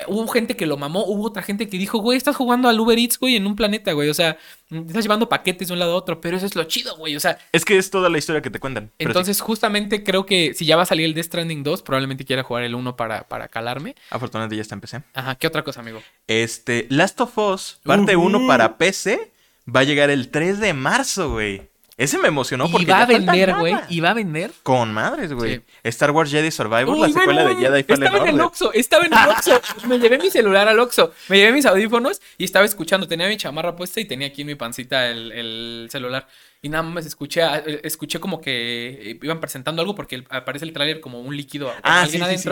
hubo 0.06 0.26
gente 0.28 0.56
que 0.56 0.64
lo 0.64 0.76
mamó, 0.76 1.04
hubo 1.04 1.26
otra 1.26 1.42
gente 1.42 1.68
que 1.68 1.76
dijo, 1.76 1.98
güey, 1.98 2.16
estás 2.16 2.36
jugando 2.36 2.68
al 2.68 2.78
Uber 2.80 2.98
Eats, 2.98 3.18
güey, 3.18 3.36
en 3.36 3.46
un 3.46 3.54
planeta, 3.56 3.92
güey. 3.92 4.08
O 4.08 4.14
sea, 4.14 4.38
estás 4.70 5.02
llevando 5.04 5.28
paquetes 5.28 5.68
de 5.68 5.74
un 5.74 5.78
lado 5.80 5.92
a 5.92 5.96
otro, 5.96 6.20
pero 6.20 6.36
eso 6.36 6.46
es 6.46 6.54
lo 6.54 6.64
chido, 6.64 6.96
güey. 6.96 7.16
O 7.16 7.20
sea, 7.20 7.36
Es 7.52 7.64
que 7.64 7.76
es 7.76 7.90
toda 7.90 8.08
la 8.08 8.16
historia 8.16 8.40
que 8.40 8.48
te 8.50 8.58
cuentan. 8.60 8.86
sí. 8.98 9.04
entonces 9.04 9.40
justamente 9.40 10.02
creo 10.04 10.24
que 10.24 10.54
si 10.54 10.64
ya 10.64 10.76
va 10.76 10.84
a 10.84 10.86
salir 10.86 11.04
el 11.04 11.14
Death 11.14 11.26
Stranding 11.26 11.62
2, 11.64 11.82
probablemente 11.82 12.24
quiera 12.24 12.42
jugar 12.44 12.62
el 12.64 12.74
1 12.74 12.96
para, 12.96 13.24
para 13.28 13.48
calarme. 13.48 13.94
Afortunadamente 14.10 14.56
ya 14.56 14.62
está 14.62 14.74
en 14.74 14.80
PC. 14.80 15.02
Ajá, 15.12 15.34
¿qué 15.34 15.46
otra 15.48 15.64
cosa, 15.64 15.80
amigo? 15.80 16.00
Este, 16.28 16.86
Last 16.90 17.20
of 17.20 17.36
Us, 17.36 17.80
parte 17.82 18.16
Ujú. 18.16 18.26
1 18.26 18.46
para 18.46 18.78
PC, 18.78 19.32
va 19.74 19.80
a 19.80 19.84
llegar 19.84 20.08
el 20.10 20.30
3 20.30 20.60
de 20.60 20.72
marzo, 20.74 21.30
güey. 21.32 21.62
Ese 21.96 22.18
me 22.18 22.28
emocionó 22.28 22.68
porque 22.70 22.82
y 22.82 22.86
va 22.90 23.02
a 23.02 23.06
vender, 23.06 23.54
güey. 23.54 23.76
Y 23.88 24.00
va 24.00 24.10
a 24.10 24.14
vender. 24.14 24.50
Con 24.64 24.92
madres, 24.92 25.32
güey. 25.32 25.56
Sí. 25.56 25.62
Star 25.84 26.10
Wars 26.10 26.30
Jedi 26.30 26.50
Survivor, 26.50 26.98
la 26.98 27.08
secuela 27.08 27.44
bueno, 27.44 27.60
de 27.60 27.66
Jedi 27.66 27.82
Fallen 27.84 28.02
Estaba 28.04 28.28
en 28.28 28.34
el. 28.34 28.40
Oxxo, 28.40 28.72
estaba 28.72 29.04
en 29.06 29.12
el 29.12 29.28
Oxxo. 29.28 29.60
Me 29.86 29.98
llevé 30.00 30.18
mi 30.18 30.30
celular 30.30 30.66
al 30.66 30.78
Oxxo. 30.80 31.12
Me 31.28 31.38
llevé 31.38 31.52
mis 31.52 31.66
audífonos 31.66 32.20
y 32.36 32.44
estaba 32.44 32.64
escuchando. 32.64 33.06
Tenía 33.06 33.28
mi 33.28 33.36
chamarra 33.36 33.76
puesta 33.76 34.00
y 34.00 34.06
tenía 34.06 34.26
aquí 34.26 34.40
en 34.40 34.48
mi 34.48 34.54
pancita 34.56 35.08
el, 35.08 35.30
el 35.32 35.88
celular. 35.90 36.26
Y 36.62 36.68
nada 36.70 36.82
más 36.82 37.04
escuché, 37.04 37.42
a- 37.42 37.58
escuché 37.82 38.18
como 38.18 38.40
que 38.40 39.18
iban 39.22 39.38
presentando 39.38 39.82
algo 39.82 39.94
porque 39.94 40.24
aparece 40.30 40.64
el 40.64 40.72
tráiler 40.72 40.98
como 41.00 41.20
un 41.20 41.36
líquido 41.36 41.70
Ah, 41.82 42.02
alguien 42.02 42.22
sí, 42.22 42.26
sí, 42.38 42.48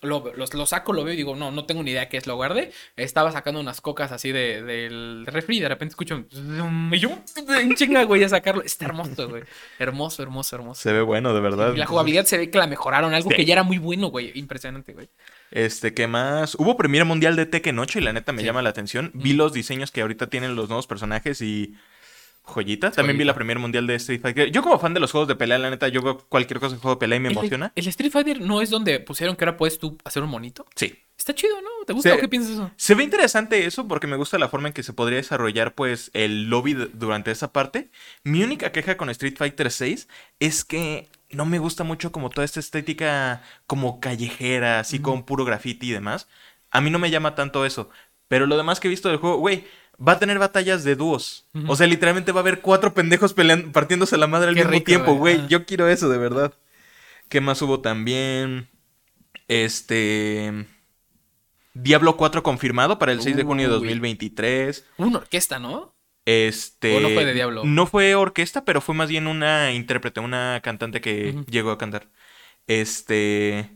Lo, 0.00 0.32
los- 0.36 0.54
lo 0.54 0.64
saco, 0.64 0.92
lo 0.92 1.02
veo 1.02 1.14
y 1.14 1.16
digo, 1.16 1.34
no, 1.34 1.50
no 1.50 1.64
tengo 1.66 1.82
ni 1.82 1.90
idea 1.90 2.08
qué 2.08 2.18
es, 2.18 2.26
lo 2.28 2.36
guardé. 2.36 2.70
Estaba 2.96 3.32
sacando 3.32 3.58
unas 3.60 3.80
cocas 3.80 4.12
así 4.12 4.30
de, 4.30 4.62
del 4.62 5.26
refri 5.26 5.56
y 5.56 5.60
de 5.60 5.68
repente 5.68 5.92
escucho. 5.92 6.24
Y 6.92 6.98
yo, 6.98 7.10
en 7.60 7.74
chinga, 7.74 8.04
güey, 8.04 8.22
a 8.22 8.28
sacarlo. 8.28 8.62
Está 8.62 8.84
hermoso, 8.84 9.28
güey. 9.28 9.42
Hermoso, 9.78 10.22
hermoso, 10.22 10.54
hermoso. 10.54 10.80
Se 10.80 10.92
ve 10.92 11.02
bueno, 11.02 11.34
de 11.34 11.40
verdad. 11.40 11.74
Y 11.74 11.78
la 11.78 11.86
jugabilidad 11.86 12.26
se 12.26 12.38
ve 12.38 12.48
que 12.50 12.58
la 12.58 12.68
mejoraron, 12.68 13.12
algo 13.12 13.30
Sí. 13.30 13.36
que 13.36 13.44
ya 13.44 13.54
era 13.54 13.64
muy 13.64 13.78
bueno, 13.78 14.08
güey. 14.08 14.30
Impresionante, 14.38 14.92
güey. 14.92 15.08
Este, 15.50 15.94
¿qué 15.94 16.06
más? 16.06 16.54
Hubo 16.54 16.76
Premiere 16.76 17.04
Mundial 17.04 17.34
de 17.34 17.46
Tekken 17.46 17.78
8 17.78 17.98
y 17.98 18.02
la 18.02 18.12
neta 18.12 18.30
me 18.32 18.42
Sí. 18.42 18.46
llama 18.46 18.62
la 18.62 18.70
atención. 18.70 19.10
Vi 19.14 19.32
los 19.32 19.52
diseños 19.52 19.90
que 19.90 20.02
ahorita 20.02 20.28
tienen 20.28 20.54
los 20.54 20.68
nuevos 20.68 20.86
personajes 20.86 21.40
y... 21.42 21.74
Joyita. 22.48 22.90
También 22.90 23.16
vi 23.18 23.24
la 23.24 23.34
Premiere 23.34 23.60
Mundial 23.60 23.86
de 23.86 23.94
Street 23.96 24.20
Fighter. 24.20 24.50
Yo 24.50 24.62
como 24.62 24.78
fan 24.78 24.94
de 24.94 25.00
los 25.00 25.12
juegos 25.12 25.28
de 25.28 25.36
pelea, 25.36 25.58
la 25.58 25.70
neta, 25.70 25.88
yo 25.88 26.02
veo 26.02 26.18
cualquier 26.28 26.58
cosa 26.60 26.74
de 26.74 26.80
juego 26.80 26.96
de 26.96 27.00
pelea 27.00 27.16
y 27.16 27.20
me 27.20 27.28
El- 27.28 27.36
emociona. 27.38 27.72
El, 27.74 27.86
Street 27.88 28.10
Fighter 28.10 28.40
no 28.40 28.60
es 28.60 28.70
donde 28.70 29.00
pusieron 29.00 29.36
que 29.36 29.44
ahora 29.44 29.56
puedes 29.56 29.78
tú 29.78 29.96
hacer 30.04 30.22
un 30.22 30.30
monito. 30.30 30.66
Sí. 30.74 30.98
Está 31.16 31.34
chido, 31.34 31.60
¿no? 31.60 31.68
¿Te 31.84 31.92
gusta 31.92 32.14
o 32.14 32.18
qué 32.18 32.28
piensas 32.28 32.52
eso? 32.52 32.70
Se 32.76 32.94
ve 32.94 33.02
interesante 33.02 33.66
eso 33.66 33.88
porque 33.88 34.06
me 34.06 34.16
gusta 34.16 34.38
la 34.38 34.48
forma 34.48 34.68
en 34.68 34.74
que 34.74 34.84
se 34.84 34.92
podría 34.92 35.16
desarrollar 35.16 35.74
pues 35.74 36.12
el 36.14 36.48
lobby 36.48 36.74
durante 36.74 37.32
esa 37.32 37.52
parte. 37.52 37.90
Mi 38.22 38.44
única 38.44 38.70
queja 38.70 38.96
con 38.96 39.10
Street 39.10 39.34
Fighter 39.36 39.70
6 39.72 40.06
es 40.38 40.64
que 40.64 41.08
no 41.30 41.44
me 41.44 41.58
gusta 41.58 41.82
mucho 41.82 42.12
como 42.12 42.30
toda 42.30 42.44
esta 42.44 42.60
estética 42.60 43.42
como 43.66 43.98
callejera, 43.98 44.78
así 44.78 45.00
con 45.00 45.24
puro 45.24 45.44
graffiti 45.44 45.88
y 45.88 45.92
demás. 45.92 46.28
A 46.70 46.80
mí 46.80 46.88
no 46.90 47.00
me 47.00 47.10
llama 47.10 47.34
tanto 47.34 47.66
eso. 47.66 47.90
Pero 48.28 48.46
lo 48.46 48.56
demás 48.56 48.78
que 48.78 48.86
he 48.86 48.90
visto 48.90 49.08
del 49.08 49.18
juego, 49.18 49.38
güey, 49.38 49.64
va 50.06 50.12
a 50.12 50.18
tener 50.18 50.38
batallas 50.38 50.84
de 50.84 50.96
dúos. 50.96 51.46
O 51.66 51.76
sea, 51.76 51.86
literalmente 51.86 52.32
va 52.32 52.40
a 52.40 52.42
haber 52.42 52.60
cuatro 52.60 52.94
pendejos 52.94 53.34
peleando, 53.34 53.72
partiéndose 53.72 54.16
la 54.16 54.26
madre 54.26 54.48
al 54.48 54.54
Qué 54.54 54.60
mismo 54.60 54.72
rico, 54.72 54.84
tiempo, 54.84 55.14
güey. 55.14 55.46
Yo 55.48 55.66
quiero 55.66 55.88
eso, 55.88 56.08
de 56.08 56.18
verdad. 56.18 56.54
¿Qué 57.28 57.40
más 57.40 57.60
hubo 57.62 57.80
también? 57.80 58.68
Este... 59.48 60.66
Diablo 61.74 62.16
4 62.16 62.42
confirmado 62.42 62.98
para 62.98 63.12
el 63.12 63.22
6 63.22 63.36
de 63.36 63.44
junio 63.44 63.68
de 63.68 63.74
Uy. 63.74 63.80
2023. 63.80 64.84
Una 64.96 65.18
orquesta, 65.18 65.58
¿no? 65.60 65.94
Este. 66.24 66.96
¿O 66.96 67.00
no 67.00 67.08
fue 67.08 67.24
de 67.24 67.32
Diablo? 67.32 67.64
No 67.64 67.86
fue 67.86 68.14
orquesta, 68.14 68.64
pero 68.64 68.80
fue 68.80 68.94
más 68.94 69.08
bien 69.08 69.26
una 69.26 69.72
intérprete, 69.72 70.20
una 70.20 70.60
cantante 70.62 71.00
que 71.00 71.44
llegó 71.48 71.70
a 71.70 71.78
cantar. 71.78 72.08
Este. 72.66 73.70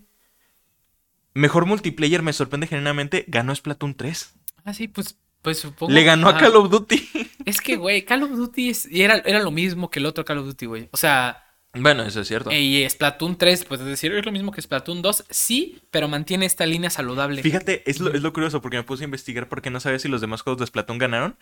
Mejor 1.33 1.65
multiplayer, 1.65 2.23
me 2.23 2.33
sorprende 2.33 2.67
genuinamente, 2.67 3.25
ganó 3.29 3.55
Splatoon 3.55 3.95
3. 3.95 4.35
Ah, 4.65 4.75
sí, 4.75 4.87
pues, 4.87 5.17
pues 5.43 5.59
supongo. 5.59 5.93
Le 5.93 6.05
ganó 6.05 6.29
a. 6.29 6.39
Call 6.39 6.57
of 6.57 6.71
Duty. 6.71 7.09
Es 7.45 7.61
que, 7.61 7.75
güey, 7.77 8.05
Call 8.05 8.23
of 8.23 8.31
Duty 8.31 8.71
es- 8.71 8.89
y 8.91 9.03
era, 9.03 9.17
era 9.27 9.41
lo 9.41 9.51
mismo 9.51 9.91
que 9.91 9.99
el 9.99 10.07
otro 10.07 10.25
Call 10.25 10.39
of 10.39 10.47
Duty, 10.47 10.67
güey. 10.67 10.89
O 10.93 10.97
sea, 10.97 11.43
bueno, 11.75 12.05
eso 12.05 12.21
es 12.21 12.29
cierto. 12.29 12.51
eh, 12.53 12.61
y 12.61 12.89
Splatoon 12.89 13.37
3, 13.37 13.65
pues 13.65 13.81
es 13.81 13.87
decir, 13.87 14.13
es 14.13 14.25
lo 14.25 14.31
mismo 14.31 14.53
que 14.53 14.63
Splatoon 14.63 15.03
2, 15.03 15.25
sí, 15.31 15.81
pero 15.91 16.07
mantiene 16.07 16.47
esta 16.47 16.67
línea 16.67 16.91
saludable. 16.91 17.43
Fíjate, 17.43 17.83
es 17.91 17.99
lo, 17.99 18.13
es 18.15 18.23
lo 18.23 18.33
curioso 18.33 18.61
porque 18.63 18.77
me 18.77 18.83
puse 18.85 19.03
a 19.03 19.07
investigar 19.07 19.49
porque 19.49 19.71
no 19.71 19.81
sabía 19.81 19.99
si 19.99 20.07
los 20.09 20.21
demás 20.21 20.43
juegos 20.43 20.61
de 20.61 20.67
Splatoon 20.67 20.99
ganaron. 20.99 21.37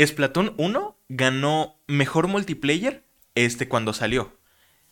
Splatoon 0.00 0.54
1 0.56 0.98
ganó 1.08 1.80
mejor 1.86 2.28
multiplayer 2.28 3.04
este 3.34 3.68
cuando 3.68 3.92
salió. 3.92 4.38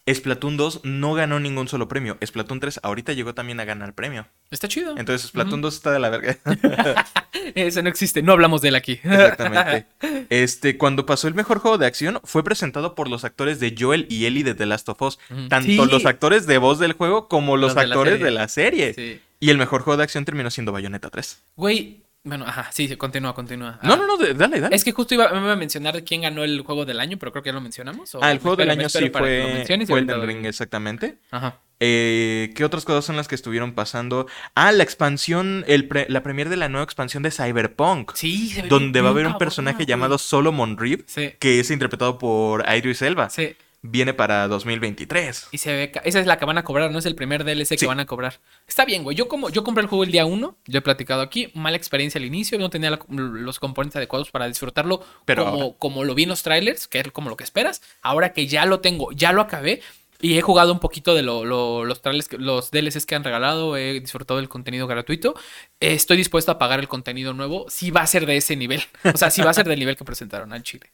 Splatoon 0.09 0.57
2 0.57 0.81
no 0.85 1.15
ganó 1.15 1.39
ningún 1.41 1.69
solo 1.69 1.87
premio. 1.89 2.17
Splatoon 2.25 2.59
3 2.61 2.81
ahorita 2.83 3.13
llegó 3.13 3.35
también 3.35 3.61
a 3.61 3.65
ganar 3.65 3.95
premio. 3.95 4.27
Está 4.51 4.67
chido. 4.67 4.97
Entonces 4.97 5.29
Splatoon 5.29 5.61
2 5.61 5.75
está 5.75 5.93
de 5.93 5.99
la 6.01 6.09
verga. 6.11 6.37
Ese 7.55 7.83
no 7.83 7.89
existe, 7.89 8.23
no 8.23 8.33
hablamos 8.33 8.61
de 8.63 8.69
él 8.69 8.75
aquí. 8.75 9.01
Exactamente. 9.03 9.87
Este, 10.31 10.79
cuando 10.79 11.07
pasó 11.07 11.27
el 11.29 11.35
mejor 11.35 11.59
juego 11.59 11.77
de 11.79 11.87
acción, 11.87 12.21
fue 12.25 12.45
presentado 12.45 12.95
por 12.95 13.09
los 13.09 13.25
actores 13.25 13.59
de 13.59 13.75
Joel 13.77 14.07
y 14.09 14.27
Ellie 14.27 14.45
de 14.45 14.55
The 14.55 14.67
Last 14.67 14.89
of 14.89 15.03
Us. 15.03 15.19
Tanto 15.49 15.67
Sí. 15.67 15.77
los 15.77 16.07
actores 16.07 16.47
de 16.47 16.59
voz 16.59 16.79
del 16.79 16.93
juego 16.93 17.27
como 17.29 17.57
los, 17.57 17.75
Los 17.75 17.83
de 17.83 17.87
la 17.89 17.95
actores 17.95 18.13
serie. 18.15 18.25
de 18.25 18.31
la 18.31 18.49
serie. 18.49 18.95
Sí. 18.95 19.21
Y 19.41 19.51
el 19.51 19.59
mejor 19.59 19.83
juego 19.83 19.97
de 19.97 20.05
acción 20.05 20.25
terminó 20.25 20.51
siendo 20.51 20.71
Bayonetta 20.73 21.11
3. 21.11 21.43
Güey, 21.57 22.03
bueno, 22.23 22.45
ajá, 22.47 22.69
sí, 22.73 22.95
continúa, 22.97 23.35
continúa. 23.35 23.79
No, 23.83 23.95
Ah, 23.95 23.97
no, 23.97 24.07
no, 24.07 24.17
dale, 24.35 24.61
dale. 24.61 24.77
Es 24.77 24.85
que 24.85 24.93
justo 24.93 25.15
iba, 25.15 25.29
me 25.33 25.39
iba 25.41 25.53
a 25.53 25.57
mencionar 25.57 26.05
quién 26.05 26.21
ganó 26.23 26.45
el 26.45 26.61
juego 26.63 26.85
del 26.85 27.01
año, 27.01 27.17
pero 27.19 27.33
creo 27.33 27.43
que 27.43 27.49
ya 27.49 27.55
lo 27.55 27.61
mencionamos. 27.61 28.15
¿o 28.15 28.23
ah, 28.23 28.31
el 28.31 28.39
juego 28.39 28.57
del 28.57 28.71
año 28.71 28.89
sí 28.89 29.09
fue, 29.11 29.65
fue 29.67 29.99
Elden 30.01 30.21
lo 30.21 30.27
Ring, 30.27 30.45
exactamente. 30.45 31.19
Ajá. 31.31 31.59
Eh, 31.83 32.53
¿Qué 32.55 32.63
otras 32.67 32.85
cosas 32.85 33.07
son 33.07 33.17
las 33.17 33.27
que 33.27 33.35
estuvieron 33.35 33.73
pasando? 33.73 34.27
Ah, 34.55 34.71
la 34.71 34.83
expansión, 34.83 35.65
el 35.67 35.89
pre- 35.89 36.05
la 36.11 36.23
premier 36.23 36.51
de 36.51 36.59
la 36.59 36.69
nueva 36.69 36.85
expansión 36.85 37.23
de 37.23 37.31
Cyberpunk. 37.31 38.13
Sí, 38.15 38.51
se 38.51 38.63
ve 38.63 38.69
donde 38.69 39.01
va 39.01 39.09
a 39.09 39.13
haber 39.13 39.27
un 39.27 39.39
personaje 39.39 39.87
llamado 39.87 40.19
Solomon 40.19 40.77
Reeve, 40.77 41.05
Sí, 41.07 41.33
que 41.39 41.59
es 41.59 41.71
interpretado 41.71 42.19
por 42.19 42.67
Idris 42.71 43.01
Elba. 43.03 43.31
sí. 43.31 43.57
Viene 43.83 44.13
para 44.13 44.47
2023. 44.49 45.49
Y 45.53 45.59
se 45.59 45.73
ve. 45.75 45.93
Esa 46.05 46.21
es 46.21 46.27
la 46.27 46.39
que 46.39 46.45
van 46.45 46.59
a 46.59 46.65
cobrar, 46.65 46.91
no 46.91 46.99
es 46.99 47.07
el 47.07 47.15
primer 47.15 47.45
DLC 47.45 47.79
que 47.79 47.87
van 47.87 47.99
a 48.01 48.07
cobrar. 48.07 48.39
Está 48.69 48.85
bien, 48.85 49.03
güey. 49.05 49.17
Yo, 49.17 49.27
como, 49.29 49.49
yo 49.49 49.65
compré 49.65 49.83
el 49.83 49.89
juego 49.89 50.05
el 50.05 50.13
día 50.13 50.27
1, 50.27 50.57
yo 50.67 50.79
he 50.79 50.83
platicado 50.83 51.23
aquí. 51.23 51.51
Mala 51.55 51.77
experiencia 51.79 52.19
al 52.19 52.25
inicio, 52.27 52.59
no 52.59 52.69
tenía 52.69 52.91
la- 52.91 53.01
los 53.09 53.59
componentes 53.59 53.97
adecuados 53.97 54.31
para 54.31 54.47
disfrutarlo 54.49 55.03
Pero 55.25 55.45
como, 55.47 55.63
ahora. 55.63 55.77
como 55.79 56.05
lo 56.05 56.15
vi 56.15 56.25
en 56.25 56.29
los 56.29 56.43
trailers, 56.43 56.89
que 56.89 57.01
es 57.01 57.11
como 57.11 57.31
lo 57.31 57.37
que 57.37 57.45
esperas. 57.45 57.81
Ahora 58.03 58.33
que 58.35 58.47
ya 58.47 58.67
lo 58.67 58.81
tengo, 58.81 59.13
ya 59.13 59.33
lo 59.33 59.41
acabé. 59.41 59.81
Y 60.23 60.37
he 60.37 60.43
jugado 60.43 60.71
un 60.75 60.81
poquito 60.81 61.15
de 61.15 61.23
lo- 61.23 61.47
lo- 61.47 61.87
los 61.87 62.03
trailers, 62.03 62.31
los 62.35 62.71
DLCs 62.71 63.07
que 63.07 63.15
han 63.15 63.25
regalado, 63.25 63.79
he 63.79 63.99
disfrutado 64.01 64.39
del 64.39 64.51
contenido 64.51 64.87
gratuito. 64.87 65.35
Estoy 65.81 66.19
dispuesto 66.19 66.53
a 66.53 66.59
pagar 66.59 66.81
el 66.81 66.89
contenido 66.89 67.33
nuevo 67.33 67.65
si 67.71 67.91
va 67.91 68.03
a 68.03 68.07
ser 68.07 68.27
de 68.27 68.37
ese 68.37 68.55
nivel. 68.57 68.83
O 69.15 69.17
sea, 69.17 69.31
si 69.31 69.41
va 69.41 69.49
a 69.51 69.55
ser 69.55 69.67
del 69.67 69.79
nivel 69.79 69.97
que 69.97 70.05
presentaron 70.05 70.53
al 70.53 70.63
Chile. 70.63 70.91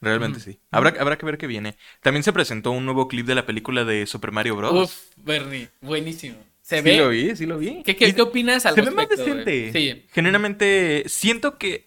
Realmente 0.00 0.40
sí. 0.40 0.58
Habrá, 0.70 0.94
habrá 1.00 1.18
que 1.18 1.26
ver 1.26 1.38
qué 1.38 1.46
viene. 1.46 1.76
También 2.02 2.22
se 2.22 2.32
presentó 2.32 2.70
un 2.70 2.84
nuevo 2.84 3.08
clip 3.08 3.26
de 3.26 3.34
la 3.34 3.46
película 3.46 3.84
de 3.84 4.06
Super 4.06 4.32
Mario 4.32 4.56
Bros. 4.56 4.72
Uf, 4.72 5.24
Bernie, 5.24 5.68
buenísimo. 5.80 6.36
Se 6.62 6.78
sí 6.78 6.82
ve. 6.82 6.96
lo 6.96 7.08
vi, 7.08 7.36
sí 7.36 7.46
lo 7.46 7.58
vi. 7.58 7.82
¿Qué, 7.82 7.96
qué, 7.96 8.14
qué 8.14 8.22
opinas 8.22 8.64
al 8.64 8.74
se 8.74 8.82
ve 8.82 8.90
más 8.90 9.08
decente. 9.08 9.72
Sí. 9.72 10.06
Genuinamente, 10.12 11.04
siento 11.06 11.58
que 11.58 11.84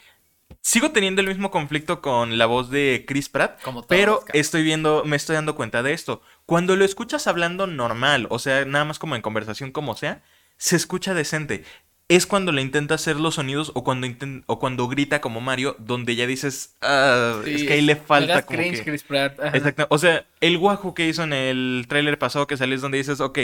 sigo 0.62 0.91
teniendo 0.91 1.21
el 1.21 1.28
mismo 1.28 1.52
conflicto 1.52 2.02
con 2.02 2.38
la 2.38 2.45
voz 2.45 2.69
de 2.69 3.06
Chris 3.08 3.30
Pratt. 3.30 3.62
Como 3.62 3.86
pero 3.88 4.23
estoy 4.34 4.63
viendo, 4.63 5.04
me 5.06 5.15
estoy 5.15 5.36
dando 5.36 5.56
cuenta 5.56 5.84
de 5.84 5.93
esto. 5.93 6.21
Cuando 6.45 6.76
lo 6.76 6.86
escuchas 6.86 7.28
hablando 7.28 7.67
normal, 7.67 8.28
o 8.30 8.39
sea, 8.39 8.65
nada 8.65 8.86
más 8.86 8.99
como 8.99 9.15
en 9.15 9.21
conversación, 9.21 9.71
como 9.71 9.95
sea, 9.95 10.23
se 10.58 10.76
escucha 10.76 11.13
decente. 11.13 11.63
Es 12.09 12.27
cuando 12.27 12.51
le 12.51 12.61
intenta 12.61 12.95
hacer 12.95 13.15
los 13.15 13.35
sonidos 13.35 13.71
o 13.75 13.83
cuando 13.83 14.07
o 14.47 14.59
cuando 14.59 14.87
grita 14.87 15.21
como 15.21 15.39
Mario, 15.41 15.75
donde 15.79 16.15
ya 16.15 16.27
dices, 16.27 16.75
"Ah, 16.81 17.41
es 17.45 17.63
que 17.63 17.73
ahí 17.73 17.81
le 17.81 17.95
falta 17.95 18.45
como 18.45 18.59
cringe, 18.59 18.79
que... 18.79 18.83
Chris 18.91 19.03
Pratt. 19.03 19.39
Exacto. 19.53 19.87
O 19.89 19.97
sea, 19.97 20.25
el 20.41 20.57
guajo 20.57 20.93
que 20.93 21.07
hizo 21.07 21.23
en 21.23 21.33
el 21.33 21.85
tráiler 21.87 22.19
pasado 22.19 22.45
que 22.45 22.57
salió 22.57 22.75
es 22.75 22.81
donde 22.81 22.97
dices, 22.97 23.19
ok, 23.21 23.39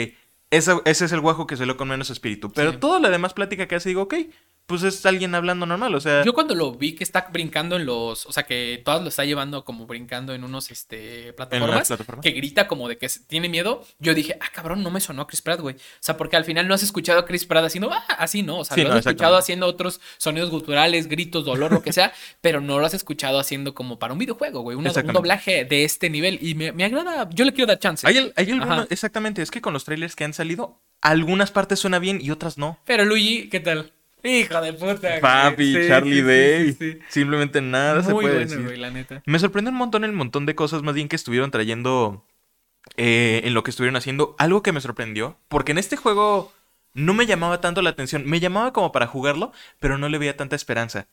ese, 0.50 0.72
ese 0.84 1.04
es 1.06 1.12
el 1.12 1.20
guajo 1.20 1.46
que 1.46 1.56
salió 1.56 1.76
con 1.76 1.88
menos 1.88 2.10
espíritu. 2.10 2.52
Pero 2.52 2.72
Sí. 2.72 2.76
toda 2.78 3.00
la 3.00 3.08
demás 3.10 3.32
plática 3.34 3.66
que 3.66 3.76
hace, 3.76 3.88
digo, 3.88 4.02
ok, 4.02 4.14
pues 4.70 4.84
es 4.84 5.04
alguien 5.04 5.34
hablando 5.34 5.66
normal. 5.66 5.92
O 5.96 6.00
sea, 6.00 6.22
Yo 6.24 6.32
cuando 6.32 6.54
lo 6.54 6.70
vi 6.72 6.94
que 6.94 7.02
está 7.02 7.26
brincando 7.32 7.74
en 7.74 7.86
los, 7.86 8.24
o 8.24 8.32
sea, 8.32 8.44
que 8.44 8.80
todas 8.84 9.02
lo 9.02 9.08
está 9.08 9.24
llevando 9.24 9.64
como 9.64 9.84
brincando 9.84 10.32
en 10.32 10.44
unos, 10.44 10.70
este, 10.70 11.32
plataformas, 11.32 11.92
que 12.22 12.30
grita 12.30 12.68
como 12.68 12.88
de 12.88 12.96
que 12.96 13.08
tiene 13.26 13.48
miedo, 13.48 13.84
yo 13.98 14.14
dije, 14.14 14.38
ah, 14.40 14.46
cabrón, 14.52 14.84
no 14.84 14.92
me 14.92 15.00
sonó 15.00 15.26
Chris 15.26 15.42
Pratt, 15.42 15.58
güey. 15.60 15.74
O 15.74 15.78
sea, 15.98 16.16
porque 16.16 16.36
al 16.36 16.44
final 16.44 16.68
no 16.68 16.74
has 16.74 16.84
escuchado 16.84 17.18
a 17.18 17.26
Chris 17.26 17.44
Pratt 17.46 17.64
haciendo, 17.64 17.92
ah, 17.92 18.04
así, 18.16 18.44
¿no? 18.44 18.60
O 18.60 18.64
sea, 18.64 18.76
Sí, 18.76 18.82
lo 18.82 18.90
no, 18.90 18.94
has 18.94 19.04
escuchado 19.04 19.36
haciendo 19.36 19.66
otros 19.66 20.00
sonidos 20.18 20.50
guturales, 20.50 21.08
gritos, 21.08 21.44
dolor, 21.44 21.72
lo 21.72 21.82
que 21.82 21.92
sea, 21.92 22.12
pero 22.40 22.60
no 22.60 22.78
lo 22.78 22.86
has 22.86 22.94
escuchado 22.94 23.40
haciendo 23.40 23.74
como 23.74 23.98
para 23.98 24.12
un 24.12 24.20
videojuego, 24.20 24.60
güey. 24.60 24.76
Un, 24.76 24.84
doblaje 24.84 25.64
de 25.64 25.82
este 25.82 26.10
nivel 26.10 26.38
y 26.40 26.54
me, 26.54 26.70
me 26.70 26.84
agrada, 26.84 27.28
yo 27.32 27.44
le 27.44 27.52
quiero 27.52 27.66
dar 27.66 27.80
chance. 27.80 28.06
hay, 28.06 28.18
el- 28.18 28.32
hay 28.36 28.48
Ajá. 28.52 28.86
exactamente, 28.88 29.42
es 29.42 29.50
que 29.50 29.60
con 29.60 29.72
los 29.72 29.84
trailers 29.84 30.14
que 30.14 30.22
han 30.22 30.32
salido, 30.32 30.80
algunas 31.00 31.50
partes 31.50 31.80
suena 31.80 31.98
bien 31.98 32.20
y 32.22 32.30
otras 32.30 32.58
no. 32.58 32.78
Pero 32.84 33.04
Luigi, 33.04 33.48
¿qué 33.48 33.58
tal? 33.58 33.92
Hijo 34.22 34.60
de 34.60 34.72
puta. 34.74 35.08
güey. 35.08 35.20
Papi, 35.20 35.74
Sí, 35.74 35.88
Charlie 35.88 36.14
sí, 36.16 36.22
Day. 36.22 36.72
sí. 36.72 36.98
Simplemente 37.08 37.60
nada 37.60 38.02
se 38.02 38.12
Muy 38.12 38.24
puede 38.24 38.34
bueno, 38.36 38.50
decir. 38.50 38.64
güey, 38.64 38.76
la 38.78 38.90
neta. 38.90 39.22
Me 39.26 39.38
sorprende 39.38 39.70
un 39.70 39.76
montón 39.76 40.04
el 40.04 40.12
montón 40.12 40.46
de 40.46 40.54
cosas 40.54 40.82
más 40.82 40.94
bien 40.94 41.08
que 41.08 41.16
estuvieron 41.16 41.50
trayendo 41.50 42.24
eh, 42.96 43.42
en 43.44 43.54
lo 43.54 43.62
que 43.62 43.70
estuvieron 43.70 43.96
haciendo. 43.96 44.34
Algo 44.38 44.62
que 44.62 44.72
me 44.72 44.80
sorprendió, 44.80 45.38
porque 45.48 45.72
en 45.72 45.78
este 45.78 45.96
juego 45.96 46.52
no 46.94 47.14
me 47.14 47.26
llamaba 47.26 47.60
tanto 47.60 47.82
la 47.82 47.90
atención. 47.90 48.24
Me 48.26 48.40
llamaba 48.40 48.72
como 48.72 48.92
para 48.92 49.06
jugarlo, 49.06 49.52
pero 49.78 49.98
no 49.98 50.08
le 50.08 50.18
veía 50.18 50.36
tanta 50.36 50.56
esperanza. 50.56 51.06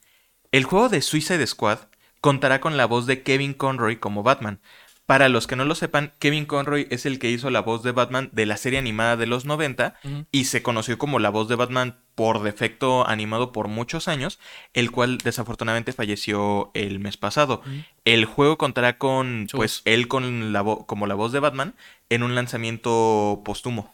El 0.52 0.63
juego 0.63 0.89
de 0.89 1.02
Suicide 1.02 1.46
Squad 1.46 1.80
contará 2.22 2.60
con 2.62 2.78
la 2.78 2.86
voz 2.86 3.06
de 3.06 3.22
Kevin 3.22 3.54
Conroy 3.54 3.98
como 3.98 4.24
Batman. 4.24 4.60
Para 5.08 5.30
los 5.30 5.48
que 5.48 5.56
no 5.56 5.63
lo 5.63 5.74
sepan, 5.74 6.12
Kevin 6.20 6.46
Conroy 6.46 6.86
es 6.91 7.06
el 7.06 7.17
que 7.17 7.32
hizo 7.32 7.50
la 7.50 7.62
voz 7.62 7.82
de 7.82 7.93
Batman 7.93 8.30
de 8.34 8.46
la 8.46 8.58
serie 8.58 8.78
animada 8.78 9.15
de 9.15 9.26
los 9.26 9.46
90 9.46 9.96
Ujú. 10.04 10.26
y 10.34 10.43
se 10.46 10.62
conoció 10.62 10.98
como 10.98 11.17
la 11.17 11.30
voz 11.30 11.48
de 11.48 11.56
Batman 11.56 11.98
por 12.13 12.43
defecto 12.43 13.08
animado 13.08 13.54
por 13.54 13.70
muchos 13.70 14.10
años, 14.10 14.38
el 14.74 14.91
cual 14.91 15.20
desafortunadamente 15.20 15.93
falleció 15.93 16.72
el 16.74 17.00
mes 17.00 17.15
pasado. 17.15 17.62
El 18.04 18.25
juego 18.25 18.58
contará 18.58 18.98
con, 18.98 19.48
pues, 19.54 19.81
él 19.86 20.10
con 20.10 20.52
la 20.52 20.62
como 20.63 21.08
la 21.08 21.15
voz 21.15 21.31
de 21.31 21.40
Batman 21.40 21.75
en 22.10 22.23
un 22.23 22.35
lanzamiento 22.35 23.41
póstumo. 23.43 23.93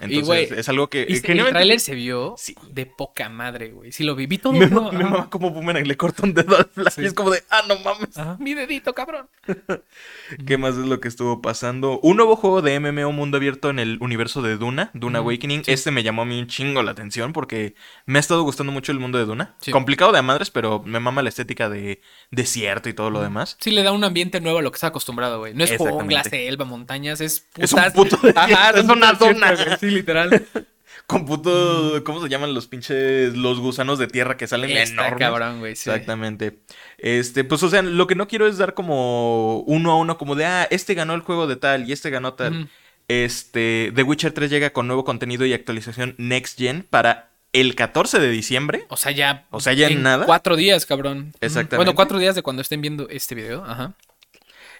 Entonces, 0.00 0.50
y, 0.50 0.54
es 0.54 0.68
algo 0.68 0.88
que... 0.90 1.04
¿viste? 1.04 1.30
el 1.32 1.44
tráiler 1.46 1.78
se 1.78 1.94
vio 1.94 2.34
Sí. 2.36 2.56
de 2.70 2.86
poca 2.86 3.28
madre, 3.28 3.70
güey. 3.70 3.92
Sí 3.92 4.02
lo 4.02 4.16
vi. 4.16 4.26
Vi 4.26 4.38
todo. 4.38 4.52
Me, 4.52 4.66
¿no? 4.66 4.90
me 4.90 5.04
mama 5.04 5.30
como 5.30 5.50
Boomerang 5.50 5.86
le 5.86 5.96
corta 5.96 6.24
un 6.24 6.34
dedo 6.34 6.56
al 6.56 6.64
Flash. 6.64 6.94
Sí. 6.94 7.02
Y 7.02 7.06
es 7.06 7.14
como 7.14 7.30
de, 7.30 7.42
ah, 7.50 7.62
no 7.68 7.78
mames. 7.78 8.18
Ajá. 8.18 8.36
Mi 8.40 8.54
dedito, 8.54 8.94
cabrón. 8.94 9.28
¿Qué 10.46 10.58
más 10.58 10.76
es 10.76 10.86
lo 10.86 11.00
que 11.00 11.06
estuvo 11.08 11.40
pasando? 11.40 12.00
Un 12.00 12.16
nuevo 12.16 12.34
juego 12.34 12.62
de 12.62 12.78
MMO 12.80 13.12
mundo 13.12 13.36
abierto 13.36 13.70
en 13.70 13.78
el 13.78 13.98
universo 14.00 14.42
de 14.42 14.56
Duna, 14.56 14.90
Duna 14.94 15.20
Awakening. 15.20 15.64
sí. 15.64 15.72
Este 15.72 15.90
me 15.92 16.02
llamó 16.02 16.22
a 16.22 16.24
mí 16.24 16.38
un 16.38 16.48
chingo 16.48 16.82
la 16.82 16.90
atención 16.90 17.32
porque 17.32 17.74
me 18.06 18.18
ha 18.18 18.20
estado 18.20 18.42
gustando 18.42 18.72
mucho 18.72 18.90
el 18.90 18.98
mundo 18.98 19.18
de 19.18 19.24
Duna. 19.24 19.56
Complicado 19.70 20.10
de 20.10 20.18
a 20.18 20.22
madres, 20.22 20.50
pero 20.50 20.82
me 20.84 20.98
mama 20.98 21.22
la 21.22 21.28
estética 21.28 21.68
de 21.68 22.00
desierto 22.30 22.88
y 22.88 22.94
todo 22.94 23.10
lo 23.10 23.22
demás. 23.22 23.56
Sí, 23.60 23.70
le 23.70 23.82
da 23.82 23.92
un 23.92 24.02
ambiente 24.02 24.40
nuevo 24.40 24.58
a 24.58 24.62
lo 24.62 24.72
que 24.72 24.76
está 24.76 24.88
acostumbrado, 24.88 25.38
güey. 25.38 25.54
No 25.54 25.62
es 25.64 25.70
Exactamente. 25.70 26.02
jungla, 26.02 26.24
selva, 26.24 26.64
montañas, 26.64 27.20
es 27.20 27.46
Es 27.56 27.72
un 27.72 27.82
puto 27.92 28.16
desierto, 28.16 28.78
es 28.78 28.84
una 28.84 29.12
dona. 29.12 29.54
güey, 29.54 29.78
Sí, 29.78 29.90
literal. 29.90 30.46
Con 31.06 31.26
puto, 31.26 32.02
¿cómo 32.04 32.22
se 32.22 32.28
llaman 32.28 32.54
los 32.54 32.68
pinches, 32.68 33.36
los 33.36 33.58
gusanos 33.58 33.98
de 33.98 34.06
tierra 34.06 34.36
que 34.36 34.46
salen 34.46 34.70
Está 34.70 35.08
enormes? 35.08 35.18
cabrón, 35.18 35.58
güey. 35.58 35.76
sí. 35.76 35.90
Exactamente. 35.90 36.60
Este, 36.96 37.44
pues, 37.44 37.62
o 37.62 37.68
sea, 37.68 37.82
lo 37.82 38.06
que 38.06 38.14
no 38.14 38.28
quiero 38.28 38.46
es 38.46 38.56
dar 38.56 38.72
como 38.72 39.58
uno 39.60 39.92
a 39.92 39.96
uno, 39.96 40.16
como 40.16 40.36
de, 40.36 40.46
ah, 40.46 40.66
este 40.70 40.94
ganó 40.94 41.14
el 41.14 41.20
juego 41.20 41.46
de 41.46 41.56
tal 41.56 41.88
y 41.88 41.92
este 41.92 42.08
ganó 42.10 42.34
tal. 42.34 42.70
Este, 43.08 43.92
The 43.94 44.02
Witcher 44.04 44.32
3 44.32 44.48
llega 44.48 44.70
con 44.70 44.86
nuevo 44.86 45.04
contenido 45.04 45.44
y 45.44 45.52
actualización 45.52 46.14
Next 46.18 46.58
Gen 46.58 46.86
para 46.88 47.30
el 47.52 47.74
14 47.74 48.18
de 48.18 48.30
diciembre. 48.30 48.86
O 48.88 48.96
sea, 48.96 49.12
ya. 49.12 49.46
O 49.50 49.60
sea, 49.60 49.74
ya 49.74 49.88
en 49.88 50.02
nada. 50.02 50.24
Cuatro 50.24 50.56
días, 50.56 50.86
cabrón. 50.86 51.34
Exactamente. 51.40 51.76
Bueno, 51.76 51.94
cuatro 51.94 52.18
días 52.18 52.34
de 52.34 52.42
cuando 52.42 52.62
estén 52.62 52.80
viendo 52.80 53.08
este 53.10 53.34
video. 53.34 53.64
Ajá. 53.64 53.92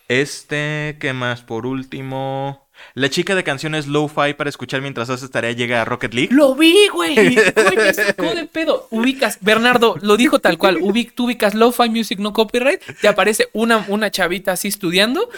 Este, 0.09 0.97
¿qué 1.01 1.13
más? 1.13 1.43
Por 1.43 1.67
último, 1.67 2.63
la 2.95 3.09
chica 3.09 3.35
de 3.35 3.43
canciones 3.43 3.87
Lo-Fi 3.87 4.35
para 4.35 4.51
escuchar 4.51 4.83
mientras 4.83 5.09
haces 5.09 5.31
tarea 5.31 5.53
llega 5.53 5.81
a 5.81 5.85
Rocket 5.85 6.13
League. 6.13 6.35
Lo 6.35 6.55
vi, 6.55 6.89
güey. 6.89 7.15
Güey, 7.63 7.77
me 7.77 7.95
sacó 7.95 8.35
de 8.35 8.47
pedo. 8.47 8.87
Ubicas, 8.91 9.39
Bernardo, 9.41 9.97
lo 10.03 10.17
dijo 10.17 10.39
tal 10.41 10.59
cual. 10.59 10.79
Ubic, 10.81 11.15
tú 11.15 11.25
ubicas 11.25 11.55
Lo-Fi 11.55 11.89
Music 11.89 12.19
No 12.19 12.33
Copyright. 12.33 12.81
Te 13.01 13.09
aparece 13.09 13.49
una, 13.53 13.85
una 13.89 14.11
chavita 14.11 14.53
así 14.53 14.69
estudiando. 14.69 15.29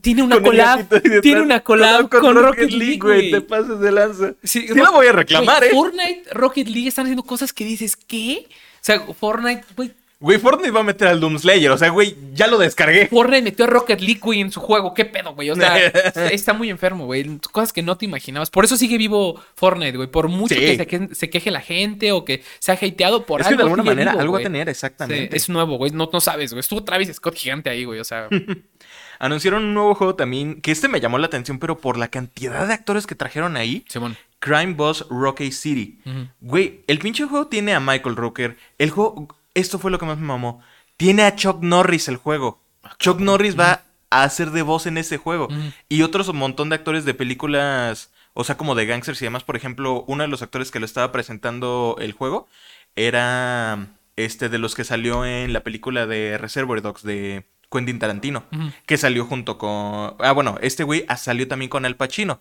Tiene 0.00 0.22
una 0.22 0.40
collab. 0.40 0.86
Tiene 1.22 1.42
una 1.42 1.60
collab 1.60 2.08
con, 2.08 2.36
Rocket 2.36 2.70
League, 2.70 2.98
güey. 2.98 3.30
Te 3.30 3.40
pases 3.40 3.80
de 3.80 3.92
lanza. 3.92 4.34
Sí, 4.42 4.68
Sí 4.68 4.74
la 4.74 4.90
voy 4.90 5.06
a 5.06 5.12
reclamar, 5.12 5.64
¿eh? 5.64 5.70
Fortnite, 5.70 6.24
Rocket 6.32 6.68
League 6.68 6.88
están 6.88 7.06
haciendo 7.06 7.22
cosas 7.22 7.52
que 7.52 7.64
dices, 7.64 7.96
¿qué? 7.96 8.46
O 8.48 8.80
sea, 8.80 9.00
Fortnite, 9.00 9.64
güey. 9.76 9.92
Güey, 10.20 10.38
Fortnite 10.40 10.72
va 10.72 10.80
a 10.80 10.82
meter 10.82 11.06
al 11.06 11.20
Doomslayer. 11.20 11.70
O 11.70 11.78
sea, 11.78 11.90
güey, 11.90 12.16
ya 12.32 12.48
lo 12.48 12.58
descargué. 12.58 13.06
Fortnite 13.06 13.42
metió 13.42 13.66
a 13.66 13.68
Rocket 13.68 14.00
League, 14.00 14.18
güey, 14.20 14.40
en 14.40 14.50
su 14.50 14.58
juego. 14.58 14.92
¿Qué 14.92 15.04
pedo, 15.04 15.32
güey? 15.34 15.50
O 15.50 15.54
sea, 15.54 15.76
está 16.32 16.54
muy 16.54 16.70
enfermo, 16.70 17.06
güey. 17.06 17.38
Cosas 17.52 17.72
que 17.72 17.82
no 17.84 17.96
te 17.96 18.04
imaginabas. 18.06 18.50
Por 18.50 18.64
eso 18.64 18.76
sigue 18.76 18.98
vivo 18.98 19.40
Fortnite, 19.54 19.96
güey. 19.96 20.08
Por 20.10 20.26
mucho 20.28 20.56
Sí. 20.56 20.60
que 20.60 20.76
se, 20.76 20.86
que- 20.88 21.14
se 21.14 21.30
queje 21.30 21.52
la 21.52 21.60
gente 21.60 22.10
o 22.10 22.24
que 22.24 22.42
se 22.58 22.72
ha 22.72 22.74
hateado 22.74 23.26
por 23.26 23.42
es 23.42 23.46
que 23.46 23.54
de 23.54 23.62
algo 23.62 23.74
alguna 23.74 23.84
manera 23.84 24.10
vivo, 24.10 24.20
algo 24.22 24.32
va 24.34 24.40
a 24.40 24.42
tener, 24.42 24.66
Sí, 24.66 24.70
exactamente. 24.72 25.36
es 25.36 25.48
nuevo, 25.48 25.76
güey. 25.76 25.92
No, 25.92 26.10
no 26.12 26.20
sabes, 26.20 26.52
güey. 26.52 26.60
Estuvo 26.60 26.82
Travis 26.82 27.14
Scott 27.14 27.36
gigante 27.36 27.70
ahí, 27.70 27.84
güey. 27.84 28.00
O 28.00 28.04
sea, 28.04 28.28
Anunciaron 29.20 29.64
un 29.64 29.74
nuevo 29.74 29.94
juego 29.94 30.14
también, 30.14 30.60
que 30.60 30.70
este 30.70 30.86
me 30.88 31.00
llamó 31.00 31.18
la 31.18 31.26
atención, 31.26 31.58
pero 31.58 31.78
por 31.78 31.96
la 31.98 32.08
cantidad 32.08 32.66
de 32.68 32.74
actores 32.74 33.06
que 33.06 33.14
trajeron 33.16 33.56
ahí. 33.56 33.84
Simón. 33.88 34.16
Crime 34.40 34.74
Boss 34.74 35.04
Rocky 35.10 35.50
City. 35.50 35.98
Güey, 36.40 36.82
el 36.86 36.98
pinche 37.00 37.24
juego 37.24 37.48
tiene 37.48 37.74
a 37.74 37.80
Michael 37.80 38.14
Rooker. 38.14 38.56
El 38.78 38.90
juego, 38.90 39.26
esto 39.58 39.78
fue 39.78 39.90
lo 39.90 39.98
que 39.98 40.06
más 40.06 40.18
me 40.18 40.26
mamó. 40.26 40.60
Tiene 40.96 41.22
a 41.22 41.36
Chuck 41.36 41.62
Norris 41.62 42.08
el 42.08 42.16
juego. 42.16 42.60
Chuck 42.98 43.20
Norris 43.20 43.58
va 43.58 43.82
a 44.10 44.22
hacer 44.22 44.50
de 44.50 44.62
voz 44.62 44.86
en 44.86 44.98
ese 44.98 45.18
juego. 45.18 45.48
Y 45.88 46.02
otros 46.02 46.28
un 46.28 46.38
montón 46.38 46.68
de 46.68 46.76
actores 46.76 47.04
de 47.04 47.14
películas, 47.14 48.10
o 48.34 48.44
sea, 48.44 48.56
como 48.56 48.74
de 48.74 48.86
gangsters 48.86 49.20
y 49.22 49.26
demás. 49.26 49.44
Por 49.44 49.56
ejemplo, 49.56 50.04
uno 50.06 50.22
de 50.22 50.28
los 50.28 50.42
actores 50.42 50.70
que 50.70 50.80
lo 50.80 50.86
estaba 50.86 51.12
presentando 51.12 51.96
el 52.00 52.12
juego 52.12 52.48
era 52.96 53.88
este 54.16 54.48
de 54.48 54.58
los 54.58 54.74
que 54.74 54.84
salió 54.84 55.24
en 55.24 55.52
la 55.52 55.62
película 55.62 56.06
de 56.06 56.38
Reservoir 56.38 56.82
Dogs 56.82 57.02
de 57.02 57.44
Quentin 57.70 57.98
Tarantino. 57.98 58.44
Que 58.86 58.96
salió 58.96 59.24
junto 59.24 59.58
con... 59.58 60.16
Ah, 60.18 60.32
bueno, 60.32 60.58
este 60.62 60.84
güey 60.84 61.04
ah, 61.08 61.16
salió 61.16 61.46
también 61.46 61.68
con 61.68 61.84
Al 61.84 61.96
Pacino. 61.96 62.40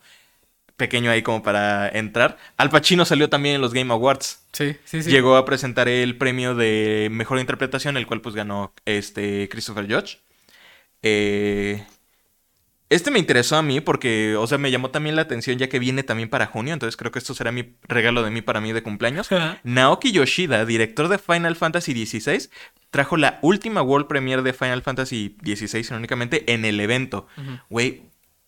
Pequeño 0.77 1.11
ahí 1.11 1.23
como 1.23 1.43
para 1.43 1.89
entrar. 1.89 2.37
Al 2.55 2.69
Pacino 2.69 3.03
salió 3.03 3.29
también 3.29 3.55
en 3.55 3.61
los 3.61 3.73
Game 3.73 3.91
Awards. 3.91 4.43
Sí, 4.53 4.75
sí, 4.85 5.03
sí. 5.03 5.09
Llegó 5.09 5.35
a 5.35 5.43
presentar 5.43 5.89
el 5.89 6.17
premio 6.17 6.55
de 6.55 7.09
mejor 7.11 7.39
interpretación, 7.39 7.97
el 7.97 8.07
cual 8.07 8.21
pues 8.21 8.35
ganó 8.35 8.73
este 8.85 9.49
Christopher 9.49 9.91
Judge. 9.91 10.19
Eh, 11.01 11.83
este 12.89 13.11
me 13.11 13.19
interesó 13.19 13.57
a 13.57 13.61
mí 13.61 13.81
porque, 13.81 14.37
o 14.37 14.47
sea, 14.47 14.57
me 14.57 14.71
llamó 14.71 14.91
también 14.91 15.17
la 15.17 15.23
atención 15.23 15.57
ya 15.57 15.67
que 15.67 15.77
viene 15.77 16.03
también 16.03 16.29
para 16.29 16.45
junio, 16.45 16.73
entonces 16.73 16.95
creo 16.95 17.11
que 17.11 17.19
esto 17.19 17.33
será 17.33 17.51
mi 17.51 17.73
regalo 17.83 18.23
de 18.23 18.31
mí 18.31 18.41
para 18.41 18.61
mí 18.61 18.71
de 18.71 18.81
cumpleaños. 18.81 19.27
Naoki 19.63 20.13
Yoshida, 20.13 20.65
director 20.65 21.09
de 21.09 21.17
Final 21.17 21.57
Fantasy 21.57 22.05
XVI, 22.05 22.49
trajo 22.89 23.17
la 23.17 23.39
última 23.41 23.81
World 23.81 24.07
Premiere 24.07 24.41
de 24.41 24.53
Final 24.53 24.83
Fantasy 24.83 25.35
XVI, 25.43 25.79
irónicamente, 25.79 26.53
en 26.53 26.63
el 26.63 26.79
evento. 26.79 27.27
Güey, 27.69 28.03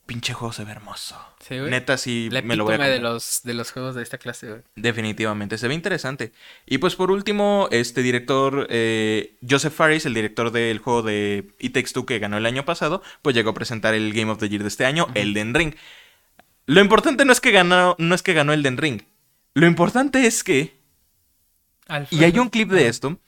pinche 0.10 0.34
juego 0.34 0.52
se 0.52 0.64
ve 0.64 0.72
hermoso. 0.72 1.16
Sí, 1.40 1.60
güey. 1.60 1.70
Neta, 1.70 1.96
sí, 1.96 2.30
La 2.32 2.42
me 2.42 2.56
lo 2.56 2.64
voy 2.64 2.74
a 2.74 2.80
de 2.80 2.98
los, 2.98 3.42
de 3.44 3.54
los 3.54 3.72
juegos 3.72 3.94
de 3.94 4.02
esta 4.02 4.18
clase, 4.18 4.48
güey. 4.48 4.62
Definitivamente, 4.76 5.60
se 5.60 5.68
ve 5.68 5.76
interesante. 5.76 6.32
Y 6.66 6.80
pues 6.80 6.96
por 6.96 7.12
último, 7.12 7.68
este 7.70 8.02
director, 8.02 8.66
eh, 8.72 9.36
Joseph 9.48 9.72
Faris, 9.72 10.08
el 10.08 10.16
director 10.16 10.52
del 10.52 10.80
juego 10.80 11.04
de 11.04 11.52
It 11.60 11.76
Takes 11.76 11.92
Two 11.94 12.08
que 12.08 12.18
ganó 12.18 12.38
el 12.38 12.48
año 12.48 12.66
pasado, 12.66 13.04
pues 13.22 13.36
llegó 13.36 13.52
a 13.52 13.54
presentar 13.54 13.94
el 13.94 14.12
Game 14.12 14.32
of 14.32 14.40
the 14.40 14.50
Year 14.50 14.64
de 14.64 14.70
este 14.70 14.84
año, 14.84 15.06
Elden 15.14 15.54
Ring. 15.54 15.76
Lo 16.66 16.82
importante 16.82 17.24
no 17.24 17.32
es 17.32 17.40
que 17.40 17.52
ganó, 17.52 17.96
no 18.00 18.16
es 18.16 18.24
que 18.24 18.34
ganó 18.34 18.52
Elden 18.52 18.78
Ring. 18.78 19.04
Lo 19.54 19.68
importante 19.68 20.26
es 20.26 20.44
que, 20.44 20.76
y 22.10 22.24
hay 22.24 22.40
un 22.40 22.50
clip 22.50 22.72
de 22.72 22.88
esto, 22.88 23.20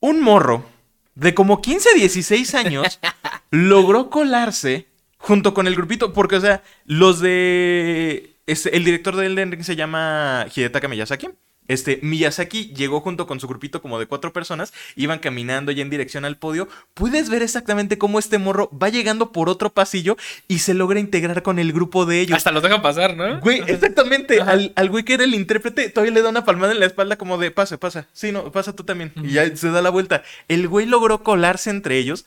un 0.00 0.20
morro 0.20 0.68
de 1.14 1.32
como 1.32 1.62
15, 1.62 1.94
16 1.94 2.54
años 2.56 2.98
logró 3.50 4.10
colarse 4.10 4.88
junto 5.26 5.54
con 5.54 5.66
el 5.66 5.74
grupito, 5.74 6.12
porque, 6.12 6.36
o 6.36 6.40
sea, 6.40 6.62
los 6.84 7.18
de... 7.18 8.36
este, 8.46 8.76
el 8.76 8.84
director 8.84 9.16
de 9.16 9.26
Elden 9.26 9.50
Ring 9.50 9.64
se 9.64 9.74
llama 9.74 10.46
Hidetaka 10.54 10.86
Miyazaki. 10.86 11.30
Este, 11.66 11.98
Miyazaki 12.00 12.72
llegó 12.76 13.00
junto 13.00 13.26
con 13.26 13.40
su 13.40 13.48
grupito 13.48 13.82
como 13.82 13.98
de 13.98 14.06
cuatro 14.06 14.32
personas, 14.32 14.72
iban 14.94 15.18
caminando 15.18 15.72
ya 15.72 15.82
en 15.82 15.90
dirección 15.90 16.24
al 16.24 16.36
podio. 16.36 16.68
Puedes 16.94 17.28
ver 17.28 17.42
exactamente 17.42 17.98
cómo 17.98 18.20
este 18.20 18.38
morro 18.38 18.70
va 18.70 18.88
llegando 18.88 19.32
por 19.32 19.48
otro 19.48 19.70
pasillo 19.70 20.16
y 20.46 20.60
se 20.60 20.74
logra 20.74 21.00
integrar 21.00 21.42
con 21.42 21.58
el 21.58 21.72
grupo 21.72 22.06
de 22.06 22.20
ellos. 22.20 22.36
Hasta 22.36 22.52
los 22.52 22.62
dejan 22.62 22.82
pasar, 22.82 23.16
¿no? 23.16 23.40
Güey, 23.40 23.64
exactamente. 23.66 24.40
Al, 24.42 24.74
al 24.76 24.90
güey 24.90 25.02
que 25.02 25.14
era 25.14 25.24
el 25.24 25.34
intérprete, 25.34 25.88
todavía 25.90 26.14
le 26.14 26.22
da 26.22 26.28
una 26.28 26.44
palmada 26.44 26.72
en 26.72 26.78
la 26.78 26.86
espalda 26.86 27.18
como 27.18 27.36
de 27.36 27.50
pasa, 27.50 27.78
pasa. 27.78 28.06
Sí, 28.12 28.30
no, 28.30 28.52
pasa 28.52 28.76
tú 28.76 28.84
también. 28.84 29.12
Y 29.16 29.32
ya 29.32 29.56
se 29.56 29.70
da 29.70 29.82
la 29.82 29.90
vuelta. 29.90 30.22
El 30.46 30.68
güey 30.68 30.86
logró 30.86 31.24
colarse 31.24 31.70
entre 31.70 31.98
ellos. 31.98 32.26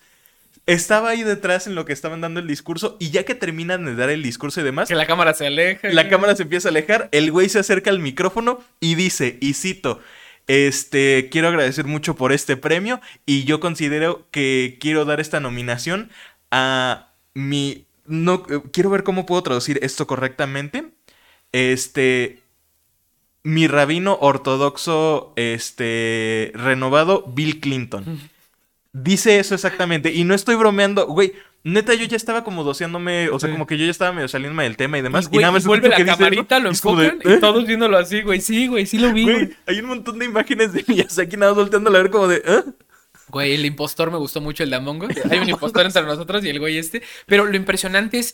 Estaba 0.66 1.10
ahí 1.10 1.24
detrás 1.24 1.66
en 1.66 1.74
lo 1.76 1.86
que 1.86 1.94
estaban 1.94 2.22
dando 2.22 2.40
el 2.40 2.48
discurso. 2.48 2.96
Y 3.00 3.10
ya 3.10 3.24
que 3.26 3.34
terminan 3.36 3.86
de 3.86 3.96
dar 3.96 4.10
el 4.10 4.22
discurso 4.22 4.62
y 4.62 4.64
demás, 4.64 4.88
Que 4.90 4.96
la 4.96 5.08
cámara 5.08 5.34
se 5.34 5.48
aleja. 5.48 5.90
la 5.90 6.10
cámara 6.10 6.36
se 6.36 6.44
empieza 6.44 6.68
a 6.68 6.72
alejar. 6.72 7.10
El 7.12 7.32
güey 7.32 7.50
se 7.50 7.60
acerca 7.60 7.90
al 7.90 8.00
micrófono 8.00 8.62
y 8.80 8.96
dice, 8.96 9.38
y 9.42 9.54
cito. 9.54 10.00
Este, 10.48 11.30
quiero 11.32 11.48
agradecer 11.48 11.86
mucho 11.86 12.16
por 12.16 12.32
este 12.32 12.58
premio 12.58 13.02
y 13.28 13.44
yo 13.44 13.60
considero 13.60 14.28
que 14.32 14.78
quiero 14.82 15.06
dar 15.06 15.20
esta 15.20 15.40
nominación 15.40 16.10
a 16.50 17.14
mi 17.36 17.86
no 18.08 18.42
quiero 18.44 18.90
ver 18.90 19.04
cómo 19.04 19.28
puedo 19.28 19.44
traducir 19.44 19.78
esto 19.84 20.08
correctamente. 20.08 20.90
Este 21.52 22.40
mi 23.44 23.68
rabino 23.68 24.18
ortodoxo 24.22 25.34
este 25.36 26.52
renovado 26.56 27.26
Bill 27.28 27.60
Clinton. 27.60 28.20
Dice 29.04 29.40
eso 29.40 29.56
exactamente 29.56 30.12
y 30.14 30.24
no 30.24 30.34
estoy 30.34 30.56
bromeando, 30.56 31.08
güey. 31.08 31.34
Neta, 31.64 31.94
yo 31.94 32.06
ya 32.06 32.16
estaba 32.16 32.44
como 32.46 32.64
doceándome, 32.64 33.30
o 33.30 33.38
sea, 33.40 33.48
Sí. 33.50 33.54
como 33.54 33.68
que 33.68 33.78
yo 33.78 33.84
ya 33.84 33.92
estaba 33.92 34.14
medio 34.14 34.28
saliéndome 34.30 34.64
del 34.64 34.78
tema 34.78 34.98
y 34.98 35.02
demás. 35.02 35.28
Y, 35.32 35.38
nada 35.40 35.52
más 35.52 35.66
y 35.66 35.68
vuelve 35.68 35.90
la 35.90 35.98
que 35.98 36.06
dice 36.06 36.16
camarita, 36.18 36.60
lo 36.60 36.70
y 36.70 36.72
es 36.74 36.82
como 36.82 37.02
de, 37.02 37.08
enfocan 37.08 37.32
¿eh? 37.32 37.36
y 37.36 37.40
todos 37.42 37.68
viéndolo 37.68 37.98
así, 37.98 38.22
güey. 38.22 38.40
Sí, 38.40 38.68
güey, 38.68 38.86
sí 38.86 38.98
lo 38.98 39.12
vi, 39.12 39.24
Güey, 39.24 39.36
güey. 39.36 39.58
hay 39.68 39.80
un 39.82 39.88
montón 39.88 40.20
de 40.20 40.26
imágenes 40.26 40.72
de 40.72 40.86
Miyazaki 40.88 41.36
nada 41.36 41.52
más 41.52 41.58
volteando 41.60 41.90
a 41.90 41.94
ver 41.94 42.10
como 42.10 42.28
de, 42.30 42.42
¿eh? 42.46 42.64
Güey, 43.28 43.54
el 43.56 43.66
impostor 43.66 44.10
me 44.10 44.18
gustó 44.18 44.42
mucho 44.42 44.64
el 44.64 44.70
de 44.70 44.78
Among 44.78 45.04
Us. 45.04 45.10
Hay 45.32 45.38
un 45.40 45.50
impostor 45.50 45.86
entre 45.86 46.02
nosotros 46.04 46.44
y 46.46 46.50
el 46.50 46.60
güey 46.60 46.78
este. 46.80 47.04
Pero 47.28 47.46
lo 47.46 47.56
impresionante 47.56 48.18
es. 48.20 48.34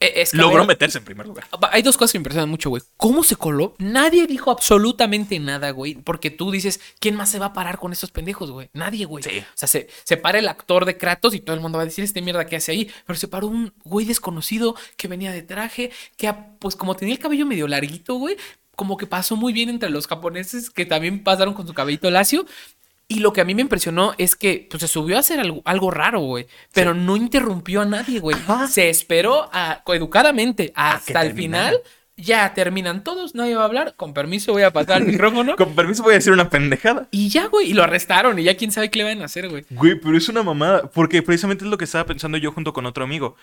E- 0.00 0.22
es 0.22 0.30
que, 0.32 0.38
a 0.38 0.40
Logró 0.40 0.60
ver, 0.60 0.68
meterse 0.68 0.98
en 0.98 1.04
primer 1.04 1.26
lugar. 1.26 1.46
Hay 1.70 1.82
dos 1.82 1.96
cosas 1.96 2.12
que 2.12 2.18
me 2.18 2.20
impresionan 2.20 2.48
mucho, 2.48 2.70
güey. 2.70 2.82
¿Cómo 2.96 3.22
se 3.22 3.36
coló? 3.36 3.74
Nadie 3.78 4.26
dijo 4.26 4.50
absolutamente 4.50 5.38
nada, 5.38 5.70
güey. 5.70 5.94
Porque 5.94 6.30
tú 6.30 6.50
dices, 6.50 6.80
¿quién 6.98 7.14
más 7.14 7.30
se 7.30 7.38
va 7.38 7.46
a 7.46 7.52
parar 7.52 7.78
con 7.78 7.92
estos 7.92 8.10
pendejos, 8.10 8.50
güey? 8.50 8.70
Nadie, 8.72 9.04
güey. 9.04 9.22
Sí. 9.22 9.38
O 9.38 9.44
sea, 9.54 9.68
se, 9.68 9.88
se 10.04 10.16
para 10.16 10.38
el 10.38 10.48
actor 10.48 10.86
de 10.86 10.96
Kratos 10.96 11.34
y 11.34 11.40
todo 11.40 11.54
el 11.54 11.60
mundo 11.60 11.76
va 11.76 11.82
a 11.82 11.86
decir, 11.86 12.02
este 12.02 12.22
mierda, 12.22 12.46
¿qué 12.46 12.56
hace 12.56 12.72
ahí? 12.72 12.90
Pero 13.06 13.18
se 13.18 13.28
paró 13.28 13.46
un 13.46 13.72
güey 13.84 14.06
desconocido 14.06 14.74
que 14.96 15.06
venía 15.06 15.32
de 15.32 15.42
traje, 15.42 15.90
que, 16.16 16.32
pues, 16.58 16.76
como 16.76 16.96
tenía 16.96 17.14
el 17.14 17.20
cabello 17.20 17.44
medio 17.46 17.68
larguito, 17.68 18.14
güey, 18.14 18.36
como 18.76 18.96
que 18.96 19.06
pasó 19.06 19.36
muy 19.36 19.52
bien 19.52 19.68
entre 19.68 19.90
los 19.90 20.06
japoneses 20.06 20.70
que 20.70 20.86
también 20.86 21.22
pasaron 21.22 21.52
con 21.52 21.66
su 21.66 21.74
cabellito 21.74 22.10
lacio. 22.10 22.46
Y 23.12 23.18
lo 23.18 23.32
que 23.32 23.40
a 23.40 23.44
mí 23.44 23.56
me 23.56 23.62
impresionó 23.62 24.14
es 24.18 24.36
que 24.36 24.68
pues, 24.70 24.80
se 24.82 24.86
subió 24.86 25.16
a 25.16 25.20
hacer 25.20 25.40
algo, 25.40 25.62
algo 25.64 25.90
raro, 25.90 26.20
güey. 26.20 26.46
Pero 26.72 26.94
no 26.94 27.16
interrumpió 27.16 27.80
a 27.80 27.84
nadie, 27.84 28.20
güey. 28.20 28.36
Ajá. 28.36 28.68
Se 28.68 28.88
esperó 28.88 29.50
a- 29.52 29.82
educadamente 29.88 30.72
hasta 30.76 31.22
el 31.22 31.34
final. 31.34 31.76
Ya 32.16 32.54
terminan 32.54 33.02
todos, 33.02 33.34
nadie 33.34 33.56
va 33.56 33.62
a 33.62 33.64
hablar. 33.64 33.94
Con 33.96 34.14
permiso, 34.14 34.52
voy 34.52 34.62
a 34.62 34.72
pasar 34.72 35.00
el 35.02 35.08
micrófono. 35.08 35.56
Con 35.58 35.74
permiso 35.74 36.04
voy 36.04 36.12
a 36.12 36.18
decir 36.18 36.32
una 36.32 36.48
pendejada. 36.50 37.08
Y 37.10 37.30
ya, 37.30 37.46
güey. 37.48 37.70
Y 37.70 37.72
lo 37.74 37.82
arrestaron. 37.82 38.38
Y 38.38 38.44
ya 38.44 38.56
quién 38.56 38.70
sabe 38.70 38.90
qué 38.92 39.00
le 39.00 39.06
van 39.06 39.22
a 39.22 39.24
hacer, 39.24 39.48
güey. 39.48 39.64
Güey, 39.70 39.96
pero 39.98 40.16
es 40.16 40.28
una 40.28 40.44
mamada. 40.44 40.88
Porque 40.90 41.20
precisamente 41.22 41.64
es 41.64 41.70
lo 41.70 41.78
que 41.78 41.86
estaba 41.86 42.06
pensando 42.06 42.38
yo 42.38 42.52
junto 42.52 42.72
con 42.72 42.86
otro 42.86 43.02
amigo. 43.02 43.34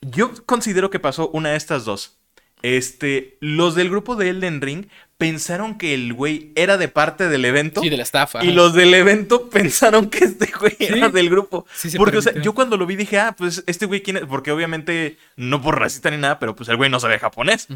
Yo 0.00 0.32
considero 0.46 0.88
que 0.88 0.98
pasó 1.00 1.28
una 1.34 1.50
de 1.50 1.56
estas 1.56 1.84
dos. 1.84 2.16
Este, 2.62 3.36
los 3.40 3.74
del 3.74 3.90
grupo 3.90 4.16
de 4.16 4.28
Elden 4.30 4.60
Ring 4.60 4.86
pensaron 5.18 5.78
que 5.78 5.94
el 5.94 6.12
güey 6.14 6.50
era 6.56 6.78
de 6.78 6.88
parte 6.88 7.28
del 7.28 7.44
evento. 7.44 7.80
Sí, 7.80 7.88
de 7.88 7.96
la 7.96 8.02
estafa. 8.02 8.44
Y 8.44 8.52
los 8.52 8.74
del 8.74 8.92
evento 8.94 9.48
pensaron 9.50 10.10
que 10.10 10.24
este 10.24 10.50
güey 10.58 10.76
era 10.80 11.06
Sí. 11.06 11.12
del 11.12 11.30
grupo. 11.30 11.66
Sí 11.74 11.90
se 11.90 11.98
Porque, 11.98 12.18
o 12.18 12.22
sea, 12.22 12.32
yo 12.40 12.54
cuando 12.54 12.76
lo 12.76 12.86
vi 12.86 12.96
dije, 12.96 13.18
ah, 13.18 13.34
pues 13.36 13.62
este 13.66 13.86
güey 13.86 14.02
quién 14.02 14.16
es. 14.16 14.24
Porque 14.24 14.50
obviamente, 14.50 15.16
no 15.36 15.62
por 15.62 15.78
racista 15.78 16.10
ni 16.10 16.16
nada, 16.16 16.38
pero 16.38 16.56
pues 16.56 16.68
el 16.68 16.76
güey 16.76 16.90
no 16.90 16.98
sabe 17.00 17.18
japonés. 17.18 17.68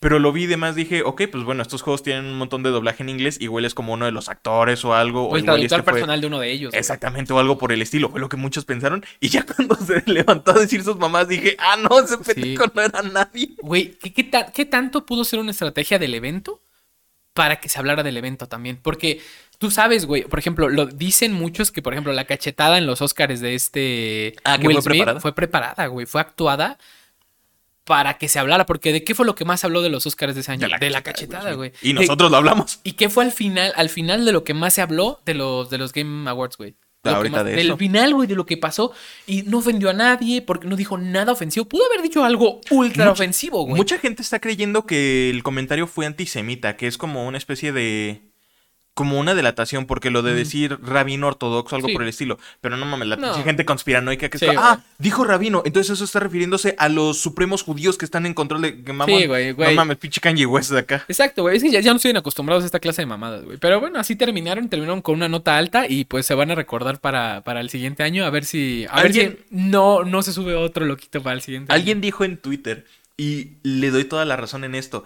Pero 0.00 0.20
lo 0.20 0.32
vi 0.32 0.44
y 0.44 0.46
demás 0.46 0.76
dije, 0.76 1.02
ok, 1.02 1.22
pues 1.30 1.42
bueno, 1.42 1.60
estos 1.62 1.82
juegos 1.82 2.04
tienen 2.04 2.24
un 2.26 2.38
montón 2.38 2.62
de 2.62 2.70
doblaje 2.70 3.02
en 3.02 3.08
inglés. 3.08 3.36
Igual 3.40 3.64
es 3.64 3.74
como 3.74 3.94
uno 3.94 4.04
de 4.04 4.12
los 4.12 4.28
actores 4.28 4.84
o 4.84 4.94
algo. 4.94 5.24
O 5.28 5.36
el 5.36 5.42
igual 5.42 5.56
traductor 5.56 5.78
este 5.80 5.82
fue- 5.90 5.92
personal 5.94 6.20
de 6.20 6.26
uno 6.28 6.38
de 6.38 6.52
ellos. 6.52 6.72
Exactamente, 6.72 7.32
o 7.32 7.38
algo 7.40 7.58
por 7.58 7.72
el 7.72 7.82
estilo. 7.82 8.08
Fue 8.08 8.20
lo 8.20 8.28
que 8.28 8.36
muchos 8.36 8.64
pensaron. 8.64 9.04
Y 9.18 9.28
ya 9.28 9.44
cuando 9.56 9.74
se 9.74 10.02
levantó 10.06 10.52
a 10.52 10.60
decir 10.60 10.84
sus 10.84 10.96
mamás, 10.98 11.26
dije, 11.26 11.56
ah, 11.58 11.76
no, 11.76 11.98
ese 11.98 12.16
pendejo 12.18 12.66
no 12.72 12.82
era 12.82 13.02
nadie. 13.02 13.50
Güey, 13.60 13.98
¿qué, 13.98 14.12
qué 14.12 14.22
ta- 14.22 14.52
qué 14.52 14.64
tanto 14.66 15.04
pudo 15.04 15.24
ser 15.24 15.40
una 15.40 15.50
estrategia 15.50 15.98
del 15.98 16.14
evento 16.14 16.62
para 17.34 17.56
que 17.60 17.68
se 17.68 17.80
hablara 17.80 18.04
del 18.04 18.16
evento 18.16 18.46
también? 18.46 18.76
Porque 18.80 19.20
tú 19.58 19.72
sabes, 19.72 20.06
güey, 20.06 20.22
por 20.22 20.38
ejemplo, 20.38 20.68
lo 20.68 20.86
dicen 20.86 21.32
muchos 21.32 21.72
que, 21.72 21.82
por 21.82 21.92
ejemplo, 21.92 22.12
la 22.12 22.24
cachetada 22.24 22.78
en 22.78 22.86
los 22.86 23.02
Oscars 23.02 23.40
de 23.40 23.56
este 23.56 24.36
Ah, 24.44 24.58
¿que 24.58 24.70
fue 24.70 24.80
preparada? 24.82 25.20
fue 25.20 25.34
preparada, 25.34 25.86
güey, 25.88 26.06
fue 26.06 26.20
actuada 26.20 26.78
para 27.88 28.18
que 28.18 28.28
se 28.28 28.38
hablara. 28.38 28.64
Porque 28.66 28.92
¿de 28.92 29.02
qué 29.02 29.16
fue 29.16 29.26
lo 29.26 29.34
que 29.34 29.44
más 29.44 29.64
habló 29.64 29.82
de 29.82 29.88
los 29.88 30.06
Oscars 30.06 30.36
de 30.36 30.42
ese 30.42 30.52
año? 30.52 30.68
De 30.78 30.90
la, 30.90 31.02
cachetada, 31.02 31.54
güey. 31.54 31.72
Y 31.82 31.88
De- 31.94 31.94
nosotros 31.94 32.30
lo 32.30 32.36
hablamos. 32.36 32.78
¿Y 32.84 32.92
qué 32.92 33.08
fue 33.08 33.24
al 33.24 33.32
final, 33.32 33.72
al 33.74 33.88
final 33.88 34.24
de 34.24 34.30
lo 34.30 34.44
que 34.44 34.54
más 34.54 34.74
se 34.74 34.82
habló 34.82 35.18
de 35.24 35.34
los, 35.34 35.70
de 35.70 35.78
los 35.78 35.92
Game 35.92 36.30
Awards, 36.30 36.56
güey? 36.56 36.76
Que 37.02 37.10
Ahorita 37.10 37.36
más- 37.38 37.44
de 37.46 37.52
del 37.52 37.66
eso. 37.68 37.76
final, 37.76 38.12
güey, 38.14 38.26
de 38.28 38.34
lo 38.34 38.44
que 38.44 38.56
pasó. 38.56 38.92
Y 39.26 39.42
no 39.42 39.58
ofendió 39.58 39.88
a 39.88 39.92
nadie 39.92 40.42
porque 40.42 40.66
no 40.66 40.76
dijo 40.76 40.98
nada 40.98 41.32
ofensivo. 41.32 41.64
Pudo 41.66 41.84
haber 41.86 42.02
dicho 42.02 42.24
algo 42.24 42.60
ultra 42.70 43.04
Mucha- 43.04 43.12
ofensivo, 43.12 43.62
güey. 43.62 43.76
Mucha 43.76 43.98
gente 43.98 44.20
está 44.22 44.40
creyendo 44.40 44.84
que 44.84 45.30
el 45.30 45.42
comentario 45.42 45.86
fue 45.86 46.06
antisemita, 46.06 46.76
que 46.76 46.86
es 46.88 46.98
como 46.98 47.26
una 47.26 47.38
especie 47.38 47.72
de. 47.72 48.22
Como 48.98 49.16
una 49.20 49.36
delatación, 49.36 49.86
porque 49.86 50.10
lo 50.10 50.22
de 50.22 50.34
decir 50.34 50.76
rabino 50.82 51.28
ortodoxo, 51.28 51.76
algo 51.76 51.86
Sí. 51.86 51.92
por 51.94 52.02
el 52.02 52.08
estilo. 52.08 52.36
Pero 52.60 52.76
no 52.76 52.84
mames, 52.84 53.06
la 53.06 53.14
No. 53.14 53.32
gente 53.44 53.64
conspiranoica 53.64 54.28
que 54.28 54.38
Sí, 54.38 54.46
está. 54.46 54.72
Ah, 54.72 54.84
dijo 54.98 55.22
rabino. 55.22 55.62
Entonces 55.64 55.92
eso 55.92 56.02
está 56.04 56.18
refiriéndose 56.18 56.74
a 56.78 56.88
los 56.88 57.20
supremos 57.20 57.62
judíos 57.62 57.96
que 57.96 58.04
están 58.04 58.26
en 58.26 58.34
control 58.34 58.62
de. 58.62 58.82
que 58.82 58.92
mamón, 58.92 59.20
Sí, 59.20 59.26
güey, 59.28 59.52
güey. 59.52 59.70
No 59.70 59.76
mames, 59.76 59.98
pinche 59.98 60.20
Kanye 60.20 60.46
West 60.46 60.72
de 60.72 60.80
acá. 60.80 61.04
Exacto, 61.06 61.42
güey. 61.42 61.56
Es 61.56 61.62
que 61.62 61.70
ya, 61.70 61.78
ya 61.78 61.92
no 61.92 61.96
estoy 61.98 62.10
acostumbrados 62.16 62.64
a 62.64 62.66
esta 62.66 62.80
clase 62.80 63.02
de 63.02 63.06
mamadas, 63.06 63.44
güey. 63.44 63.56
Pero 63.58 63.78
bueno, 63.78 64.00
así 64.00 64.16
terminaron. 64.16 64.68
Terminaron 64.68 65.00
con 65.00 65.14
una 65.14 65.28
nota 65.28 65.56
alta 65.56 65.86
y 65.88 66.04
pues 66.04 66.26
se 66.26 66.34
van 66.34 66.50
a 66.50 66.56
recordar 66.56 66.98
para, 67.00 67.42
para 67.44 67.60
el 67.60 67.70
siguiente 67.70 68.02
año. 68.02 68.24
A 68.24 68.30
ver 68.30 68.44
si. 68.44 68.84
A 68.90 68.96
ver 68.96 69.06
Alguien- 69.06 69.38
si 69.48 69.54
no, 69.54 70.02
no 70.02 70.22
se 70.22 70.32
sube 70.32 70.56
otro 70.56 70.84
loquito 70.86 71.22
para 71.22 71.36
el 71.36 71.42
siguiente 71.42 71.72
año. 71.72 71.78
Alguien 71.78 72.00
dijo 72.00 72.24
en 72.24 72.36
Twitter, 72.36 72.84
y 73.16 73.52
le 73.62 73.90
doy 73.92 74.04
toda 74.04 74.24
la 74.24 74.34
razón 74.36 74.64
en 74.64 74.74
esto, 74.74 75.04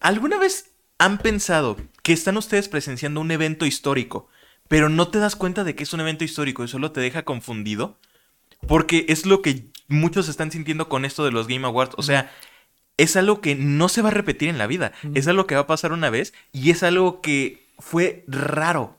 ¿alguna 0.00 0.38
vez 0.38 0.70
han 0.98 1.18
pensado 1.18 1.76
que 2.02 2.12
están 2.12 2.36
ustedes 2.36 2.68
presenciando 2.68 3.20
un 3.20 3.30
evento 3.30 3.66
histórico, 3.66 4.28
pero 4.68 4.88
no 4.88 5.08
te 5.08 5.18
das 5.18 5.36
cuenta 5.36 5.64
de 5.64 5.74
que 5.74 5.84
es 5.84 5.92
un 5.92 6.00
evento 6.00 6.24
histórico 6.24 6.64
y 6.64 6.68
solo 6.68 6.92
te 6.92 7.00
deja 7.00 7.24
confundido? 7.24 7.98
Porque 8.66 9.06
es 9.08 9.24
lo 9.24 9.40
que 9.40 9.70
muchos 9.86 10.28
están 10.28 10.50
sintiendo 10.50 10.88
con 10.88 11.04
esto 11.04 11.24
de 11.24 11.30
los 11.30 11.46
Game 11.46 11.66
Awards. 11.66 11.94
O 11.96 12.02
sea, 12.02 12.30
es 12.96 13.16
algo 13.16 13.40
que 13.40 13.54
no 13.54 13.88
se 13.88 14.02
va 14.02 14.08
a 14.08 14.12
repetir 14.12 14.48
en 14.48 14.58
la 14.58 14.66
vida. 14.66 14.92
Es 15.14 15.28
algo 15.28 15.46
que 15.46 15.54
va 15.54 15.62
a 15.62 15.66
pasar 15.66 15.92
una 15.92 16.10
vez 16.10 16.34
y 16.52 16.70
es 16.70 16.82
algo 16.82 17.20
que 17.20 17.68
fue 17.78 18.24
raro. 18.26 18.97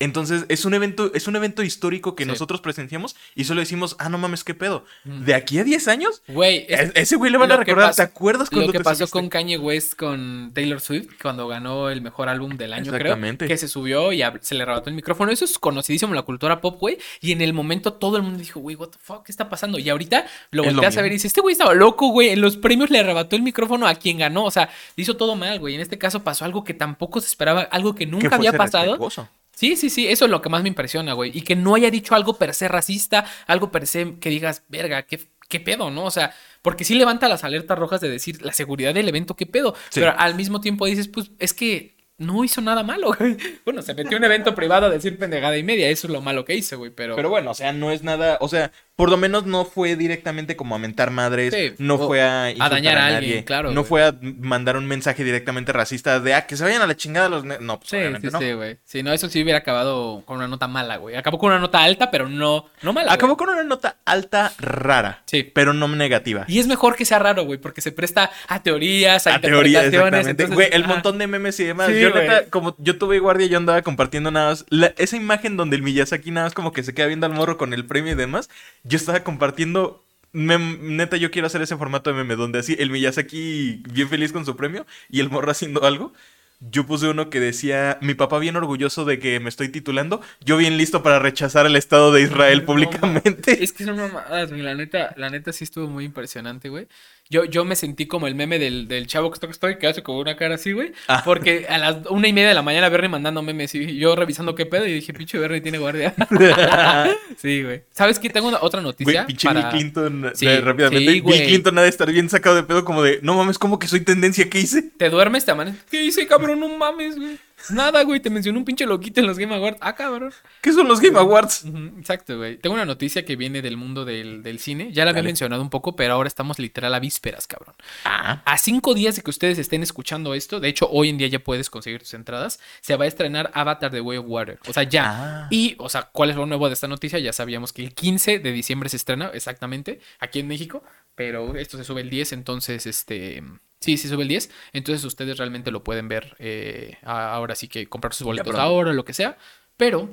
Entonces, 0.00 0.46
es 0.48 0.64
un 0.64 0.74
evento, 0.74 1.12
es 1.14 1.28
un 1.28 1.36
evento 1.36 1.62
histórico 1.62 2.16
que 2.16 2.24
Sí. 2.24 2.28
nosotros 2.30 2.60
presenciamos 2.62 3.14
y 3.34 3.44
solo 3.44 3.60
decimos, 3.60 3.96
ah, 3.98 4.08
no 4.08 4.18
mames, 4.18 4.44
qué 4.44 4.54
pedo. 4.54 4.84
De 5.04 5.34
aquí 5.34 5.58
a 5.58 5.64
10 5.64 5.86
años, 5.88 6.22
Güey, 6.26 6.64
es- 6.68 6.80
es- 6.80 6.92
ese 6.94 7.16
güey 7.16 7.30
le 7.30 7.36
van 7.38 7.52
a 7.52 7.58
recordar. 7.58 7.88
pasó- 7.90 7.96
¿Te 7.96 8.02
acuerdas 8.02 8.48
cuando 8.50 8.66
Lo 8.68 8.72
que 8.72 8.78
te 8.78 8.84
pasó 8.84 9.06
subiste? 9.06 9.12
con 9.12 9.28
Kanye 9.28 9.58
West 9.58 9.94
con 9.94 10.52
Taylor 10.54 10.80
Swift 10.80 11.08
cuando 11.20 11.46
ganó 11.48 11.90
el 11.90 12.00
mejor 12.00 12.28
álbum 12.30 12.56
del 12.56 12.72
año, 12.72 12.84
creo. 12.86 12.96
Exactamente. 12.96 13.46
Que 13.46 13.56
se 13.58 13.68
subió 13.68 14.12
y 14.12 14.22
se 14.40 14.54
le 14.54 14.62
arrebató 14.62 14.88
el 14.88 14.96
micrófono. 14.96 15.30
Eso 15.32 15.44
es 15.44 15.58
conocidísimo 15.58 16.12
en 16.12 16.16
la 16.16 16.22
cultura 16.22 16.60
pop, 16.62 16.80
güey. 16.80 16.96
Y 17.20 17.32
en 17.32 17.42
el 17.42 17.52
momento 17.52 17.92
todo 17.92 18.16
el 18.16 18.22
mundo 18.22 18.38
dijo, 18.38 18.58
güey, 18.60 18.76
what 18.76 18.88
the 18.88 18.98
fuck, 19.02 19.24
¿qué 19.26 19.32
está 19.32 19.50
pasando? 19.50 19.78
Y 19.78 19.88
ahorita 19.90 20.24
lo 20.50 20.64
volteas 20.64 20.96
a 20.96 21.02
ver 21.02 21.10
y 21.12 21.16
dices, 21.16 21.26
este 21.26 21.42
güey 21.42 21.52
estaba 21.52 21.74
loco, 21.74 22.08
güey. 22.08 22.30
En 22.30 22.40
los 22.40 22.56
premios 22.56 22.88
le 22.88 23.00
arrebató 23.00 23.36
el 23.36 23.42
micrófono 23.42 23.86
a 23.86 23.94
quien 23.96 24.16
ganó. 24.16 24.44
O 24.46 24.50
sea, 24.50 24.70
hizo 24.96 25.16
todo 25.18 25.36
mal, 25.36 25.58
güey. 25.58 25.74
En 25.74 25.82
este 25.82 25.98
caso 25.98 26.24
pasó 26.24 26.46
algo 26.46 26.64
que 26.64 26.72
tampoco 26.72 27.20
se 27.20 27.26
esperaba, 27.26 27.60
algo 27.62 27.94
que 27.94 28.06
nunca 28.06 28.34
había 28.36 28.52
pasado. 28.52 28.84
respetuoso. 28.86 29.28
Sí, 29.60 29.76
sí, 29.76 29.90
sí, 29.90 30.08
eso 30.08 30.24
es 30.24 30.30
lo 30.30 30.40
que 30.40 30.48
más 30.48 30.62
me 30.62 30.70
impresiona, 30.70 31.12
güey. 31.12 31.32
Y 31.34 31.42
que 31.42 31.54
no 31.54 31.74
haya 31.74 31.90
dicho 31.90 32.14
algo 32.14 32.38
per 32.38 32.54
se 32.54 32.66
racista, 32.66 33.26
algo 33.46 33.70
per 33.70 33.86
se 33.86 34.14
que 34.18 34.30
digas, 34.30 34.62
verga, 34.68 35.02
qué, 35.02 35.20
qué 35.50 35.60
pedo, 35.60 35.90
¿no? 35.90 36.06
O 36.06 36.10
sea, 36.10 36.32
porque 36.62 36.82
sí 36.82 36.94
levanta 36.94 37.28
las 37.28 37.44
alertas 37.44 37.78
rojas 37.78 38.00
de 38.00 38.08
decir 38.08 38.40
la 38.40 38.54
seguridad 38.54 38.94
del 38.94 39.06
evento, 39.06 39.36
qué 39.36 39.44
pedo. 39.44 39.74
Sí. 39.90 40.00
Pero 40.00 40.14
al 40.16 40.34
mismo 40.34 40.62
tiempo 40.62 40.86
dices, 40.86 41.08
pues 41.08 41.30
es 41.38 41.52
que 41.52 41.94
no 42.16 42.42
hizo 42.42 42.62
nada 42.62 42.82
malo, 42.82 43.12
güey. 43.18 43.36
Bueno, 43.66 43.82
se 43.82 43.92
metió 43.92 44.16
en 44.16 44.22
un 44.22 44.24
evento 44.24 44.54
privado 44.54 44.86
a 44.86 44.88
decir 44.88 45.18
pendejada 45.18 45.58
y 45.58 45.62
media, 45.62 45.90
eso 45.90 46.06
es 46.06 46.12
lo 46.14 46.22
malo 46.22 46.46
que 46.46 46.54
hizo, 46.54 46.78
güey, 46.78 46.90
pero... 46.90 47.14
Pero 47.14 47.28
bueno, 47.28 47.50
o 47.50 47.54
sea, 47.54 47.74
no 47.74 47.90
es 47.90 48.02
nada. 48.02 48.38
O 48.40 48.48
sea, 48.48 48.72
por 48.96 49.08
lo 49.10 49.16
menos 49.16 49.46
no 49.46 49.64
fue 49.64 49.96
directamente 49.96 50.56
como 50.56 50.74
a 50.74 50.78
mentar 50.78 51.10
madres. 51.10 51.54
Sí, 51.54 51.74
no 51.78 51.96
fue 51.98 52.20
a. 52.22 52.50
insultar 52.50 52.70
dañar 52.70 52.98
a 52.98 53.06
alguien, 53.06 53.30
nadie, 53.36 53.44
claro, 53.44 53.70
No 53.72 53.82
fue 53.84 54.04
a 54.04 54.14
mandar 54.20 54.76
un 54.76 54.86
mensaje 54.86 55.24
directamente 55.24 55.72
racista 55.72 56.20
de 56.20 56.34
ah, 56.34 56.46
que 56.46 56.56
se 56.56 56.64
vayan 56.64 56.82
a 56.82 56.86
la 56.86 56.96
chingada 56.96 57.28
los. 57.30 57.44
ne-". 57.44 57.58
No, 57.60 57.78
pues 57.78 57.90
Sí, 57.90 57.96
obviamente 57.96 58.28
sí, 58.28 58.32
no. 58.32 58.38
sí, 58.38 58.52
güey. 58.52 58.78
Si 58.84 59.02
no, 59.02 59.12
eso 59.12 59.28
sí 59.30 59.42
hubiera 59.42 59.58
acabado 59.60 60.22
con 60.26 60.36
una 60.36 60.48
nota 60.48 60.68
mala, 60.68 60.96
güey. 60.98 61.16
Acabó 61.16 61.38
con 61.38 61.50
una 61.50 61.58
nota 61.60 61.82
alta, 61.82 62.10
pero 62.10 62.28
no, 62.28 62.66
no 62.82 62.92
mala. 62.92 63.12
Acabó 63.12 63.36
con 63.36 63.48
una 63.48 63.62
nota 63.62 63.96
alta 64.04 64.52
rara. 64.58 65.22
Sí. 65.26 65.44
Pero 65.54 65.72
no 65.72 65.88
negativa. 65.88 66.44
Y 66.46 66.58
es 66.58 66.66
mejor 66.66 66.94
que 66.96 67.04
sea 67.04 67.18
raro, 67.18 67.44
güey, 67.44 67.58
porque 67.58 67.80
se 67.80 67.92
presta 67.92 68.30
a 68.48 68.62
teorías, 68.62 69.26
a, 69.26 69.36
A 69.36 69.40
teoría, 69.40 69.84
interpretaciones. 69.84 70.26
exactamente. 70.26 70.30
entonces, 70.42 70.54
Güey, 70.54 70.68
el 70.72 70.86
montón 70.86 71.18
de 71.18 71.26
memes 71.26 71.58
y 71.60 71.64
demás. 71.64 71.88
Sí, 71.88 72.00
yo, 72.00 72.10
neta, 72.10 72.44
como 72.50 72.76
yo 72.78 72.98
tuve 72.98 73.18
guardia, 73.18 73.46
yo 73.46 73.56
andaba 73.56 73.80
compartiendo 73.82 74.30
nada 74.30 74.50
más. 74.50 74.66
la- 74.68 74.92
esa 74.98 75.16
imagen 75.16 75.56
donde 75.56 75.76
el 75.76 75.82
Miyazaki 75.82 76.30
nada 76.30 76.46
más 76.46 76.54
como 76.54 76.72
que 76.72 76.82
se 76.82 76.92
queda 76.92 77.06
viendo 77.06 77.26
al 77.26 77.32
morro 77.32 77.56
con 77.56 77.72
el 77.72 77.86
premio 77.86 78.12
y 78.12 78.16
demás. 78.16 78.50
Yo 78.90 78.96
estaba 78.96 79.24
compartiendo. 79.24 80.04
mem- 80.32 80.78
neta, 80.80 81.16
yo 81.16 81.30
quiero 81.30 81.46
hacer 81.46 81.62
ese 81.62 81.76
formato 81.76 82.10
de 82.10 82.16
meme 82.16 82.36
donde 82.36 82.58
así 82.60 82.76
el 82.78 82.90
Miyazaki 82.90 83.82
bien 83.92 84.08
feliz 84.08 84.32
con 84.32 84.44
su 84.44 84.54
premio 84.56 84.86
y 85.08 85.20
el 85.20 85.30
morro 85.30 85.50
haciendo 85.50 85.84
algo. 85.84 86.12
Yo 86.60 86.84
puse 86.86 87.08
uno 87.08 87.30
que 87.30 87.40
decía, 87.40 87.96
mi 88.02 88.12
papá 88.14 88.38
bien 88.38 88.54
orgulloso 88.54 89.06
de 89.06 89.18
que 89.18 89.40
me 89.40 89.48
estoy 89.48 89.70
titulando, 89.70 90.20
yo 90.44 90.58
bien 90.58 90.76
listo 90.76 91.02
para 91.02 91.18
rechazar 91.18 91.64
el 91.64 91.74
Estado 91.74 92.12
de 92.12 92.20
Israel 92.22 92.60
No, 92.60 92.66
públicamente. 92.66 93.64
Es 93.64 93.72
que 93.72 93.84
son 93.84 93.96
mamadas. 93.96 94.50
La 94.50 94.74
neta, 94.74 95.14
la 95.16 95.30
neta 95.30 95.52
sí 95.54 95.64
estuvo 95.64 95.86
muy 95.88 96.04
impresionante, 96.04 96.68
güey. 96.68 96.86
Yo, 97.32 97.44
yo 97.44 97.64
me 97.64 97.76
sentí 97.76 98.06
como 98.06 98.26
el 98.26 98.34
meme 98.34 98.58
del, 98.58 98.88
del 98.88 99.06
chavo 99.06 99.30
que 99.30 99.38
estoy, 99.46 99.78
que 99.78 99.86
hace 99.86 100.02
como 100.02 100.18
una 100.18 100.34
cara 100.36 100.56
así, 100.56 100.72
güey. 100.72 100.92
Ah. 101.06 101.22
Porque 101.24 101.64
a 101.68 101.78
las 101.78 101.98
una 102.10 102.26
y 102.26 102.32
media 102.32 102.48
de 102.48 102.54
la 102.54 102.62
mañana 102.62 102.88
Bernie 102.88 103.08
mandando 103.08 103.40
memes 103.40 103.72
y 103.76 103.96
yo 103.98 104.16
revisando 104.16 104.56
qué 104.56 104.66
pedo 104.66 104.84
y 104.84 104.94
dije, 104.94 105.12
pinche 105.14 105.38
Bernie 105.38 105.60
tiene 105.60 105.78
guardia. 105.78 106.12
sí, 107.40 107.62
güey. 107.62 107.82
¿Sabes 107.92 108.18
qué? 108.18 108.30
Tengo 108.30 108.48
una, 108.48 108.58
otra 108.60 108.80
noticia. 108.80 109.12
Güey, 109.22 109.26
pinche 109.26 109.46
para- 109.48 109.60
Bill 109.70 109.70
Clinton, 109.70 110.32
Sí, 110.34 110.46
eh, 110.46 110.60
rápidamente. 110.60 111.12
sí. 111.12 111.20
Bill 111.20 111.42
Clinton 111.46 111.78
ha 111.78 111.82
de 111.82 111.88
estar 111.88 112.10
bien 112.10 112.28
sacado 112.28 112.56
de 112.56 112.62
pedo 112.64 112.84
como 112.84 113.02
de, 113.02 113.20
no 113.22 113.36
mames, 113.36 113.58
¿cómo 113.58 113.78
que 113.78 113.86
soy 113.86 114.00
tendencia? 114.00 114.50
¿Qué 114.50 114.58
hice? 114.60 114.82
Te 114.82 115.08
duermes, 115.08 115.44
te 115.44 115.52
amaneces. 115.52 115.80
¿Qué 115.90 116.02
hice, 116.02 116.26
cabrón? 116.26 116.58
No 116.60 116.68
mames, 116.68 117.16
güey. 117.16 117.38
Nada, 117.68 118.02
güey. 118.04 118.20
Te 118.20 118.30
mencionó 118.30 118.58
un 118.58 118.64
pinche 118.64 118.86
loquito 118.86 119.20
en 119.20 119.26
los 119.26 119.38
Game 119.38 119.54
Awards. 119.54 119.78
Ah, 119.80 119.94
cabrón. 119.94 120.32
¿Qué 120.60 120.72
son 120.72 120.88
los 120.88 121.00
Game 121.00 121.18
Awards? 121.18 121.64
Exacto, 121.98 122.38
güey. 122.38 122.56
Tengo 122.56 122.74
una 122.74 122.84
noticia 122.84 123.24
que 123.24 123.36
viene 123.36 123.62
del 123.62 123.76
mundo 123.76 124.04
del, 124.04 124.42
del 124.42 124.58
cine. 124.58 124.92
Ya 124.92 125.04
la 125.04 125.10
había 125.10 125.22
mencionado 125.22 125.62
un 125.62 125.70
poco, 125.70 125.94
pero 125.96 126.14
ahora 126.14 126.28
estamos 126.28 126.58
literal 126.58 126.94
a 126.94 126.98
vísperas, 127.00 127.46
cabrón. 127.46 127.74
Ah, 128.04 128.42
A 128.44 128.58
cinco 128.58 128.94
días 128.94 129.16
de 129.16 129.22
que 129.22 129.30
ustedes 129.30 129.58
estén 129.58 129.82
escuchando 129.82 130.34
esto, 130.34 130.60
de 130.60 130.68
hecho, 130.68 130.88
hoy 130.90 131.10
en 131.10 131.18
día 131.18 131.28
ya 131.28 131.38
puedes 131.38 131.70
conseguir 131.70 132.00
tus 132.00 132.14
entradas, 132.14 132.60
se 132.80 132.96
va 132.96 133.04
a 133.04 133.08
estrenar 133.08 133.50
Avatar 133.54 133.90
The 133.90 134.00
Way 134.00 134.18
of 134.18 134.26
Water. 134.28 134.58
O 134.68 134.72
sea, 134.72 134.82
ya. 134.84 135.04
Ah. 135.06 135.48
Y, 135.50 135.76
o 135.78 135.88
sea, 135.88 136.08
¿cuál 136.12 136.30
es 136.30 136.36
lo 136.36 136.46
nuevo 136.46 136.68
de 136.68 136.74
esta 136.74 136.88
noticia? 136.88 137.18
Ya 137.18 137.32
sabíamos 137.32 137.72
que 137.72 137.82
el 137.82 137.94
15 137.94 138.38
de 138.38 138.52
diciembre 138.52 138.88
se 138.88 138.96
estrena, 138.96 139.30
exactamente, 139.34 140.00
aquí 140.18 140.40
en 140.40 140.48
México, 140.48 140.82
pero 141.14 141.56
esto 141.56 141.76
se 141.76 141.84
sube 141.84 142.00
el 142.00 142.10
10, 142.10 142.32
entonces, 142.32 142.86
este... 142.86 143.42
Sí, 143.80 143.96
se 143.96 144.08
sube 144.08 144.22
el 144.22 144.28
10, 144.28 144.50
entonces 144.74 145.04
ustedes 145.04 145.38
realmente 145.38 145.70
lo 145.70 145.82
pueden 145.82 146.06
ver 146.06 146.36
eh, 146.38 146.98
ahora 147.02 147.54
sí 147.54 147.66
que 147.66 147.86
comprar 147.86 148.12
sus 148.12 148.26
boletos 148.26 148.54
ahora, 148.56 148.92
lo 148.92 149.06
que 149.06 149.14
sea, 149.14 149.38
pero 149.78 150.10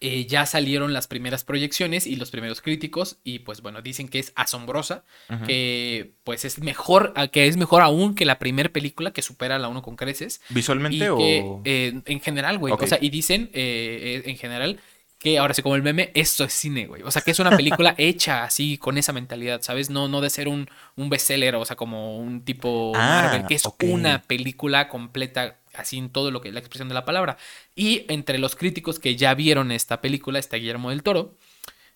eh, 0.00 0.26
ya 0.26 0.46
salieron 0.46 0.92
las 0.92 1.08
primeras 1.08 1.42
proyecciones 1.42 2.06
y 2.06 2.14
los 2.14 2.30
primeros 2.30 2.60
críticos 2.60 3.18
y 3.24 3.40
pues 3.40 3.62
bueno, 3.62 3.82
dicen 3.82 4.06
que 4.08 4.20
es 4.20 4.32
asombrosa, 4.36 5.02
que 5.44 6.12
pues 6.22 6.44
es 6.44 6.60
mejor, 6.60 7.14
que 7.32 7.48
es 7.48 7.56
mejor 7.56 7.82
aún 7.82 8.14
que 8.14 8.24
la 8.24 8.38
primera 8.38 8.68
película 8.68 9.12
que 9.12 9.22
supera 9.22 9.56
a 9.56 9.58
la 9.58 9.66
1 9.66 9.82
con 9.82 9.96
creces. 9.96 10.40
Y 10.48 10.54
¿Visualmente 10.54 10.98
que, 10.98 11.42
o...? 11.42 11.62
eh, 11.64 12.00
en 12.04 12.20
general, 12.20 12.58
güey. 12.58 12.72
O 12.72 12.86
sea, 12.86 12.98
y 13.00 13.10
dicen 13.10 13.50
en 13.52 14.36
general 14.36 14.78
que 15.18 15.38
ahora 15.38 15.52
sí 15.54 15.62
como 15.62 15.74
el 15.76 15.82
meme, 15.82 16.12
esto 16.14 16.44
es 16.44 16.52
cine, 16.52 16.86
güey. 16.86 17.02
O 17.02 17.10
sea, 17.10 17.22
que 17.22 17.32
es 17.32 17.38
una 17.40 17.56
película 17.56 17.94
hecha 17.98 18.44
así, 18.44 18.78
con 18.78 18.98
esa 18.98 19.12
mentalidad, 19.12 19.62
¿sabes? 19.62 19.90
No, 19.90 20.08
no 20.08 20.20
de 20.20 20.30
ser 20.30 20.48
un, 20.48 20.68
un 20.96 21.10
bestseller, 21.10 21.56
o 21.56 21.64
sea, 21.64 21.76
como 21.76 22.18
un 22.18 22.44
tipo 22.44 22.92
Ah, 22.94 23.08
Marvel, 23.08 23.44
que 23.46 23.54
es 23.54 23.74
una 23.80 24.22
película 24.22 24.88
completa, 24.88 25.58
así 25.74 25.98
en 25.98 26.10
todo 26.10 26.30
lo 26.30 26.40
que 26.40 26.52
la 26.52 26.60
expresión 26.60 26.88
de 26.88 26.94
la 26.94 27.04
palabra. 27.04 27.36
Y 27.74 28.04
entre 28.08 28.38
los 28.38 28.54
críticos 28.56 28.98
que 29.00 29.16
ya 29.16 29.34
vieron 29.34 29.72
esta 29.72 30.00
película 30.00 30.38
está 30.38 30.56
Guillermo 30.56 30.90
del 30.90 31.02
Toro. 31.02 31.36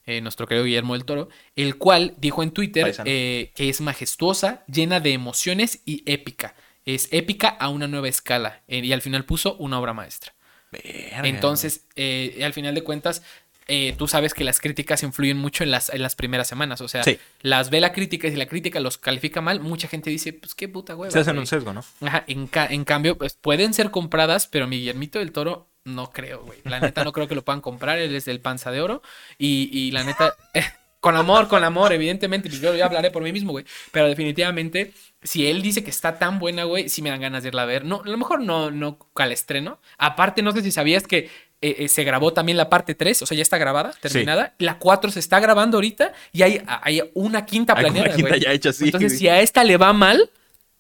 eh, 0.07 0.21
nuestro 0.21 0.47
querido 0.47 0.65
Guillermo 0.65 0.95
del 0.95 1.05
Toro, 1.05 1.29
el 1.57 1.77
cual 1.79 2.15
dijo 2.19 2.43
en 2.43 2.51
Twitter 2.51 2.87
eh, 3.05 3.53
que 3.55 3.69
es 3.69 3.81
majestuosa, 3.81 4.65
llena 4.67 5.01
de 5.01 5.13
emociones 5.13 5.81
y 5.85 6.03
épica. 6.07 6.55
Es 6.85 7.09
épica 7.13 7.49
a 7.49 7.69
una 7.69 7.87
nueva 7.89 8.09
escala. 8.09 8.63
eh, 8.69 8.79
y 8.85 8.93
al 8.93 9.03
final 9.03 9.25
puso 9.25 9.55
una 9.57 9.79
obra 9.79 9.93
maestra. 9.95 10.35
Verga, 10.73 11.29
Entonces, 11.29 11.83
eh, 11.97 12.41
al 12.45 12.53
final 12.53 12.75
de 12.75 12.83
cuentas, 12.83 13.23
eh, 13.69 13.95
tú 13.97 14.09
sabes 14.09 14.35
que 14.35 14.43
las 14.43 14.59
críticas 14.59 15.03
influyen 15.05 15.37
mucho 15.39 15.63
en 15.63 15.71
las, 15.71 15.89
en 15.91 16.03
las 16.03 16.17
primeras 16.17 16.49
semanas. 16.49 16.81
O 16.81 16.89
sea, 16.89 17.05
Sí. 17.05 17.19
las 17.43 17.71
ve 17.71 17.81
la 17.81 17.93
crítica 17.93 18.27
y 18.27 18.33
si 18.33 18.37
la 18.37 18.47
crítica 18.47 18.81
los 18.81 18.99
califica 18.99 19.41
mal, 19.41 19.61
mucha 19.61 19.87
gente 19.87 20.11
dice, 20.11 20.33
pues 20.33 20.55
qué 20.55 20.69
puta 20.69 20.95
güey. 20.95 21.09
hueva. 21.09 21.13
Se 21.13 21.21
hacen 21.21 21.35
güey". 21.35 21.43
un 21.43 21.47
sesgo, 21.47 21.73
¿no? 21.73 21.85
Ajá, 22.01 22.25
en, 22.27 22.49
ca- 22.49 22.67
en 22.67 22.85
cambio, 22.85 23.17
pues 23.17 23.35
pueden 23.35 23.73
ser 23.75 23.91
compradas, 23.93 24.49
pero 24.49 24.67
mi 24.67 24.79
Guillermito 24.79 25.21
del 25.21 25.31
Toro 25.33 25.69
no 25.85 26.11
creo, 26.11 26.43
güey. 26.45 26.59
La 26.65 26.81
neta 26.81 27.05
no 27.05 27.13
creo 27.13 27.29
que 27.29 27.35
lo 27.35 27.45
puedan 27.45 27.61
comprar, 27.61 27.99
él 27.99 28.15
es 28.15 28.25
del 28.25 28.41
panza 28.41 28.71
de 28.73 28.81
oro. 28.81 29.03
Y, 29.39 29.69
y 29.73 29.91
la 29.93 30.03
neta, 30.05 30.35
con 31.03 31.17
amor, 31.17 31.49
con 31.49 31.65
amor, 31.65 31.93
evidentemente, 31.93 32.49
pues 32.49 32.61
yo 32.61 32.73
ya 32.77 32.87
hablaré 32.87 33.11
por 33.11 33.25
mí 33.25 33.33
mismo, 33.33 33.51
güey. 33.51 33.65
Pero 33.91 34.07
definitivamente, 34.07 34.93
si 35.21 35.49
él 35.49 35.61
dice 35.61 35.83
que 35.83 35.91
está 35.91 36.17
tan 36.17 36.39
buena, 36.39 36.63
güey, 36.63 36.89
sí 36.89 37.03
me 37.03 37.11
dan 37.11 37.21
ganas 37.21 37.43
de 37.43 37.49
irla 37.49 37.63
a 37.63 37.67
ver. 37.67 37.85
No, 37.85 38.03
a 38.05 38.09
lo 38.09 38.17
mejor 38.17 38.41
no, 38.41 38.71
no 38.71 38.99
al 39.17 39.33
estreno. 39.33 39.81
Aparte, 39.99 40.43
no 40.43 40.53
sé 40.53 40.63
si 40.63 40.71
sabías 40.71 41.09
que 41.09 41.29
eh, 41.61 41.75
eh, 41.81 41.89
se 41.89 42.05
grabó 42.05 42.33
también 42.33 42.57
la 42.57 42.71
parte 42.71 42.95
3, 42.95 43.21
o 43.21 43.27
sea, 43.27 43.37
ya 43.37 43.43
está 43.43 43.59
grabada, 43.59 43.93
terminada. 44.01 44.55
La 44.59 44.79
4 44.79 45.11
se 45.11 45.19
está 45.19 45.41
grabando 45.41 45.79
ahorita 45.79 46.13
y 46.31 46.43
hay, 46.43 46.63
hay 46.69 47.03
una 47.15 47.47
quinta 47.47 47.75
Hay 47.77 47.87
una 47.87 48.15
quinta 48.15 48.37
ya 48.37 48.53
hecha, 48.53 48.73
sí, 48.73 48.85
Entonces, 48.85 49.11
güey. 49.11 49.19
si 49.19 49.29
a 49.29 49.41
esta 49.41 49.65
le 49.65 49.79
va 49.79 49.93
mal, 49.93 50.31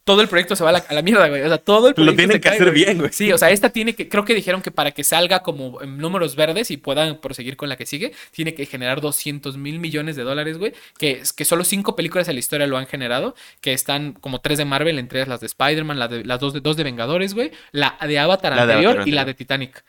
todo 0.04 0.20
el 0.20 0.28
proyecto 0.28 0.56
se 0.56 0.64
va 0.64 0.70
a 0.70 0.72
la, 0.72 0.78
a 0.88 0.94
la 0.94 1.02
mierda, 1.02 1.28
güey. 1.28 1.42
O 1.42 1.48
sea, 1.48 1.58
todo 1.58 1.88
el 1.88 1.94
Lo 1.96 2.14
proyecto 2.14 2.16
tienen 2.16 2.34
se 2.36 2.40
que 2.40 2.48
cae, 2.48 2.54
hacer 2.58 2.70
bien, 2.72 2.98
güey. 2.98 3.12
Sí, 3.12 3.30
o 3.32 3.38
sea, 3.38 3.50
esta 3.50 3.70
tiene 3.70 3.94
que, 3.94 4.08
creo 4.08 4.24
que 4.24 4.34
dijeron 4.34 4.60
que 4.62 4.70
para 4.70 4.90
que 4.90 5.04
salga 5.04 5.40
como 5.42 5.80
en 5.82 5.98
números 5.98 6.34
verdes 6.36 6.70
y 6.70 6.76
puedan 6.76 7.20
proseguir 7.20 7.56
con 7.56 7.68
la 7.68 7.76
que 7.76 7.86
sigue, 7.86 8.12
tiene 8.32 8.54
que 8.54 8.66
generar 8.66 9.00
200 9.00 9.56
mil 9.56 9.78
millones 9.78 10.16
de 10.16 10.22
dólares, 10.24 10.58
güey. 10.58 10.72
Que, 10.98 11.22
que 11.36 11.44
solo 11.44 11.64
cinco 11.64 11.94
películas 11.94 12.28
en 12.28 12.34
la 12.34 12.40
historia 12.40 12.66
lo 12.66 12.76
han 12.78 12.86
generado, 12.86 13.34
que 13.60 13.72
están 13.72 14.12
como 14.14 14.40
tres 14.40 14.58
de 14.58 14.64
Marvel, 14.64 14.98
entre 14.98 15.20
ellas 15.20 15.28
las 15.28 15.40
de 15.40 15.46
Spider-Man, 15.46 15.98
la 15.98 16.08
de- 16.08 16.24
las 16.24 16.40
dos 16.40 16.52
de, 16.52 16.60
dos 16.60 16.76
de 16.76 16.84
Vengadores, 16.84 17.34
güey, 17.34 17.52
la 17.70 17.96
de 18.06 18.18
Avatar 18.18 18.56
La 18.56 18.66
de 18.66 18.72
anterior 18.72 18.92
Avatar 18.94 19.08
y 19.08 19.10
la 19.12 19.20
anterior. 19.22 19.26
de 19.26 19.34
Titanic. 19.44 19.84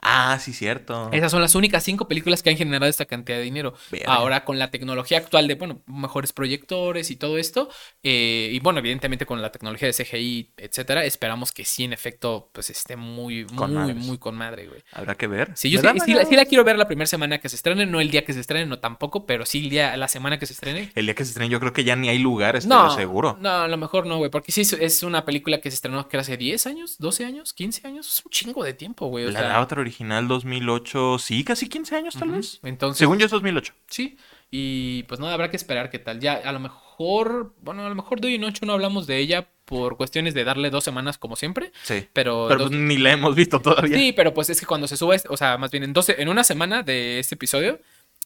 Ah, 0.00 0.38
sí, 0.40 0.52
cierto. 0.52 1.10
Esas 1.12 1.30
son 1.32 1.42
las 1.42 1.54
únicas 1.54 1.82
cinco 1.82 2.06
películas 2.06 2.42
que 2.42 2.50
han 2.50 2.56
generado 2.56 2.88
esta 2.88 3.04
cantidad 3.04 3.36
de 3.38 3.42
dinero. 3.44 3.74
Verga. 3.90 4.12
Ahora, 4.14 4.44
con 4.44 4.58
la 4.58 4.70
tecnología 4.70 5.18
actual 5.18 5.48
de, 5.48 5.56
bueno, 5.56 5.82
mejores 5.86 6.32
proyectores 6.32 7.10
y 7.10 7.16
todo 7.16 7.36
esto, 7.36 7.68
eh, 8.02 8.48
y 8.52 8.60
bueno, 8.60 8.78
evidentemente 8.78 9.26
con 9.26 9.42
la 9.42 9.50
tecnología 9.50 9.88
de 9.88 9.92
CGI, 9.94 10.52
etcétera, 10.56 11.04
esperamos 11.04 11.50
que 11.52 11.64
sí, 11.64 11.84
en 11.84 11.92
efecto, 11.92 12.50
pues 12.52 12.70
esté 12.70 12.96
muy, 12.96 13.44
Con 13.46 13.70
muy, 13.74 13.78
madres. 13.80 13.96
muy 13.96 14.18
con 14.18 14.36
madre, 14.36 14.68
güey. 14.68 14.82
Habrá 14.92 15.16
que 15.16 15.26
ver. 15.26 15.50
Sí, 15.56 15.68
yo 15.68 15.80
sí, 15.80 15.86
sí 16.04 16.14
la, 16.14 16.24
sí 16.24 16.36
la 16.36 16.44
quiero 16.44 16.62
ver 16.64 16.78
la 16.78 16.86
primera 16.86 17.06
semana 17.06 17.38
que 17.38 17.48
se 17.48 17.56
estrene, 17.56 17.84
no 17.84 18.00
el 18.00 18.10
día 18.10 18.24
que 18.24 18.32
se 18.32 18.40
estrene, 18.40 18.66
no 18.66 18.78
tampoco, 18.78 19.26
pero 19.26 19.46
sí 19.46 19.64
el 19.64 19.70
día, 19.70 19.96
la 19.96 20.06
semana 20.08 20.38
que 20.38 20.46
se 20.46 20.52
estrene. 20.52 20.92
El 20.94 21.06
día 21.06 21.14
que 21.16 21.24
se 21.24 21.30
estrene, 21.30 21.50
yo 21.50 21.58
creo 21.58 21.72
que 21.72 21.82
ya 21.82 21.96
ni 21.96 22.08
hay 22.08 22.18
lugares, 22.18 22.66
No, 22.66 22.84
lo 22.84 22.90
seguro. 22.90 23.36
no, 23.40 23.50
a 23.50 23.68
lo 23.68 23.76
mejor 23.76 24.06
no, 24.06 24.18
güey, 24.18 24.30
porque 24.30 24.52
sí 24.52 24.60
es, 24.60 25.02
una 25.02 25.24
película 25.24 25.60
que 25.60 25.70
se 25.70 25.74
estrenó 25.74 26.08
que 26.08 26.16
hace 26.18 26.36
10 26.36 26.66
años, 26.68 26.96
12 26.98 27.24
años, 27.24 27.52
15 27.52 27.86
años, 27.88 28.06
es 28.06 28.24
un 28.24 28.30
chingo 28.30 28.62
de 28.64 28.74
tiempo, 28.74 29.06
güey. 29.08 29.24
o 29.26 29.30
La 29.30 29.40
sea, 29.40 29.56
Avatar 29.56 29.87
original 29.88 30.28
2008, 30.28 31.18
sí, 31.18 31.44
casi 31.44 31.68
15 31.68 31.96
años 31.96 32.14
tal 32.18 32.30
vez. 32.30 32.60
Entonces, 32.62 32.98
Según 32.98 33.18
yo 33.18 33.26
es 33.26 33.30
2008. 33.32 33.72
Sí, 33.88 34.16
y 34.50 35.02
pues 35.04 35.20
nada, 35.20 35.34
habrá 35.34 35.50
que 35.50 35.56
esperar 35.56 35.90
qué 35.90 35.98
tal. 35.98 36.20
Ya 36.20 36.34
a 36.34 36.52
lo 36.52 36.60
mejor, 36.60 37.54
bueno, 37.62 37.84
a 37.84 37.88
lo 37.88 37.94
mejor 37.94 38.20
de 38.20 38.28
hoy 38.28 38.34
en 38.34 38.44
ocho 38.44 38.64
no 38.66 38.72
hablamos 38.72 39.06
de 39.06 39.18
ella 39.18 39.48
por 39.64 39.96
cuestiones 39.98 40.32
de 40.32 40.44
darle 40.44 40.70
dos 40.70 40.82
semanas 40.84 41.18
como 41.18 41.36
siempre, 41.36 41.72
Sí. 41.82 42.06
pero... 42.14 42.46
Pero 42.48 42.60
dos- 42.60 42.68
pues 42.70 42.80
ni 42.80 42.96
la 42.96 43.12
hemos 43.12 43.34
visto 43.34 43.60
todavía. 43.60 43.96
Sí, 43.98 44.12
pero 44.12 44.32
pues 44.32 44.48
es 44.50 44.58
que 44.60 44.66
cuando 44.66 44.88
se 44.88 44.96
suba, 44.96 45.16
o 45.28 45.36
sea, 45.36 45.58
más 45.58 45.70
bien 45.70 45.84
en 45.84 45.92
12, 45.92 46.22
en 46.22 46.28
una 46.30 46.42
semana 46.44 46.82
de 46.82 47.18
este 47.18 47.34
episodio, 47.34 47.78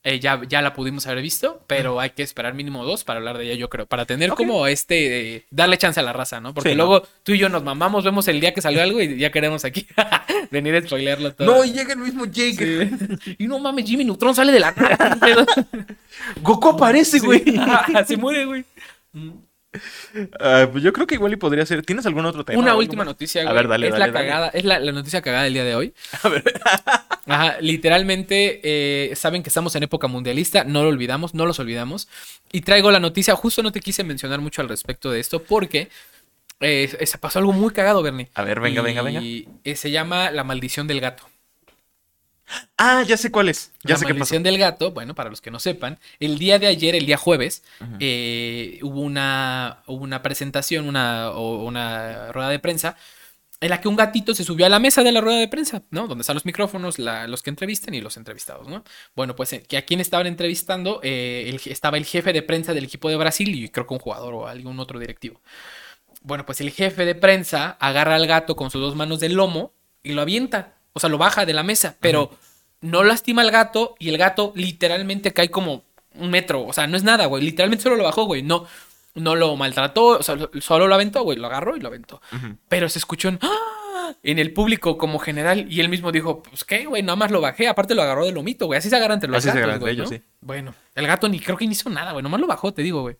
eh, 0.05 0.19
ya, 0.19 0.41
ya 0.49 0.63
la 0.63 0.73
pudimos 0.75 1.07
haber 1.07 1.23
visto, 1.23 1.63
pero 1.69 2.01
hay 2.01 2.11
que 2.11 2.23
esperar 2.25 2.55
mínimo 2.55 2.85
dos 2.85 3.05
para 3.05 3.19
hablar 3.19 3.39
de 3.39 3.45
ella, 3.45 3.55
yo 3.55 3.69
creo, 3.69 3.87
para 3.87 4.05
tener 4.05 4.31
como 4.31 4.67
este, 4.67 5.37
eh, 5.37 5.47
darle 5.51 5.79
chance 5.79 6.01
a 6.01 6.03
la 6.03 6.13
raza, 6.13 6.41
¿no? 6.41 6.53
Porque 6.55 6.71
Sí, 6.71 6.75
¿no? 6.77 6.85
luego 6.87 7.07
tú 7.23 7.33
y 7.33 7.39
yo 7.39 7.49
nos 7.49 7.63
mamamos, 7.63 8.03
vemos 8.05 8.27
el 8.27 8.41
día 8.41 8.53
que 8.53 8.61
salió 8.61 8.83
algo 8.83 9.01
y 9.01 9.17
ya 9.17 9.31
queremos 9.31 9.65
aquí 9.65 9.87
venir 10.51 10.75
a 10.75 10.83
spoilearlo 10.83 11.35
todo. 11.35 11.47
No, 11.47 11.65
y 11.65 11.73
llega 11.73 11.93
el 11.93 12.01
mismo 12.01 12.25
Jake. 12.27 12.91
Sí. 13.23 13.37
Y 13.39 13.47
no 13.47 13.59
mames, 13.59 13.85
Jimmy 13.87 14.05
Neutron 14.05 14.35
sale 14.35 14.53
de 14.53 14.61
la. 14.61 14.75
Goku 16.43 16.69
aparece, 16.71 17.19
güey. 17.21 17.45
Se 18.07 18.17
muere, 18.17 18.45
güey. 18.45 18.65
Ah, 20.39 20.69
pues 20.71 20.85
yo 20.85 20.93
creo 20.93 21.07
que 21.07 21.15
igual 21.15 21.33
y 21.33 21.37
podría 21.37 21.65
ser. 21.65 21.83
¿Tienes 21.83 22.05
algún 22.07 22.27
otro 22.27 22.45
tema? 22.45 22.59
Una 22.59 22.77
última 22.77 23.01
más? 23.05 23.07
noticia, 23.13 23.49
A 23.49 23.53
ver, 23.53 23.69
dale, 23.69 23.87
es 23.87 23.93
dale, 23.93 24.07
la 24.07 24.13
dale. 24.13 24.29
cagada, 24.29 24.49
es 24.49 24.65
la, 24.65 24.79
la 24.79 24.93
noticia 24.93 25.23
cagada 25.23 25.45
del 25.45 25.55
día 25.55 25.65
de 25.65 25.75
hoy. 25.75 25.95
A 26.23 26.29
ver. 26.29 26.45
Ajá, 27.27 27.57
literalmente 27.61 28.61
eh, 28.63 29.17
saben 29.17 29.43
que 29.43 29.49
estamos 29.49 29.75
en 29.77 29.85
época 29.85 30.09
mundialista, 30.09 30.65
no 30.65 30.83
lo 30.83 30.89
olvidamos, 30.89 31.35
no 31.35 31.47
los 31.47 31.59
olvidamos. 31.59 32.09
Y 32.51 32.63
traigo 32.63 32.91
la 32.91 33.01
noticia, 33.01 33.35
justo 33.37 33.63
no 33.63 33.73
te 33.73 33.81
quise 33.81 34.05
mencionar 34.05 34.41
mucho 34.41 34.61
al 34.61 34.69
respecto 34.69 35.11
de 35.11 35.21
esto 35.21 35.43
porque 35.43 35.89
eh, 36.61 37.07
se 37.07 37.19
pasó 37.19 37.39
algo 37.39 37.53
muy 37.53 37.73
cagado, 37.73 38.03
Bernie. 38.03 38.29
A 38.35 38.43
ver, 38.43 38.61
venga, 38.61 38.83
venga, 38.83 39.03
venga. 39.03 39.21
Y 39.21 39.49
eh, 39.65 39.77
se 39.77 39.91
llama 39.91 40.31
La 40.31 40.45
maldición 40.45 40.87
del 40.87 41.01
gato. 41.01 41.25
Ah, 42.79 43.03
ya 43.07 43.17
sé 43.17 43.31
cuál 43.31 43.49
es. 43.49 43.73
Ya 43.85 43.95
la 43.95 43.99
sé 43.99 44.07
qué 44.07 44.15
pasó. 44.15 44.39
del 44.41 44.59
gato, 44.59 44.91
bueno, 44.93 45.15
para 45.15 45.31
los 45.31 45.41
que 45.41 45.51
no 45.51 45.59
sepan, 45.61 45.99
el 46.21 46.39
día 46.39 46.59
de 46.59 46.67
ayer, 46.67 46.95
el 46.95 47.07
día 47.07 47.17
jueves, 47.17 47.63
eh, 48.01 48.79
hubo, 48.83 49.01
una, 49.01 49.83
hubo 49.87 50.03
una 50.03 50.23
presentación, 50.23 50.89
una, 50.89 51.31
o 51.31 51.65
una 51.65 52.33
rueda 52.33 52.49
de 52.49 52.59
prensa, 52.59 52.97
en 53.61 53.71
la 53.71 53.81
que 53.81 53.87
un 53.87 53.95
gatito 53.95 54.35
se 54.35 54.43
subió 54.43 54.67
a 54.67 54.69
la 54.69 54.81
mesa 54.81 55.05
de 55.05 55.13
la 55.13 55.21
rueda 55.21 55.39
de 55.39 55.47
prensa, 55.47 55.83
¿no? 55.91 56.09
Donde 56.09 56.23
están 56.23 56.35
los 56.35 56.45
micrófonos, 56.45 56.99
la- 56.99 57.29
los 57.29 57.43
que 57.43 57.51
entrevistan 57.51 57.95
y 57.95 58.01
los 58.01 58.17
entrevistados, 58.17 58.67
¿no? 58.67 58.83
Bueno, 59.15 59.37
pues 59.37 59.53
eh, 59.53 59.63
que 59.63 59.77
a 59.77 59.85
quien 59.85 60.01
estaban 60.01 60.27
entrevistando 60.27 60.99
eh, 61.05 61.45
el- 61.49 61.61
estaba 61.71 61.97
el 61.97 62.05
jefe 62.05 62.33
de 62.33 62.43
prensa 62.43 62.75
del 62.75 62.85
equipo 62.85 63.09
de 63.09 63.15
Brasil 63.17 63.55
y 63.55 63.69
creo 63.69 63.87
que 63.87 63.95
un 63.95 64.01
jugador 64.01 64.35
o 64.35 64.49
algún 64.49 64.81
otro 64.81 64.99
directivo. 64.99 65.41
Bueno, 66.23 66.45
pues 66.47 66.61
el 66.61 66.71
jefe 66.71 67.05
de 67.05 67.15
prensa 67.15 67.77
agarra 67.81 68.17
al 68.17 68.27
gato 68.27 68.57
con 68.57 68.71
sus 68.71 68.81
dos 68.81 68.97
manos 68.97 69.21
del 69.21 69.35
lomo 69.35 69.73
y 70.03 70.13
lo 70.13 70.23
avienta. 70.23 70.75
O 70.93 71.01
sea, 71.01 71.09
lo 71.11 71.19
baja 71.19 71.45
de 71.47 71.53
la 71.53 71.63
mesa, 71.63 71.97
pero 72.01 72.31
no 72.81 73.03
lastima 73.05 73.43
al 73.43 73.51
gato 73.51 73.95
y 73.99 74.09
el 74.09 74.19
gato 74.19 74.53
literalmente 74.57 75.33
cae 75.33 75.51
como 75.51 75.85
un 76.15 76.31
metro. 76.31 76.67
O 76.67 76.73
sea, 76.73 76.87
no 76.87 76.97
es 76.97 77.05
nada, 77.05 77.27
güey. 77.27 77.43
Literalmente 77.43 77.83
solo 77.83 77.97
lo 77.97 78.05
bajó, 78.05 78.25
güey. 78.25 78.43
No, 78.43 78.67
no 79.15 79.35
lo 79.37 79.57
maltrató, 79.57 80.19
o 80.19 80.23
sea, 80.23 80.35
lo- 80.37 80.51
solo 80.61 80.89
lo 80.89 80.95
aventó, 80.95 81.23
güey. 81.23 81.39
Lo 81.39 81.47
agarró 81.47 81.77
y 81.77 81.81
lo 81.81 81.89
aventó. 81.89 82.21
Pero 82.69 82.89
se 82.89 82.99
escuchó 82.99 83.29
en, 83.29 83.39
¡Ah! 83.43 84.15
en 84.23 84.39
el 84.39 84.53
público 84.53 84.99
como 84.99 85.19
general 85.19 85.67
y 85.73 85.81
él 85.81 85.89
mismo 85.89 86.13
dijo, 86.13 86.43
pues 86.43 86.65
qué, 86.65 86.85
güey, 86.87 87.03
nada 87.03 87.17
más 87.17 87.31
lo 87.31 87.41
bajé. 87.41 87.69
Aparte 87.69 87.95
lo 87.95 88.03
agarró 88.03 88.27
de 88.27 88.33
lomito, 88.33 88.67
güey. 88.67 88.79
Así 88.79 88.91
se 88.91 88.97
agarran 88.97 89.17
entre 89.17 89.31
los 89.31 89.39
Así 89.39 89.45
se 89.45 89.49
gatos, 89.51 89.63
agarran 89.63 89.81
güey, 89.81 89.93
entre 89.93 90.03
ellos, 90.05 90.11
¿no? 90.13 90.19
sí. 90.19 90.23
Bueno, 90.41 90.75
el 90.95 91.07
gato 91.07 91.29
ni 91.29 91.41
creo 91.41 91.57
que 91.57 91.67
ni 91.67 91.73
hizo 91.73 91.89
nada, 91.89 92.13
güey. 92.13 92.23
Nomás 92.23 92.41
lo 92.41 92.47
bajó, 92.47 92.73
te 92.75 92.83
digo, 92.83 93.01
güey. 93.03 93.17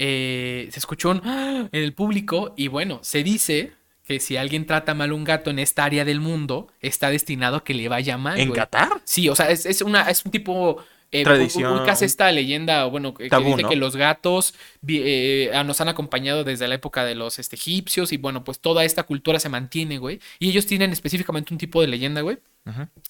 Eh, 0.00 0.68
se 0.70 0.78
escuchó 0.78 1.10
un 1.10 1.22
¡Ah! 1.24 1.68
en 1.72 1.82
el 1.82 1.92
público 1.92 2.54
y 2.56 2.68
bueno, 2.68 3.00
se 3.02 3.24
dice 3.24 3.72
que 4.08 4.20
si 4.20 4.38
alguien 4.38 4.64
trata 4.64 4.94
mal 4.94 5.10
a 5.10 5.14
un 5.14 5.22
gato 5.22 5.50
en 5.50 5.58
esta 5.58 5.84
área 5.84 6.06
del 6.06 6.18
mundo, 6.18 6.68
está 6.80 7.10
destinado 7.10 7.56
a 7.58 7.64
que 7.64 7.74
le 7.74 7.88
vaya 7.88 8.16
mal. 8.16 8.40
¿En 8.40 8.48
güey. 8.48 8.58
Qatar? 8.58 9.02
Sí, 9.04 9.28
o 9.28 9.36
sea, 9.36 9.50
es, 9.50 9.66
es 9.66 9.82
una, 9.82 10.08
es 10.08 10.24
un 10.24 10.32
tipo. 10.32 10.82
Eh, 11.10 11.24
Tradición. 11.24 11.78
ubicas 11.78 12.02
esta 12.02 12.30
leyenda, 12.32 12.84
bueno, 12.84 13.14
que, 13.14 13.30
Tabú, 13.30 13.46
dice 13.46 13.62
¿no? 13.62 13.68
que 13.70 13.76
los 13.76 13.96
gatos 13.96 14.54
eh, 14.86 15.50
nos 15.64 15.80
han 15.80 15.88
acompañado 15.88 16.44
desde 16.44 16.68
la 16.68 16.74
época 16.74 17.02
de 17.06 17.14
los 17.14 17.38
este, 17.38 17.56
egipcios 17.56 18.12
y 18.12 18.18
bueno, 18.18 18.44
pues 18.44 18.60
toda 18.60 18.84
esta 18.84 19.04
cultura 19.04 19.40
se 19.40 19.48
mantiene, 19.48 19.96
güey. 19.96 20.20
Y 20.38 20.50
ellos 20.50 20.66
tienen 20.66 20.92
específicamente 20.92 21.54
un 21.54 21.58
tipo 21.58 21.80
de 21.80 21.88
leyenda, 21.88 22.20
güey, 22.20 22.38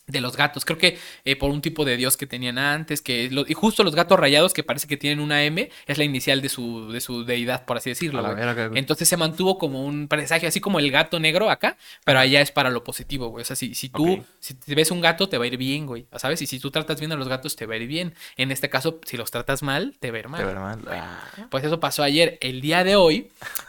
De 0.06 0.20
los 0.20 0.36
gatos. 0.36 0.64
Creo 0.64 0.78
que 0.78 0.98
eh, 1.24 1.36
por 1.36 1.50
un 1.50 1.60
tipo 1.60 1.84
de 1.84 1.96
dios 1.96 2.16
que 2.16 2.26
tenían 2.26 2.58
antes, 2.58 3.02
que 3.02 3.28
lo- 3.30 3.44
y 3.46 3.52
justo 3.54 3.84
los 3.84 3.94
gatos 3.94 4.18
rayados, 4.18 4.54
que 4.54 4.62
parece 4.62 4.86
que 4.88 4.96
tienen 4.96 5.20
una 5.20 5.44
M, 5.44 5.68
es 5.86 5.98
la 5.98 6.04
inicial 6.04 6.40
de 6.40 6.48
su, 6.48 6.90
de 6.90 7.00
su 7.00 7.24
deidad, 7.24 7.64
por 7.64 7.76
así 7.76 7.90
decirlo. 7.90 8.20
A. 8.26 8.32
Entonces 8.78 9.08
se 9.08 9.16
mantuvo 9.16 9.58
como 9.58 9.84
un 9.84 10.08
presagio, 10.08 10.48
así 10.48 10.60
como 10.60 10.78
el 10.78 10.90
gato 10.90 11.20
negro 11.20 11.50
acá, 11.50 11.76
pero 12.04 12.18
allá 12.20 12.40
es 12.40 12.50
para 12.52 12.70
lo 12.70 12.84
positivo, 12.84 13.28
güey. 13.28 13.42
O 13.42 13.44
sea, 13.44 13.56
si, 13.56 13.74
si 13.74 13.88
tú, 13.88 14.24
si 14.40 14.54
te 14.54 14.74
ves 14.74 14.90
un 14.90 15.00
gato, 15.00 15.28
te 15.28 15.36
va 15.38 15.44
a 15.44 15.46
ir 15.48 15.56
bien, 15.56 15.84
güey. 15.86 16.06
¿Sabes? 16.16 16.40
Y 16.42 16.46
si 16.46 16.58
tú 16.58 16.70
tratas 16.70 16.98
bien 17.00 17.12
a 17.12 17.16
los 17.16 17.28
gatos, 17.28 17.54
te 17.56 17.66
va 17.66 17.74
a 17.74 17.76
ir 17.76 17.86
bien. 17.86 18.14
En 18.36 18.50
este 18.50 18.70
caso, 18.70 19.00
si 19.04 19.16
los 19.16 19.30
tratas 19.30 19.62
mal, 19.62 19.96
te 20.00 20.10
va 20.10 20.16
a 20.16 20.20
ir 20.20 20.28
mal. 20.28 20.40
De 20.40 20.46
verdad. 20.46 20.78
Ah. 20.88 21.46
Pues 21.50 21.64
eso 21.64 21.80
pasó 21.80 22.02
ayer. 22.02 22.38
El 22.40 22.60
día 22.60 22.84
de 22.84 22.96
hoy, 22.96 23.28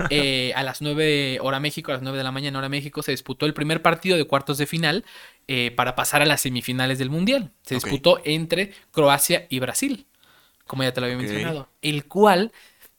eh, 0.09 0.53
a 0.55 0.63
las 0.63 0.81
9 0.81 1.39
hora 1.41 1.59
México, 1.59 1.91
a 1.91 1.95
las 1.95 2.03
9 2.03 2.17
de 2.17 2.23
la 2.23 2.31
mañana 2.31 2.59
hora 2.59 2.69
México, 2.69 3.01
se 3.03 3.11
disputó 3.11 3.45
el 3.45 3.53
primer 3.53 3.81
partido 3.81 4.15
de 4.17 4.25
cuartos 4.25 4.57
de 4.57 4.65
final 4.67 5.03
eh, 5.51 5.71
para 5.71 5.95
pasar 5.95 6.21
a 6.21 6.27
las 6.27 6.41
semifinales 6.41 6.99
del 6.99 7.09
Mundial. 7.09 7.51
Se 7.63 7.73
disputó 7.73 8.21
entre 8.23 8.71
Croacia 8.91 9.47
y 9.49 9.57
Brasil, 9.57 10.05
como 10.67 10.83
ya 10.83 10.93
te 10.93 11.01
lo 11.01 11.07
había 11.07 11.17
mencionado, 11.17 11.67
el 11.81 12.05
cual 12.05 12.51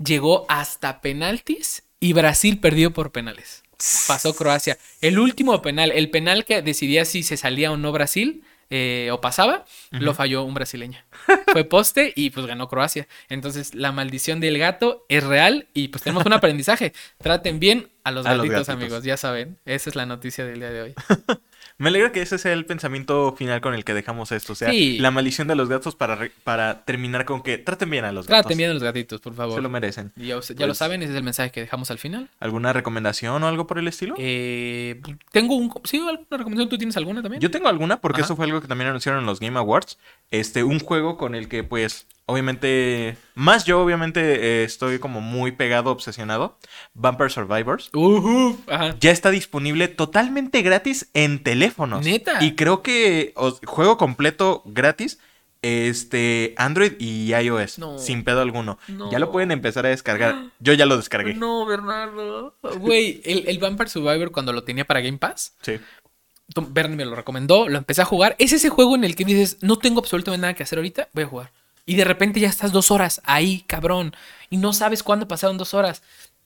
llegó 0.05 0.47
hasta 0.49 1.01
penaltis 1.01 1.85
y 2.01 2.13
Brasil 2.13 2.59
perdió 2.59 2.93
por 2.93 3.13
penales. 3.13 3.63
Pasó 4.09 4.35
Croacia. 4.35 4.79
El 5.01 5.21
último 5.21 5.63
penal, 5.63 5.93
el 5.93 6.11
penal 6.11 6.45
que 6.45 6.61
decidía 6.61 7.05
si 7.05 7.23
se 7.23 7.37
salía 7.37 7.71
o 7.71 7.77
no 7.77 7.93
Brasil 7.93 8.43
eh, 8.69 9.11
o 9.13 9.21
pasaba, 9.21 9.65
lo 9.93 10.13
falló 10.13 10.43
un 10.43 10.55
brasileño. 10.55 10.99
Fue 11.53 11.63
poste 11.63 12.13
y 12.17 12.31
pues 12.31 12.47
ganó 12.47 12.67
Croacia. 12.67 13.07
Entonces 13.29 13.77
la 13.77 13.93
maldición 13.93 14.41
del 14.41 14.59
gato 14.59 15.07
es 15.09 15.23
real 15.23 15.69
y 15.73 15.87
pues 15.87 16.03
tenemos 16.03 16.27
un 16.27 16.33
aprendizaje. 16.33 16.95
Traten 17.19 17.61
bien 17.61 17.91
a 18.03 18.11
los 18.11 18.27
A 18.27 18.31
los 18.35 18.39
gatitos, 18.39 18.67
gatitos. 18.67 18.83
amigos, 18.83 19.05
ya 19.05 19.17
saben. 19.17 19.57
Esa 19.65 19.89
es 19.89 19.95
la 19.95 20.05
noticia 20.05 20.45
del 20.45 20.59
día 20.59 20.71
de 20.71 20.83
hoy. 20.83 20.95
Me 21.81 21.89
alegra 21.89 22.13
que 22.13 22.21
ese 22.21 22.37
sea 22.37 22.53
el 22.53 22.67
pensamiento 22.67 23.35
final 23.39 23.63
con 23.63 23.73
el 23.75 23.85
que 23.87 23.95
dejamos 23.95 24.33
esto. 24.33 24.53
O 24.53 24.57
sea, 24.57 24.71
Sí. 24.71 24.99
la 24.99 25.11
maldición 25.11 25.49
de 25.49 25.55
los 25.55 25.71
gatos 25.71 25.97
para, 25.97 26.29
para 26.45 26.85
terminar 26.85 27.25
con 27.25 27.43
que 27.43 27.57
traten 27.57 27.89
bien 27.89 28.05
a 28.05 28.13
los 28.13 28.27
gatos. 28.27 28.43
Traten 28.43 28.59
bien 28.59 28.71
a 28.71 28.75
los 28.75 28.83
gatitos, 28.83 29.21
por 29.23 29.35
favor. 29.35 29.55
Se 29.57 29.63
lo 29.63 29.71
merecen. 29.71 30.13
Ya, 30.17 30.27
ya 30.27 30.35
lo 30.37 30.41
Pues- 30.67 30.77
saben, 30.79 31.03
ese 31.03 31.13
es 31.13 31.17
el 31.17 31.25
mensaje 31.25 31.51
que 31.51 31.61
dejamos 31.63 31.91
al 31.91 31.97
final. 31.99 32.29
¿Alguna 32.39 32.75
recomendación 32.75 33.43
o 33.43 33.49
algo 33.49 33.67
por 33.67 33.79
el 33.79 33.89
estilo? 33.89 34.15
Eh, 34.19 35.01
tengo 35.33 35.55
un... 35.57 35.73
¿Sí? 35.85 35.97
¿Alguna 35.99 36.27
recomendación? 36.37 36.69
¿Tú 36.69 36.77
tienes 36.77 36.97
alguna 36.99 37.23
también? 37.23 37.41
Yo 37.41 37.51
tengo 37.51 37.69
alguna 37.69 37.99
porque 38.01 38.21
Ajá. 38.21 38.27
eso 38.27 38.37
fue 38.37 38.45
algo 38.45 38.61
que 38.61 38.69
también 38.69 38.89
anunciaron 38.89 39.21
en 39.21 39.27
los 39.27 39.41
Game 39.41 39.59
Awards. 39.59 39.99
Este, 40.31 40.63
un 40.63 40.81
juego 40.81 41.17
con 41.17 41.35
el 41.35 41.49
que, 41.49 41.65
pues, 41.65 42.07
obviamente, 42.31 43.17
más 43.35 43.65
yo, 43.65 43.81
obviamente, 43.83 44.21
eh, 44.61 44.65
estoy 44.65 44.99
como 44.99 45.21
muy 45.21 45.53
pegado, 45.53 45.91
obsesionado. 45.91 46.59
Vampire 46.95 47.31
Survivors. 47.31 47.91
Ujú, 47.93 48.59
ajá. 48.69 48.97
Ya 49.01 49.11
está 49.11 49.31
disponible 49.31 49.89
totalmente 49.89 50.63
gratis 50.63 51.09
en 51.15 51.43
teléfonos. 51.43 52.05
¿Neta? 52.05 52.43
Y 52.43 52.55
creo 52.55 52.83
que 52.83 53.33
os- 53.37 53.61
juego 53.67 53.97
completo 53.99 54.63
gratis. 54.65 55.19
Este, 55.63 56.55
Android 56.57 56.93
y 56.99 57.35
iOS. 57.35 57.79
No. 57.79 57.99
Sin 57.99 58.25
pedo 58.25 58.41
alguno. 58.41 58.79
No. 58.89 59.11
Ya 59.13 59.19
lo 59.19 59.31
pueden 59.31 59.51
empezar 59.51 59.85
a 59.85 59.91
descargar. 59.91 60.35
Yo 60.59 60.73
ya 60.73 60.87
lo 60.87 60.97
descargué. 60.97 61.35
No, 61.35 61.67
Bernardo. 61.67 62.57
Güey, 62.79 63.21
el, 63.25 63.47
el 63.47 63.59
Vampire 63.59 63.91
Survivor 63.91 64.33
cuando 64.33 64.53
lo 64.55 64.65
tenía 64.65 64.87
para 64.87 65.01
Game 65.01 65.19
Pass, 65.19 65.55
Sí. 65.61 65.75
Bernie 66.57 66.97
me 66.97 67.05
lo 67.05 67.15
recomendó, 67.15 67.69
lo 67.69 67.79
empecé 67.79 68.03
a 68.03 68.07
jugar. 68.07 68.35
Es 68.39 68.53
ese 68.53 68.71
juego 68.71 68.97
en 68.97 69.05
el 69.05 69.15
que 69.15 69.25
dices, 69.25 69.59
no 69.61 69.77
tengo 69.77 70.01
absolutamente 70.01 70.41
nada 70.43 70.55
que 70.55 70.65
hacer 70.65 70.79
ahorita, 70.79 71.09
voy 71.13 71.23
a 71.25 71.27
jugar. 71.29 71.53
Y 71.91 71.97
de 71.97 72.05
repente 72.05 72.39
ya 72.39 72.49
estás 72.49 72.71
dos 72.71 72.93
horas 72.93 73.21
ahí, 73.25 73.65
cabrón. 73.67 74.15
Y 74.49 74.59
no 74.59 74.73
sabes 74.73 75.03
cuándo 75.03 75.27
pasaron 75.27 75.59
dos 75.59 75.75
horas. 75.75 76.03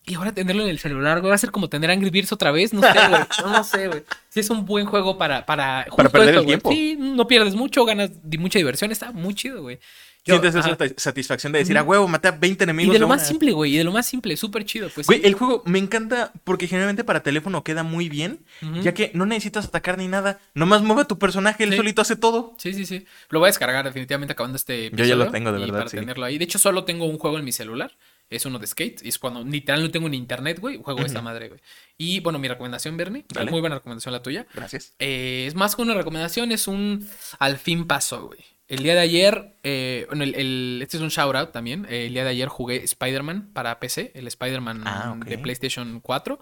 Y 0.06 0.14
ahora 0.14 0.32
tenerlo 0.32 0.62
en 0.62 0.70
el 0.70 0.78
celular, 0.78 1.20
güey, 1.20 1.28
va 1.28 1.34
a 1.34 1.38
ser 1.38 1.50
como 1.50 1.68
tener 1.68 1.90
Angry 1.90 2.08
Birds 2.08 2.32
otra 2.32 2.50
vez. 2.50 2.72
No 2.72 2.80
sé, 2.80 2.92
güey. 3.08 3.20
No, 3.44 3.50
no 3.50 3.64
sé, 3.64 3.88
güey. 3.88 4.04
Sí, 4.30 4.40
es 4.40 4.48
un 4.48 4.64
buen 4.64 4.86
juego 4.86 5.18
para. 5.18 5.44
Para, 5.44 5.84
justo 5.90 6.10
perder 6.10 6.36
el 6.36 6.46
tiempo. 6.46 6.70
Sí, 6.70 6.96
no 6.98 7.26
pierdes 7.28 7.54
mucho, 7.54 7.84
ganas 7.84 8.10
di- 8.22 8.38
mucha 8.38 8.58
diversión. 8.58 8.90
Está 8.90 9.12
muy 9.12 9.34
chido, 9.34 9.60
güey. 9.60 9.78
Yo- 10.26 10.36
Sientes 10.36 10.54
esa 10.54 10.60
ajá. 10.60 10.70
sati- 10.78 10.94
satisfacción 10.96 11.52
de 11.52 11.58
decir, 11.58 11.76
a 11.76 11.82
huevo, 11.82 12.08
maté 12.08 12.28
a 12.28 12.30
20 12.30 12.62
Y 12.62 12.64
enemigos. 12.64 12.92
de 12.94 12.98
lo 12.98 13.06
una". 13.06 13.16
más 13.16 13.28
simple, 13.28 13.52
güey. 13.52 13.74
Y 13.74 13.76
de 13.78 13.84
lo 13.84 13.92
más 13.92 14.06
simple, 14.06 14.36
súper 14.38 14.64
chido. 14.64 14.88
Pues 14.94 15.06
Güey, 15.06 15.20
sí. 15.20 15.26
el 15.26 15.34
juego 15.34 15.62
me 15.66 15.78
encanta 15.78 16.32
porque 16.44 16.66
generalmente 16.66 17.04
para 17.04 17.22
teléfono 17.22 17.62
queda 17.62 17.82
muy 17.82 18.08
bien, 18.08 18.40
ya 18.82 18.94
que 18.94 19.10
no 19.12 19.26
necesitas 19.26 19.66
atacar 19.66 19.98
ni 19.98 20.08
nada. 20.08 20.40
Nomás 20.54 20.80
mueve 20.82 21.02
a 21.02 21.04
tu 21.04 21.18
personaje, 21.18 21.64
él 21.64 21.70
Sí. 21.72 21.76
solito 21.76 22.00
hace 22.00 22.16
todo. 22.16 22.54
Sí, 22.58 22.72
sí, 22.72 22.86
sí. 22.86 23.04
Lo 23.28 23.38
voy 23.40 23.48
a 23.48 23.50
descargar 23.50 23.84
definitivamente 23.84 24.32
acabando 24.32 24.56
este 24.56 24.90
Yo 24.92 25.04
ya 25.04 25.14
lo 25.14 25.24
episodio 25.24 25.30
tengo, 25.32 25.52
de 25.52 25.58
y 25.58 25.60
verdad, 25.60 25.78
Para 25.78 25.90
sí. 25.90 25.96
tenerlo 25.98 26.24
ahí. 26.24 26.38
De 26.38 26.44
hecho, 26.44 26.58
solo 26.58 26.84
tengo 26.84 27.04
un 27.04 27.18
juego 27.18 27.38
en 27.38 27.44
mi 27.44 27.52
celular. 27.52 27.92
Es 28.30 28.46
uno 28.46 28.58
de 28.58 28.66
skate. 28.66 29.02
Y 29.04 29.08
es 29.10 29.18
cuando 29.18 29.44
literal 29.44 29.82
no 29.82 29.90
tengo 29.90 30.08
ni 30.08 30.16
internet, 30.16 30.58
güey. 30.58 30.78
Juego 30.82 31.00
esta 31.02 31.20
madre, 31.20 31.48
güey. 31.48 31.60
Y 31.98 32.20
bueno, 32.20 32.38
mi 32.38 32.48
recomendación, 32.48 32.96
Bernie. 32.96 33.26
Dale. 33.28 33.50
Muy 33.50 33.60
buena 33.60 33.76
recomendación 33.76 34.12
la 34.14 34.22
tuya. 34.22 34.46
Gracias. 34.54 34.94
Eh, 34.98 35.44
es 35.46 35.54
más 35.54 35.76
que 35.76 35.82
una 35.82 35.92
recomendación, 35.92 36.50
es 36.50 36.66
un 36.66 37.06
al 37.38 37.58
fin 37.58 37.86
pasó, 37.86 38.28
güey. 38.28 38.40
El 38.66 38.82
día 38.82 38.94
de 38.94 39.00
ayer, 39.00 39.56
eh, 39.62 40.04
bueno, 40.08 40.24
el, 40.24 40.34
el- 40.34 40.80
este 40.82 40.96
es 40.96 41.02
un 41.02 41.10
shout 41.10 41.34
out 41.36 41.52
también. 41.52 41.86
eh, 41.88 42.06
el 42.06 42.14
día 42.14 42.24
de 42.24 42.30
ayer 42.30 42.48
jugué 42.48 42.76
Spider-Man 42.84 43.50
para 43.52 43.78
PC, 43.78 44.12
el 44.14 44.26
Spider-Man 44.26 44.82
Ah, 44.86 45.14
de 45.18 45.36
PlayStation 45.42 46.00
4. 46.00 46.40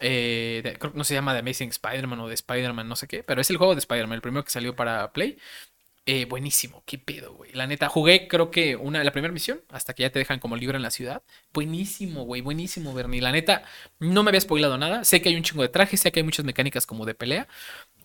Eh, 0.00 0.60
de- 0.62 0.78
creo 0.78 0.92
que 0.92 0.98
no 0.98 1.04
se 1.04 1.14
llama 1.14 1.32
The 1.32 1.40
Amazing 1.40 1.70
Spider-Man 1.70 2.20
o 2.20 2.28
de 2.28 2.34
Spider-Man, 2.34 2.86
no 2.88 2.96
sé 2.96 3.08
qué, 3.08 3.22
pero 3.24 3.40
es 3.40 3.50
el 3.50 3.56
juego 3.56 3.74
de 3.74 3.80
Spider-Man, 3.80 4.16
el 4.16 4.22
primero 4.22 4.44
que 4.44 4.50
salió 4.50 4.76
para 4.76 5.12
Play. 5.12 5.38
Eh, 6.10 6.24
buenísimo, 6.24 6.82
qué 6.86 6.96
pedo, 6.96 7.34
güey. 7.34 7.52
La 7.52 7.66
neta, 7.66 7.90
jugué 7.90 8.28
creo 8.28 8.50
que 8.50 8.76
una, 8.76 9.04
la 9.04 9.12
primera 9.12 9.30
misión, 9.30 9.60
hasta 9.68 9.92
que 9.92 10.04
ya 10.04 10.10
te 10.10 10.18
dejan 10.18 10.38
como 10.40 10.56
libre 10.56 10.76
en 10.76 10.82
la 10.82 10.90
ciudad. 10.90 11.22
Buenísimo, 11.52 12.22
güey, 12.24 12.40
buenísimo, 12.40 12.94
Bernie. 12.94 13.20
La 13.20 13.30
neta, 13.30 13.62
no 13.98 14.22
me 14.22 14.30
había 14.30 14.40
spoilado 14.40 14.78
nada. 14.78 15.04
Sé 15.04 15.20
que 15.20 15.28
hay 15.28 15.36
un 15.36 15.42
chingo 15.42 15.60
de 15.60 15.68
trajes, 15.68 16.00
sé 16.00 16.10
que 16.10 16.20
hay 16.20 16.24
muchas 16.24 16.46
mecánicas 16.46 16.86
como 16.86 17.04
de 17.04 17.12
pelea. 17.14 17.46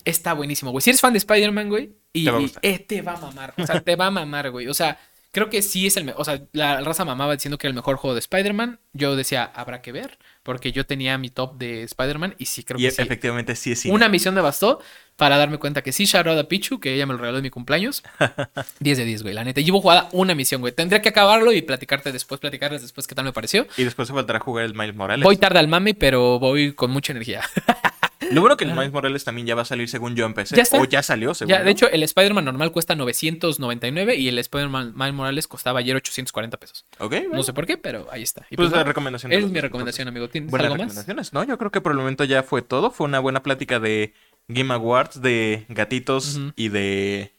Está 0.03 0.33
buenísimo, 0.33 0.71
güey. 0.71 0.81
Si 0.81 0.89
eres 0.89 0.99
fan 0.99 1.13
de 1.13 1.19
Spider-Man, 1.19 1.69
güey, 1.69 1.93
y 2.11 2.25
Te 2.25 2.31
va 2.31 2.37
a 2.39 2.41
y- 2.41 2.51
eh, 2.61 2.79
te 2.79 3.01
va 3.01 3.13
a 3.13 3.21
mamar. 3.21 3.53
O 3.57 3.65
sea, 3.65 3.79
te 3.79 3.95
va 3.95 4.07
a 4.07 4.11
mamar, 4.11 4.51
güey. 4.51 4.67
O 4.67 4.73
sea, 4.73 4.99
creo 5.33 5.49
que 5.49 5.61
sí 5.61 5.87
es 5.87 5.97
el 5.97 6.05
mejor. 6.05 6.21
O 6.21 6.25
sea, 6.25 6.41
la 6.53 6.79
raza 6.81 7.03
mamaba 7.03 7.33
diciendo 7.33 7.57
que 7.57 7.67
era 7.67 7.71
el 7.71 7.75
mejor 7.75 7.97
juego 7.97 8.13
de 8.13 8.19
Spider-Man. 8.19 8.79
Yo 8.93 9.15
decía, 9.15 9.43
habrá 9.43 9.81
que 9.81 9.91
ver, 9.91 10.19
porque 10.43 10.71
yo 10.71 10.85
tenía 10.85 11.17
mi 11.17 11.29
top 11.29 11.57
de 11.57 11.83
Spider-Man 11.83 12.35
y 12.37 12.45
sí 12.45 12.63
creo 12.63 12.79
y 12.79 12.83
que 12.83 12.91
sí. 12.91 13.01
efectivamente 13.01 13.55
sí 13.55 13.71
es 13.71 13.81
sí. 13.81 13.89
Una 13.89 14.07
misión 14.07 14.35
me 14.35 14.41
bastó 14.41 14.79
para 15.15 15.37
darme 15.37 15.57
cuenta 15.57 15.81
que 15.81 15.91
sí, 15.91 16.05
out 16.15 16.27
a 16.27 16.47
Pichu, 16.47 16.79
que 16.79 16.93
ella 16.93 17.05
me 17.07 17.13
lo 17.13 17.19
regaló 17.19 17.37
en 17.39 17.43
mi 17.43 17.49
cumpleaños. 17.49 18.03
10 18.79 18.97
de 18.97 19.05
10, 19.05 19.23
güey. 19.23 19.33
La 19.33 19.43
neta, 19.43 19.59
llevo 19.59 19.81
jugada 19.81 20.07
una 20.11 20.35
misión, 20.35 20.61
güey. 20.61 20.71
Tendría 20.71 21.01
que 21.01 21.09
acabarlo 21.09 21.51
y 21.51 21.63
platicarte 21.63 22.11
después, 22.11 22.39
platicarles 22.39 22.83
después 22.83 23.07
qué 23.07 23.15
tal 23.15 23.25
me 23.25 23.33
pareció. 23.33 23.67
Y 23.75 23.83
después 23.83 24.07
se 24.07 24.13
faltará 24.13 24.39
jugar 24.39 24.65
el 24.65 24.75
Miles 24.75 24.95
Morales. 24.95 25.23
Voy 25.23 25.37
tarde 25.37 25.57
al 25.59 25.67
mame, 25.67 25.95
pero 25.95 26.39
voy 26.39 26.73
con 26.73 26.91
mucha 26.91 27.11
energía. 27.11 27.41
Lo 28.31 28.41
bueno 28.41 28.57
que 28.57 28.63
el 28.65 28.71
Miles 28.73 28.91
Morales 28.91 29.23
también 29.23 29.47
ya 29.47 29.55
va 29.55 29.63
a 29.63 29.65
salir 29.65 29.89
según 29.89 30.15
yo 30.15 30.25
empecé. 30.25 30.55
Ya 30.55 30.63
está. 30.63 30.79
O 30.79 30.85
ya 30.85 31.03
salió, 31.03 31.33
según 31.33 31.49
Ya, 31.51 31.59
yo. 31.59 31.65
de 31.65 31.71
hecho, 31.71 31.89
el 31.89 32.03
Spider-Man 32.03 32.45
normal 32.45 32.71
cuesta 32.71 32.95
999 32.95 34.15
y 34.15 34.27
el 34.27 34.39
Spider-Man 34.39 34.93
Miles 34.95 35.13
Morales 35.13 35.47
costaba 35.47 35.79
ayer 35.79 35.95
840 35.95 36.57
pesos. 36.57 36.85
Ok, 36.99 37.11
bueno. 37.11 37.29
No 37.35 37.43
sé 37.43 37.53
por 37.53 37.65
qué, 37.65 37.77
pero 37.77 38.07
ahí 38.11 38.23
está. 38.23 38.45
Y 38.49 38.55
Pues 38.55 38.69
la 38.69 38.77
bueno, 38.77 38.87
recomendación. 38.89 39.31
es 39.31 39.49
mi 39.49 39.59
recomendación, 39.59 40.07
amigo. 40.07 40.29
¿Tienes 40.29 40.49
Buenas 40.49 40.65
algo 40.65 40.75
más? 40.75 40.81
recomendaciones, 40.87 41.33
¿no? 41.33 41.43
Yo 41.43 41.57
creo 41.57 41.71
que 41.71 41.81
por 41.81 41.91
el 41.91 41.97
momento 41.97 42.23
ya 42.23 42.43
fue 42.43 42.61
todo. 42.61 42.91
Fue 42.91 43.05
una 43.05 43.19
buena 43.19 43.43
plática 43.43 43.79
de 43.79 44.13
Game 44.47 44.73
Awards, 44.73 45.21
de 45.21 45.65
gatitos 45.69 46.39
y 46.55 46.69
de 46.69 47.32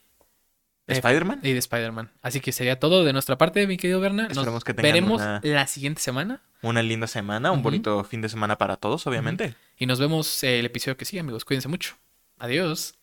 Eh, 0.86 0.92
Spider-Man. 0.94 1.40
Y 1.42 1.52
de 1.52 1.58
Spider-Man. 1.58 2.10
Así 2.22 2.40
que 2.40 2.52
sería 2.52 2.78
todo 2.78 3.04
de 3.04 3.12
nuestra 3.12 3.38
parte, 3.38 3.66
mi 3.66 3.76
querido 3.76 4.00
Berna. 4.00 4.24
Nos 4.24 4.32
Esperemos 4.36 4.64
que 4.64 4.74
tengan 4.74 4.92
veremos 4.92 5.20
una- 5.22 5.40
la 5.42 5.66
siguiente 5.66 6.00
semana. 6.02 6.42
Una 6.62 6.82
linda 6.82 7.06
semana, 7.06 7.52
un 7.52 7.62
bonito 7.62 8.04
fin 8.04 8.20
de 8.20 8.28
semana 8.28 8.58
para 8.58 8.76
todos, 8.76 9.06
obviamente. 9.06 9.54
Y 9.78 9.86
nos 9.86 9.98
vemos 9.98 10.42
el 10.44 10.66
episodio 10.66 10.96
que 10.96 11.04
sigue, 11.04 11.20
amigos. 11.20 11.44
Cuídense 11.44 11.68
mucho. 11.68 11.96
Adiós. 12.38 12.94